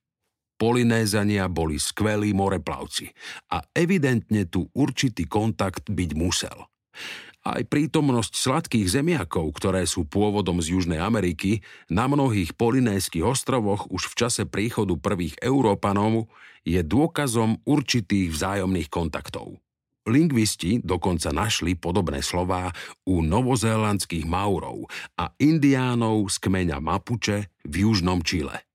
Polynézania 0.58 1.46
boli 1.46 1.78
skvelí 1.78 2.34
moreplavci 2.34 3.14
a 3.54 3.62
evidentne 3.78 4.50
tu 4.50 4.66
určitý 4.74 5.30
kontakt 5.30 5.94
byť 5.94 6.12
musel. 6.18 6.58
Aj 7.50 7.66
prítomnosť 7.66 8.34
sladkých 8.38 9.02
zemiakov, 9.02 9.58
ktoré 9.58 9.90
sú 9.90 10.06
pôvodom 10.06 10.62
z 10.62 10.78
Južnej 10.78 11.02
Ameriky, 11.02 11.66
na 11.90 12.06
mnohých 12.06 12.54
polinéskych 12.54 13.26
ostrovoch 13.26 13.90
už 13.90 14.14
v 14.14 14.18
čase 14.22 14.44
príchodu 14.46 14.94
prvých 14.94 15.34
Európanov 15.42 16.30
je 16.62 16.78
dôkazom 16.86 17.58
určitých 17.66 18.30
vzájomných 18.30 18.94
kontaktov. 18.94 19.58
Lingvisti 20.06 20.78
dokonca 20.86 21.34
našli 21.34 21.74
podobné 21.74 22.22
slová 22.22 22.70
u 23.10 23.26
novozélandských 23.26 24.30
Maurov 24.30 24.86
a 25.18 25.34
indiánov 25.42 26.30
z 26.30 26.38
kmeňa 26.46 26.78
Mapuche 26.78 27.50
v 27.66 27.74
južnom 27.90 28.22
Čile. 28.22 28.69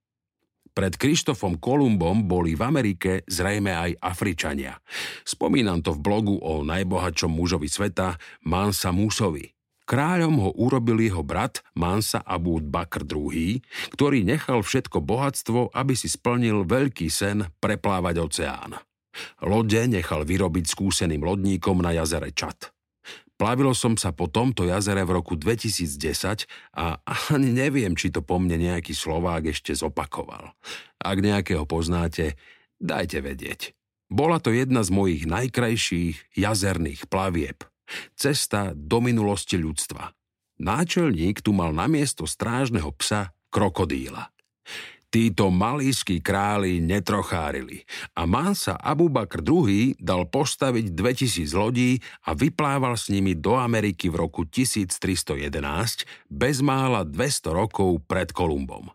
Pred 0.74 0.98
Krištofom 0.98 1.62
Kolumbom 1.62 2.26
boli 2.26 2.58
v 2.58 2.66
Amerike 2.66 3.22
zrejme 3.30 3.70
aj 3.70 3.90
Afričania. 4.02 4.74
Spomínam 5.22 5.78
to 5.86 5.94
v 5.94 6.02
blogu 6.02 6.34
o 6.34 6.66
najbohatšom 6.66 7.30
mužovi 7.30 7.70
sveta 7.70 8.18
Mansa 8.42 8.90
Musovi. 8.90 9.54
Kráľom 9.86 10.34
ho 10.42 10.50
urobil 10.58 10.98
jeho 10.98 11.22
brat 11.22 11.62
Mansa 11.78 12.26
Abu 12.26 12.58
Bakr 12.58 13.06
II, 13.06 13.62
ktorý 13.94 14.26
nechal 14.26 14.66
všetko 14.66 14.98
bohatstvo, 14.98 15.70
aby 15.70 15.94
si 15.94 16.10
splnil 16.10 16.66
veľký 16.66 17.06
sen 17.06 17.46
preplávať 17.62 18.16
oceán. 18.18 18.74
Lode 19.46 19.86
nechal 19.86 20.26
vyrobiť 20.26 20.66
skúseným 20.66 21.22
lodníkom 21.22 21.78
na 21.78 21.94
jazere 21.94 22.34
Čad. 22.34 22.73
Plavilo 23.34 23.74
som 23.74 23.98
sa 23.98 24.14
po 24.14 24.30
tomto 24.30 24.62
jazere 24.62 25.02
v 25.02 25.18
roku 25.18 25.34
2010 25.34 26.46
a 26.78 27.02
ani 27.34 27.50
neviem, 27.50 27.98
či 27.98 28.14
to 28.14 28.22
po 28.22 28.38
mne 28.38 28.62
nejaký 28.62 28.94
Slovák 28.94 29.50
ešte 29.50 29.74
zopakoval. 29.74 30.54
Ak 31.02 31.18
nejakého 31.18 31.66
poznáte, 31.66 32.38
dajte 32.78 33.18
vedieť. 33.18 33.74
Bola 34.06 34.38
to 34.38 34.54
jedna 34.54 34.86
z 34.86 34.94
mojich 34.94 35.26
najkrajších 35.26 36.38
jazerných 36.38 37.10
plavieb. 37.10 37.66
Cesta 38.14 38.70
do 38.72 39.02
minulosti 39.02 39.58
ľudstva. 39.58 40.14
Náčelník 40.62 41.42
tu 41.42 41.50
mal 41.50 41.74
namiesto 41.74 42.30
strážneho 42.30 42.94
psa 42.94 43.34
krokodíla. 43.50 44.30
Títo 45.14 45.46
malískí 45.46 46.18
králi 46.18 46.82
netrochárili 46.82 47.86
a 48.18 48.26
Mansa 48.26 48.74
Abu 48.74 49.06
Bakr 49.06 49.46
II 49.46 49.94
dal 50.02 50.26
postaviť 50.26 50.90
2000 50.90 51.54
lodí 51.54 52.02
a 52.26 52.34
vyplával 52.34 52.98
s 52.98 53.14
nimi 53.14 53.38
do 53.38 53.54
Ameriky 53.54 54.10
v 54.10 54.26
roku 54.26 54.42
1311 54.42 56.02
bezmála 56.26 57.06
200 57.06 57.46
rokov 57.54 58.02
pred 58.10 58.34
Kolumbom. 58.34 58.90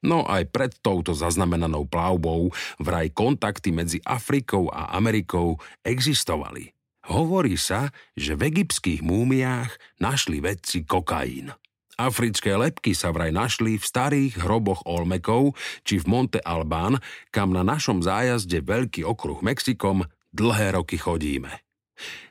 No 0.00 0.24
aj 0.24 0.48
pred 0.48 0.72
touto 0.80 1.12
zaznamenanou 1.12 1.84
plavbou 1.92 2.48
vraj 2.80 3.12
kontakty 3.12 3.68
medzi 3.68 4.00
Afrikou 4.00 4.72
a 4.72 4.96
Amerikou 4.96 5.60
existovali. 5.84 6.72
Hovorí 7.12 7.60
sa, 7.60 7.92
že 8.16 8.32
v 8.32 8.48
egyptských 8.48 9.04
múmiách 9.04 9.76
našli 10.00 10.40
vedci 10.40 10.88
kokain. 10.88 11.52
Africké 11.94 12.58
lepky 12.58 12.90
sa 12.90 13.14
vraj 13.14 13.30
našli 13.30 13.78
v 13.78 13.84
starých 13.86 14.42
hroboch 14.42 14.82
Olmekov 14.82 15.54
či 15.86 16.02
v 16.02 16.10
Monte 16.10 16.40
Albán, 16.42 16.98
kam 17.30 17.54
na 17.54 17.62
našom 17.62 18.02
zájazde 18.02 18.66
Veľký 18.66 19.06
okruh 19.06 19.38
Mexikom 19.46 20.02
dlhé 20.34 20.74
roky 20.74 20.98
chodíme. 20.98 21.62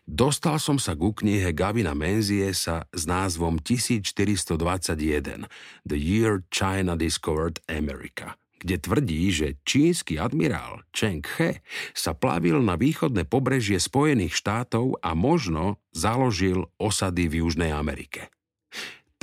Dostal 0.04 0.60
som 0.60 0.76
sa 0.76 0.92
ku 1.00 1.16
knihe 1.16 1.56
Gavina 1.56 1.96
Menziesa 1.96 2.84
s 2.92 3.08
názvom 3.08 3.56
1421 3.64 5.48
The 5.88 5.96
Year 5.96 6.44
China 6.52 7.00
Discovered 7.00 7.64
America 7.72 8.36
kde 8.64 8.80
tvrdí, 8.80 9.24
že 9.28 9.60
čínsky 9.68 10.16
admirál 10.16 10.88
Cheng 10.96 11.28
He 11.36 11.60
sa 11.92 12.16
plavil 12.16 12.64
na 12.64 12.80
východné 12.80 13.28
pobrežie 13.28 13.76
Spojených 13.76 14.40
štátov 14.40 15.04
a 15.04 15.12
možno 15.12 15.84
založil 15.92 16.72
osady 16.80 17.28
v 17.28 17.44
Južnej 17.44 17.76
Amerike. 17.76 18.32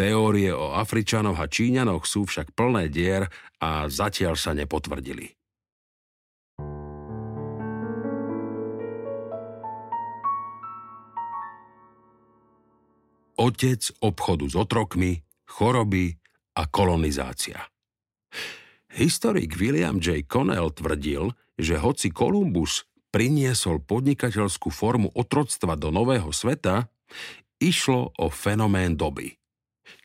Teórie 0.01 0.48
o 0.48 0.72
Afričanoch 0.72 1.36
a 1.36 1.44
Číňanoch 1.44 2.09
sú 2.09 2.24
však 2.24 2.57
plné 2.57 2.88
dier 2.88 3.28
a 3.61 3.84
zatiaľ 3.84 4.32
sa 4.32 4.57
nepotvrdili. 4.57 5.28
Otec 13.36 13.82
obchodu 14.01 14.48
s 14.48 14.57
otrokmi, 14.57 15.20
choroby 15.44 16.16
a 16.57 16.64
kolonizácia. 16.64 17.61
Historik 18.96 19.53
William 19.61 20.01
J. 20.01 20.24
Connell 20.24 20.72
tvrdil, 20.72 21.28
že 21.61 21.76
hoci 21.76 22.09
Kolumbus 22.09 22.88
priniesol 23.12 23.84
podnikateľskú 23.84 24.72
formu 24.72 25.12
otroctva 25.12 25.76
do 25.76 25.92
Nového 25.92 26.32
sveta, 26.32 26.88
išlo 27.61 28.16
o 28.16 28.32
fenomén 28.32 28.96
doby– 28.96 29.36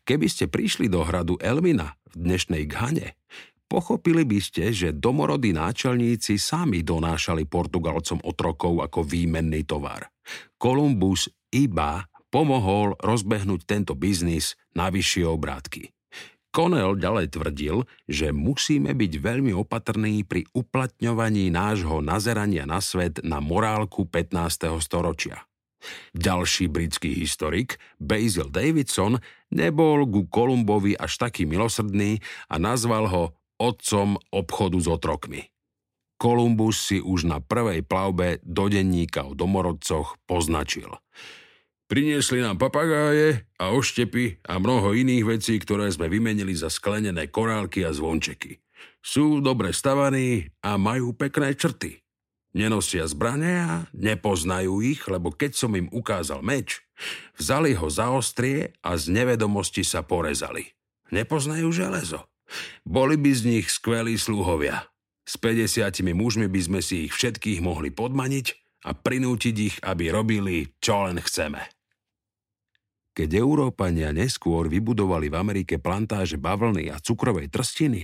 Keby 0.05 0.29
ste 0.29 0.45
prišli 0.45 0.85
do 0.85 1.01
hradu 1.01 1.41
Elmina 1.41 1.97
v 2.13 2.29
dnešnej 2.29 2.69
Ghane, 2.69 3.17
pochopili 3.65 4.21
by 4.21 4.37
ste, 4.37 4.69
že 4.69 4.93
domorodí 4.93 5.49
náčelníci 5.49 6.37
sami 6.37 6.85
donášali 6.85 7.49
Portugalcom 7.49 8.21
otrokov 8.21 8.85
ako 8.85 9.01
výmenný 9.01 9.65
tovar. 9.65 10.05
Kolumbus 10.61 11.25
iba 11.49 12.05
pomohol 12.29 12.93
rozbehnúť 13.01 13.65
tento 13.65 13.97
biznis 13.97 14.53
na 14.77 14.93
vyššie 14.93 15.25
obrátky. 15.25 15.89
Connell 16.53 17.01
ďalej 17.01 17.33
tvrdil, 17.33 17.89
že 18.05 18.29
musíme 18.29 18.93
byť 18.93 19.13
veľmi 19.17 19.57
opatrní 19.57 20.21
pri 20.21 20.45
uplatňovaní 20.53 21.49
nášho 21.49 22.05
nazerania 22.05 22.69
na 22.69 22.77
svet 22.77 23.25
na 23.25 23.41
morálku 23.41 24.05
15. 24.05 24.69
storočia. 24.85 25.49
Ďalší 26.15 26.71
britský 26.71 27.15
historik, 27.15 27.81
Basil 27.99 28.47
Davidson, 28.51 29.19
nebol 29.51 30.05
ku 30.09 30.27
Kolumbovi 30.27 30.95
až 30.95 31.17
taký 31.17 31.43
milosrdný 31.47 32.19
a 32.49 32.55
nazval 32.61 33.09
ho 33.09 33.23
otcom 33.59 34.19
obchodu 34.31 34.77
s 34.79 34.87
otrokmi. 34.87 35.41
Kolumbus 36.15 36.79
si 36.79 37.03
už 37.03 37.27
na 37.27 37.43
prvej 37.43 37.83
plavbe 37.83 38.39
do 38.43 38.71
denníka 38.71 39.27
o 39.27 39.35
domorodcoch 39.35 40.15
poznačil. 40.23 40.95
Priniesli 41.85 42.41
nám 42.41 42.57
papagáje 42.57 43.45
a 43.61 43.69
oštepy 43.69 44.41
a 44.47 44.57
mnoho 44.57 44.97
iných 44.97 45.37
vecí, 45.37 45.53
ktoré 45.61 45.91
sme 45.93 46.09
vymenili 46.09 46.55
za 46.57 46.71
sklenené 46.71 47.29
korálky 47.29 47.85
a 47.85 47.93
zvončeky. 47.93 48.57
Sú 49.05 49.37
dobre 49.37 49.69
stavaní 49.69 50.49
a 50.65 50.81
majú 50.81 51.13
pekné 51.13 51.53
črty. 51.53 52.04
Nenosia 52.55 53.03
zbrania, 53.03 53.91
nepoznajú 53.91 54.79
ich, 54.79 55.03
lebo 55.11 55.27
keď 55.35 55.59
som 55.59 55.75
im 55.75 55.91
ukázal 55.91 56.39
meč, 56.39 56.87
vzali 57.35 57.75
ho 57.75 57.91
za 57.91 58.07
ostrie 58.15 58.71
a 58.79 58.95
z 58.95 59.11
nevedomosti 59.11 59.83
sa 59.83 60.07
porezali. 60.07 60.71
Nepoznajú 61.11 61.67
železo. 61.75 62.23
Boli 62.87 63.19
by 63.19 63.31
z 63.35 63.41
nich 63.43 63.67
skvelí 63.67 64.15
sluhovia. 64.15 64.87
S 65.27 65.35
50 65.35 66.15
mužmi 66.15 66.47
by 66.47 66.61
sme 66.63 66.79
si 66.79 67.11
ich 67.11 67.13
všetkých 67.13 67.59
mohli 67.59 67.91
podmaniť 67.91 68.47
a 68.87 68.95
prinútiť 68.95 69.55
ich, 69.59 69.75
aby 69.83 70.13
robili, 70.13 70.71
čo 70.79 71.03
len 71.03 71.19
chceme. 71.19 71.59
Keď 73.15 73.31
Európania 73.35 74.11
neskôr 74.11 74.67
vybudovali 74.67 75.31
v 75.31 75.35
Amerike 75.39 75.75
plantáže 75.79 76.35
bavlny 76.35 76.91
a 76.91 76.99
cukrovej 76.99 77.47
trstiny, 77.47 78.03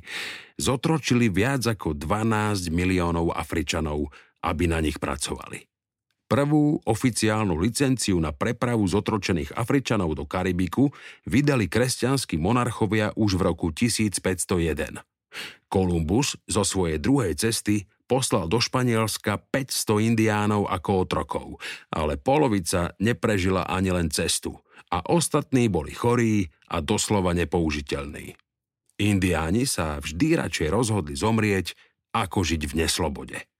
zotročili 0.55 1.27
viac 1.27 1.67
ako 1.67 1.95
12 1.95 2.71
miliónov 2.71 3.35
Afričanov, 3.35 4.07
aby 4.41 4.69
na 4.69 4.81
nich 4.81 4.97
pracovali. 4.97 5.71
Prvú 6.31 6.79
oficiálnu 6.87 7.59
licenciu 7.59 8.15
na 8.23 8.31
prepravu 8.31 8.87
zotročených 8.87 9.51
Afričanov 9.51 10.15
do 10.15 10.23
Karibiku 10.23 10.87
vydali 11.27 11.67
kresťanskí 11.67 12.39
monarchovia 12.39 13.11
už 13.19 13.35
v 13.35 13.41
roku 13.51 13.67
1501. 13.75 15.03
Kolumbus 15.67 16.39
zo 16.47 16.63
svojej 16.63 17.03
druhej 17.03 17.35
cesty 17.35 17.83
poslal 18.07 18.47
do 18.47 18.63
Španielska 18.63 19.43
500 19.51 20.07
indiánov 20.07 20.71
ako 20.71 21.07
otrokov, 21.07 21.47
ale 21.91 22.15
polovica 22.15 22.95
neprežila 22.99 23.67
ani 23.67 23.91
len 23.91 24.07
cestu 24.07 24.55
a 24.91 25.03
ostatní 25.07 25.71
boli 25.71 25.95
chorí 25.95 26.47
a 26.71 26.83
doslova 26.83 27.31
nepoužiteľní. 27.31 28.35
Indiáni 29.03 29.67
sa 29.67 29.99
vždy 29.99 30.39
radšej 30.39 30.67
rozhodli 30.71 31.15
zomrieť, 31.15 31.75
ako 32.11 32.43
žiť 32.43 32.61
v 32.67 32.73
neslobode. 32.87 33.50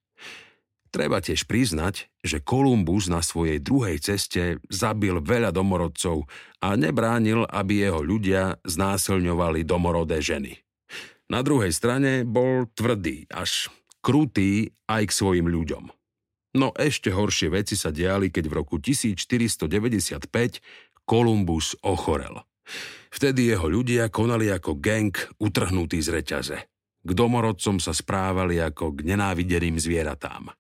Treba 0.92 1.24
tiež 1.24 1.48
priznať, 1.48 2.12
že 2.20 2.44
Kolumbus 2.44 3.08
na 3.08 3.24
svojej 3.24 3.64
druhej 3.64 4.04
ceste 4.04 4.60
zabil 4.68 5.24
veľa 5.24 5.56
domorodcov 5.56 6.28
a 6.60 6.76
nebránil, 6.76 7.48
aby 7.48 7.88
jeho 7.88 8.04
ľudia 8.04 8.60
znásilňovali 8.68 9.64
domorodé 9.64 10.20
ženy. 10.20 10.60
Na 11.32 11.48
druhej 11.48 11.72
strane 11.72 12.28
bol 12.28 12.68
tvrdý, 12.76 13.24
až 13.32 13.72
krutý 14.04 14.76
aj 14.92 15.08
k 15.08 15.16
svojim 15.16 15.48
ľuďom. 15.48 15.88
No 16.60 16.76
ešte 16.76 17.08
horšie 17.08 17.56
veci 17.56 17.80
sa 17.80 17.96
diali, 17.96 18.28
keď 18.28 18.52
v 18.52 18.54
roku 18.60 18.76
1495 18.76 20.28
Kolumbus 21.08 21.80
ochorel. 21.88 22.44
Vtedy 23.16 23.48
jeho 23.48 23.72
ľudia 23.72 24.12
konali 24.12 24.52
ako 24.52 24.76
gang 24.76 25.16
utrhnutý 25.40 26.04
z 26.04 26.20
reťaze. 26.20 26.58
K 27.02 27.10
domorodcom 27.16 27.80
sa 27.80 27.96
správali 27.96 28.60
ako 28.60 29.00
k 29.00 29.08
nenávideným 29.08 29.80
zvieratám 29.80 30.52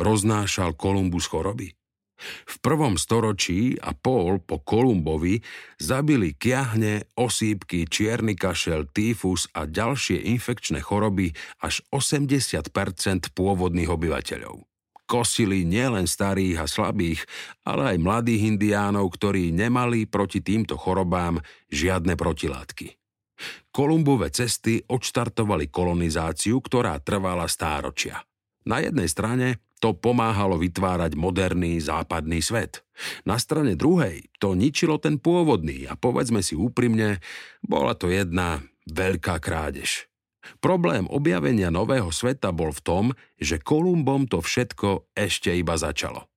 roznášal 0.00 0.72
Kolumbus 0.74 1.28
choroby? 1.28 1.76
V 2.44 2.56
prvom 2.60 3.00
storočí 3.00 3.80
a 3.80 3.96
pol 3.96 4.44
po 4.44 4.60
Kolumbovi 4.60 5.40
zabili 5.80 6.36
kiahne, 6.36 7.08
osýpky, 7.16 7.88
čierny 7.88 8.36
kašel, 8.36 8.84
týfus 8.92 9.48
a 9.56 9.64
ďalšie 9.64 10.28
infekčné 10.36 10.84
choroby 10.84 11.32
až 11.64 11.80
80% 11.88 13.32
pôvodných 13.32 13.88
obyvateľov. 13.88 14.68
Kosili 15.08 15.66
nielen 15.66 16.06
starých 16.06 16.62
a 16.62 16.66
slabých, 16.70 17.26
ale 17.66 17.96
aj 17.96 18.04
mladých 18.04 18.46
indiánov, 18.46 19.10
ktorí 19.10 19.50
nemali 19.50 20.06
proti 20.06 20.38
týmto 20.38 20.78
chorobám 20.78 21.42
žiadne 21.72 22.14
protilátky. 22.14 22.94
Kolumbové 23.72 24.28
cesty 24.30 24.84
odštartovali 24.86 25.72
kolonizáciu, 25.72 26.60
ktorá 26.60 27.00
trvala 27.00 27.48
stáročia. 27.48 28.22
Na 28.68 28.78
jednej 28.84 29.08
strane 29.08 29.58
to 29.80 29.96
pomáhalo 29.96 30.60
vytvárať 30.60 31.16
moderný 31.16 31.80
západný 31.80 32.44
svet. 32.44 32.84
Na 33.24 33.40
strane 33.40 33.74
druhej 33.74 34.28
to 34.36 34.52
ničilo 34.52 35.00
ten 35.00 35.16
pôvodný 35.16 35.88
a 35.88 35.96
povedzme 35.96 36.44
si 36.44 36.52
úprimne, 36.52 37.18
bola 37.64 37.96
to 37.96 38.12
jedna 38.12 38.60
veľká 38.86 39.40
krádež. 39.40 40.06
Problém 40.60 41.04
objavenia 41.08 41.68
nového 41.72 42.12
sveta 42.12 42.52
bol 42.52 42.72
v 42.72 42.84
tom, 42.84 43.04
že 43.36 43.60
Kolumbom 43.60 44.28
to 44.28 44.40
všetko 44.40 45.12
ešte 45.16 45.52
iba 45.52 45.76
začalo. 45.76 46.28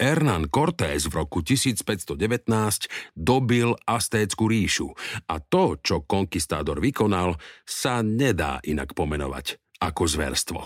Hernán 0.00 0.48
Cortés 0.48 1.04
v 1.04 1.12
roku 1.12 1.44
1519 1.44 2.16
dobil 3.12 3.76
Astécku 3.84 4.48
ríšu 4.48 4.88
a 5.28 5.44
to, 5.44 5.76
čo 5.76 6.08
konkistádor 6.08 6.80
vykonal, 6.80 7.36
sa 7.68 8.00
nedá 8.00 8.64
inak 8.64 8.96
pomenovať 8.96 9.60
ako 9.84 10.02
zverstvo. 10.08 10.60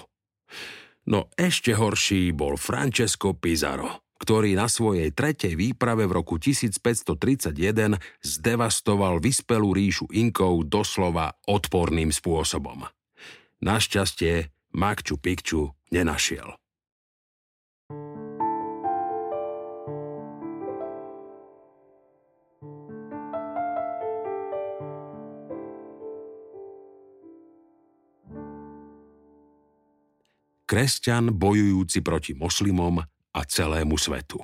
No 1.04 1.28
ešte 1.36 1.76
horší 1.76 2.32
bol 2.32 2.56
Francesco 2.56 3.36
Pizarro, 3.36 4.08
ktorý 4.16 4.56
na 4.56 4.72
svojej 4.72 5.12
tretej 5.12 5.52
výprave 5.52 6.08
v 6.08 6.16
roku 6.16 6.40
1531 6.40 8.00
zdevastoval 8.24 9.20
vyspelú 9.20 9.76
ríšu 9.76 10.08
Inkov 10.16 10.64
doslova 10.72 11.36
odporným 11.44 12.08
spôsobom. 12.08 12.88
Našťastie 13.60 14.48
Makču 14.72 15.20
Pikču 15.20 15.76
nenašiel. 15.92 16.56
Kresťan 30.64 31.32
bojujúci 31.32 32.00
proti 32.00 32.32
moslimom 32.32 33.04
a 33.34 33.40
celému 33.44 33.96
svetu. 33.96 34.40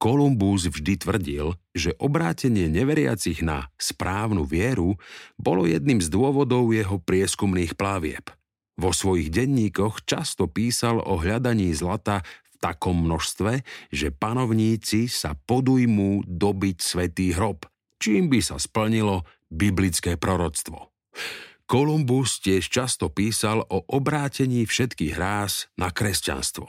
Kolumbus 0.00 0.64
vždy 0.64 0.96
tvrdil, 0.96 1.52
že 1.76 1.92
obrátenie 2.00 2.72
neveriacich 2.72 3.44
na 3.44 3.68
správnu 3.76 4.48
vieru 4.48 4.96
bolo 5.36 5.68
jedným 5.68 6.00
z 6.00 6.08
dôvodov 6.08 6.72
jeho 6.72 6.96
prieskumných 6.96 7.76
plávieb. 7.76 8.32
Vo 8.80 8.96
svojich 8.96 9.28
denníkoch 9.28 10.08
často 10.08 10.48
písal 10.48 11.04
o 11.04 11.20
hľadaní 11.20 11.68
zlata 11.76 12.24
v 12.24 12.54
takom 12.64 12.96
množstve, 13.04 13.60
že 13.92 14.08
panovníci 14.08 15.04
sa 15.04 15.36
podujmú 15.36 16.24
dobiť 16.24 16.76
svetý 16.80 17.36
hrob, 17.36 17.68
čím 18.00 18.32
by 18.32 18.40
sa 18.40 18.56
splnilo 18.56 19.28
biblické 19.52 20.16
proroctvo. 20.16 20.88
Kolumbus 21.70 22.42
tiež 22.42 22.66
často 22.66 23.14
písal 23.14 23.62
o 23.62 23.86
obrátení 23.94 24.66
všetkých 24.66 25.14
ráz 25.14 25.70
na 25.78 25.94
kresťanstvo. 25.94 26.66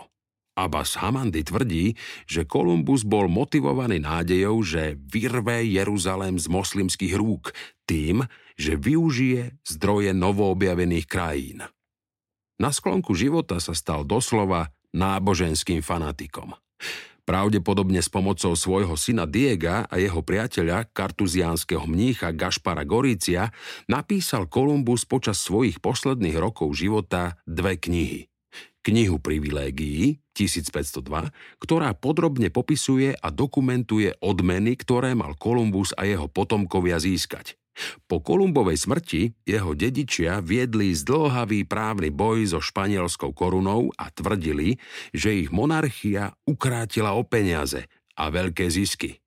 Abbas 0.54 0.94
Hamandy 1.02 1.42
tvrdí, 1.42 1.98
že 2.30 2.46
Kolumbus 2.46 3.02
bol 3.02 3.26
motivovaný 3.26 3.98
nádejou, 3.98 4.62
že 4.62 5.02
vyrve 5.10 5.66
Jeruzalém 5.66 6.38
z 6.38 6.46
moslimských 6.46 7.18
rúk 7.18 7.50
tým, 7.90 8.30
že 8.54 8.78
využije 8.78 9.58
zdroje 9.66 10.14
novoobjavených 10.14 11.10
krajín. 11.10 11.66
Na 12.62 12.70
sklonku 12.70 13.18
života 13.18 13.58
sa 13.58 13.74
stal 13.74 14.06
doslova 14.06 14.70
náboženským 14.94 15.82
fanatikom. 15.82 16.54
Pravdepodobne 17.22 18.02
s 18.02 18.10
pomocou 18.10 18.58
svojho 18.58 18.98
syna 18.98 19.30
Diega 19.30 19.86
a 19.86 20.02
jeho 20.02 20.26
priateľa, 20.26 20.90
kartuziánskeho 20.90 21.86
mnícha 21.86 22.34
Gašpara 22.34 22.82
Gorícia, 22.82 23.54
napísal 23.86 24.50
Kolumbus 24.50 25.06
počas 25.06 25.38
svojich 25.38 25.78
posledných 25.78 26.38
rokov 26.42 26.74
života 26.74 27.38
dve 27.46 27.78
knihy. 27.78 28.26
Knihu 28.82 29.22
privilégií 29.22 30.26
1502, 30.34 31.30
ktorá 31.62 31.94
podrobne 31.94 32.50
popisuje 32.50 33.14
a 33.14 33.30
dokumentuje 33.30 34.18
odmeny, 34.18 34.74
ktoré 34.74 35.14
mal 35.14 35.38
Kolumbus 35.38 35.94
a 35.94 36.10
jeho 36.10 36.26
potomkovia 36.26 36.98
získať. 36.98 37.61
Po 38.06 38.20
Kolumbovej 38.20 38.78
smrti 38.78 39.32
jeho 39.48 39.72
dedičia 39.72 40.44
viedli 40.44 40.92
zdlhavý 40.92 41.64
právny 41.64 42.12
boj 42.12 42.52
so 42.52 42.60
španielskou 42.60 43.32
korunou 43.32 43.90
a 43.96 44.12
tvrdili, 44.12 44.76
že 45.16 45.32
ich 45.32 45.50
monarchia 45.50 46.36
ukrátila 46.44 47.16
o 47.16 47.24
peniaze 47.24 47.88
a 48.20 48.28
veľké 48.28 48.68
zisky. 48.68 49.22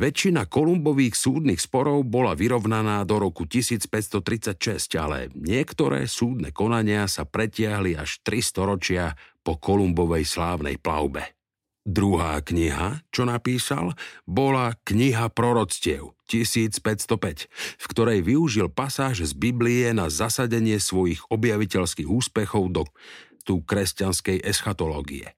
Väčšina 0.00 0.46
Kolumbových 0.46 1.12
súdnych 1.18 1.60
sporov 1.60 2.06
bola 2.06 2.32
vyrovnaná 2.32 3.02
do 3.04 3.20
roku 3.20 3.44
1536, 3.44 4.96
ale 4.96 5.28
niektoré 5.34 6.06
súdne 6.06 6.54
konania 6.54 7.04
sa 7.10 7.26
pretiahli 7.26 7.98
až 7.98 8.22
300 8.22 8.70
ročia 8.70 9.04
po 9.42 9.58
Kolumbovej 9.58 10.24
slávnej 10.24 10.78
plavbe. 10.78 11.39
Druhá 11.90 12.38
kniha, 12.38 13.02
čo 13.10 13.26
napísal, 13.26 13.98
bola 14.22 14.78
Kniha 14.86 15.26
proroctiev 15.34 16.14
1505, 16.30 17.50
v 17.50 17.84
ktorej 17.90 18.22
využil 18.22 18.70
pasáže 18.70 19.26
z 19.26 19.34
Biblie 19.34 19.90
na 19.90 20.06
zasadenie 20.06 20.78
svojich 20.78 21.18
objaviteľských 21.26 22.06
úspechov 22.06 22.70
do 22.70 22.86
tú 23.42 23.66
kresťanskej 23.66 24.38
eschatológie. 24.46 25.34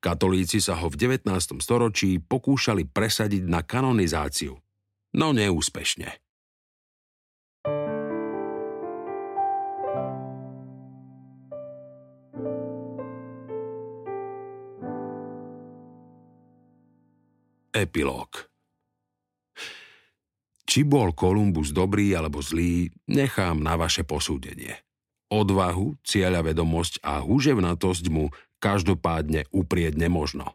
Katolíci 0.00 0.64
sa 0.64 0.80
ho 0.80 0.88
v 0.88 0.96
19. 0.96 1.28
storočí 1.60 2.16
pokúšali 2.24 2.88
presadiť 2.88 3.44
na 3.44 3.60
kanonizáciu, 3.60 4.56
no 5.12 5.36
neúspešne. 5.36 6.21
Epilóg 17.72 18.52
Či 20.68 20.84
bol 20.84 21.16
Kolumbus 21.16 21.72
dobrý 21.72 22.12
alebo 22.12 22.44
zlý, 22.44 22.92
nechám 23.08 23.64
na 23.64 23.80
vaše 23.80 24.04
posúdenie. 24.04 24.76
Odvahu, 25.32 25.96
cieľavedomosť 26.04 27.00
a 27.00 27.24
húževnatosť 27.24 28.04
mu 28.12 28.28
každopádne 28.60 29.48
uprieť 29.56 29.96
nemožno. 29.96 30.52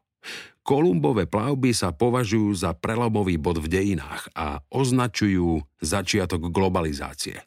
Kolumbové 0.61 1.25
plavby 1.25 1.73
sa 1.73 1.89
považujú 1.89 2.53
za 2.53 2.77
prelomový 2.77 3.41
bod 3.41 3.65
v 3.65 3.71
dejinách 3.71 4.29
a 4.37 4.61
označujú 4.69 5.65
začiatok 5.81 6.53
globalizácie. 6.53 7.41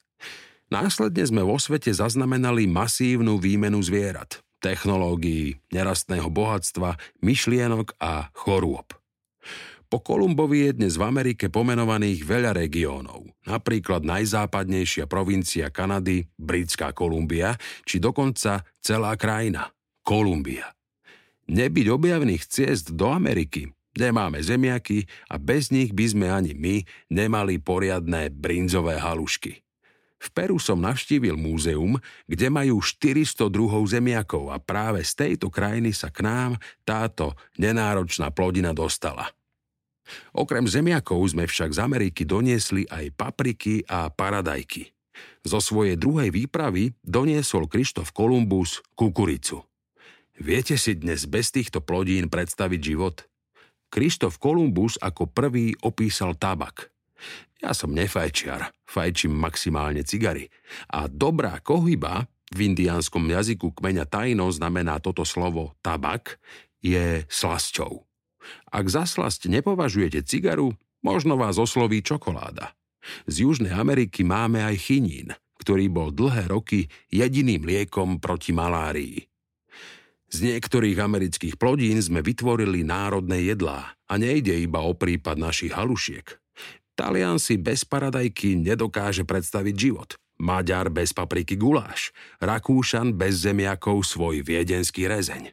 Následne 0.66 1.23
sme 1.23 1.47
vo 1.47 1.62
svete 1.62 1.95
zaznamenali 1.95 2.66
masívnu 2.66 3.39
výmenu 3.39 3.79
zvierat. 3.87 4.43
technológií, 4.61 5.57
nerastného 5.73 6.29
bohatstva, 6.29 7.01
myšlienok 7.25 7.97
a 7.97 8.29
chorôb. 8.37 9.00
Po 9.91 9.99
Kolumbovi 9.99 10.70
je 10.70 10.78
dnes 10.78 10.95
v 10.95 11.03
Amerike 11.03 11.51
pomenovaných 11.51 12.22
veľa 12.22 12.55
regiónov, 12.55 13.26
napríklad 13.43 14.07
najzápadnejšia 14.07 15.11
provincia 15.11 15.66
Kanady, 15.66 16.30
Britská 16.38 16.95
Kolumbia, 16.95 17.59
či 17.82 17.99
dokonca 17.99 18.62
celá 18.78 19.18
krajina, 19.18 19.74
Kolumbia. 20.07 20.70
Nebyť 21.51 21.86
objavných 21.91 22.47
ciest 22.47 22.95
do 22.95 23.11
Ameriky, 23.11 23.74
nemáme 23.99 24.38
zemiaky 24.38 25.11
a 25.26 25.43
bez 25.43 25.74
nich 25.74 25.91
by 25.91 26.07
sme 26.07 26.30
ani 26.30 26.55
my 26.55 26.86
nemali 27.11 27.59
poriadne 27.59 28.30
brinzové 28.30 28.95
halušky. 28.95 29.59
V 30.22 30.28
Peru 30.30 30.62
som 30.62 30.78
navštívil 30.78 31.34
múzeum, 31.34 31.99
kde 32.30 32.47
majú 32.47 32.78
400 32.78 33.51
druhov 33.51 33.91
zemiakov 33.91 34.55
a 34.55 34.62
práve 34.62 35.03
z 35.03 35.18
tejto 35.18 35.51
krajiny 35.51 35.91
sa 35.91 36.14
k 36.14 36.22
nám 36.22 36.62
táto 36.86 37.34
nenáročná 37.59 38.30
plodina 38.30 38.70
dostala– 38.70 39.26
Okrem 40.35 40.67
zemiakov 40.67 41.21
sme 41.31 41.47
však 41.47 41.75
z 41.75 41.81
Ameriky 41.81 42.23
doniesli 42.27 42.87
aj 42.87 43.15
papriky 43.15 43.85
a 43.87 44.09
paradajky. 44.09 44.91
Zo 45.45 45.61
svojej 45.61 45.97
druhej 45.97 46.33
výpravy 46.33 46.97
doniesol 47.01 47.69
Krištof 47.69 48.13
Kolumbus 48.13 48.85
kukuricu. 48.97 49.65
Viete 50.41 50.81
si 50.81 50.97
dnes 50.97 51.29
bez 51.29 51.53
týchto 51.53 51.85
plodín 51.85 52.33
predstaviť 52.33 52.81
život? 52.81 53.29
Krištof 53.93 54.41
Kolumbus 54.41 54.97
ako 54.97 55.29
prvý 55.29 55.77
opísal 55.85 56.39
tabak. 56.39 56.89
Ja 57.61 57.77
som 57.77 57.93
nefajčiar, 57.93 58.73
fajčím 58.89 59.37
maximálne 59.37 60.01
cigary. 60.01 60.49
A 60.89 61.11
dobrá 61.11 61.61
kohyba, 61.61 62.25
v 62.51 62.73
indiánskom 62.73 63.29
jazyku 63.29 63.77
kmeňa 63.77 64.09
tajno 64.09 64.49
znamená 64.49 64.99
toto 64.99 65.29
slovo 65.29 65.77
tabak, 65.85 66.41
je 66.81 67.29
slasťou. 67.29 68.10
Ak 68.70 68.86
za 68.88 69.05
slasť 69.05 69.49
nepovažujete 69.51 70.24
cigaru, 70.24 70.74
možno 71.05 71.36
vás 71.36 71.57
osloví 71.57 72.01
čokoláda. 72.05 72.72
Z 73.24 73.49
Južnej 73.49 73.72
Ameriky 73.72 74.24
máme 74.26 74.61
aj 74.61 74.76
chinín, 74.76 75.32
ktorý 75.61 75.88
bol 75.88 76.09
dlhé 76.12 76.49
roky 76.49 76.88
jediným 77.09 77.64
liekom 77.64 78.20
proti 78.20 78.53
malárii. 78.53 79.28
Z 80.30 80.47
niektorých 80.47 80.95
amerických 80.95 81.59
plodín 81.59 81.99
sme 81.99 82.22
vytvorili 82.22 82.86
národné 82.86 83.51
jedlá 83.51 83.99
a 84.07 84.14
nejde 84.14 84.55
iba 84.62 84.78
o 84.78 84.95
prípad 84.95 85.34
našich 85.34 85.74
halušiek. 85.74 86.38
Talian 86.95 87.43
si 87.43 87.59
bez 87.59 87.82
paradajky 87.82 88.55
nedokáže 88.61 89.26
predstaviť 89.26 89.74
život. 89.74 90.20
Maďar 90.41 90.88
bez 90.88 91.12
papriky 91.12 91.61
guláš, 91.61 92.16
Rakúšan 92.41 93.12
bez 93.12 93.45
zemiakov 93.45 94.09
svoj 94.09 94.41
viedenský 94.41 95.05
rezeň. 95.05 95.53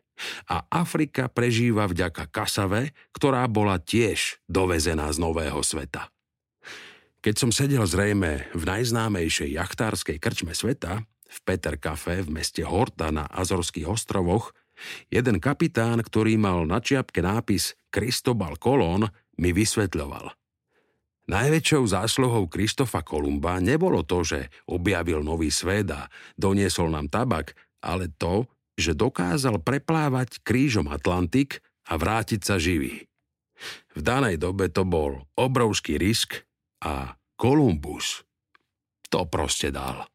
A 0.49 0.65
Afrika 0.71 1.27
prežíva 1.27 1.85
vďaka 1.85 2.31
kasave, 2.31 2.95
ktorá 3.11 3.45
bola 3.51 3.77
tiež 3.77 4.41
dovezená 4.47 5.11
z 5.11 5.19
nového 5.19 5.59
sveta. 5.61 6.09
Keď 7.21 7.35
som 7.35 7.51
sedel 7.51 7.83
zrejme 7.83 8.47
v 8.55 8.63
najznámejšej 8.63 9.59
jachtárskej 9.59 10.17
krčme 10.17 10.55
sveta, 10.55 11.03
v 11.27 11.37
Peter 11.43 11.75
Cafe 11.75 12.23
v 12.23 12.39
meste 12.39 12.63
Horta 12.63 13.11
na 13.11 13.27
Azorských 13.27 13.85
ostrovoch, 13.85 14.55
jeden 15.11 15.43
kapitán, 15.43 15.99
ktorý 15.99 16.39
mal 16.39 16.63
na 16.63 16.79
čiapke 16.79 17.19
nápis 17.19 17.75
Kristobal 17.91 18.55
Kolón, 18.55 19.11
mi 19.35 19.51
vysvetľoval– 19.51 20.31
Najväčšou 21.27 21.83
zásluhou 21.91 22.47
Kristofa 22.47 23.03
Kolumba 23.03 23.59
nebolo 23.59 23.99
to, 24.07 24.23
že 24.23 24.47
objavil 24.71 25.19
nový 25.19 25.51
svet 25.51 25.91
a 25.91 26.07
doniesol 26.39 26.87
nám 26.87 27.11
tabak, 27.11 27.51
ale 27.83 28.07
to, 28.15 28.47
že 28.79 28.95
dokázal 28.95 29.59
preplávať 29.59 30.39
krížom 30.39 30.87
Atlantik 30.87 31.59
a 31.91 31.99
vrátiť 31.99 32.41
sa 32.47 32.55
živý. 32.55 33.03
V 33.91 33.99
danej 33.99 34.39
dobe 34.39 34.71
to 34.71 34.87
bol 34.87 35.27
obrovský 35.35 35.99
risk 35.99 36.47
a 36.79 37.11
Kolumbus 37.35 38.23
to 39.11 39.27
proste 39.27 39.75
dal. 39.75 40.07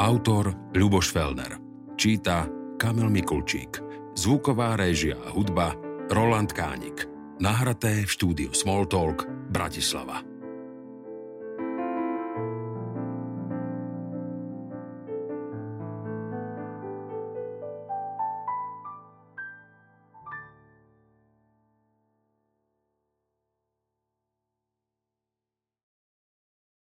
Autor 0.00 0.72
Ľuboš 0.76 1.12
Felner 1.12 1.56
Číta 1.96 2.59
Kamil 2.80 3.12
Mikulčík. 3.12 3.76
Zvuková 4.16 4.72
réžia 4.72 5.20
a 5.20 5.36
hudba 5.36 5.76
Roland 6.08 6.48
Kánik. 6.48 7.04
Nahraté 7.36 8.08
v 8.08 8.12
štúdiu 8.16 8.56
Smalltalk 8.56 9.28
Bratislava. 9.52 10.29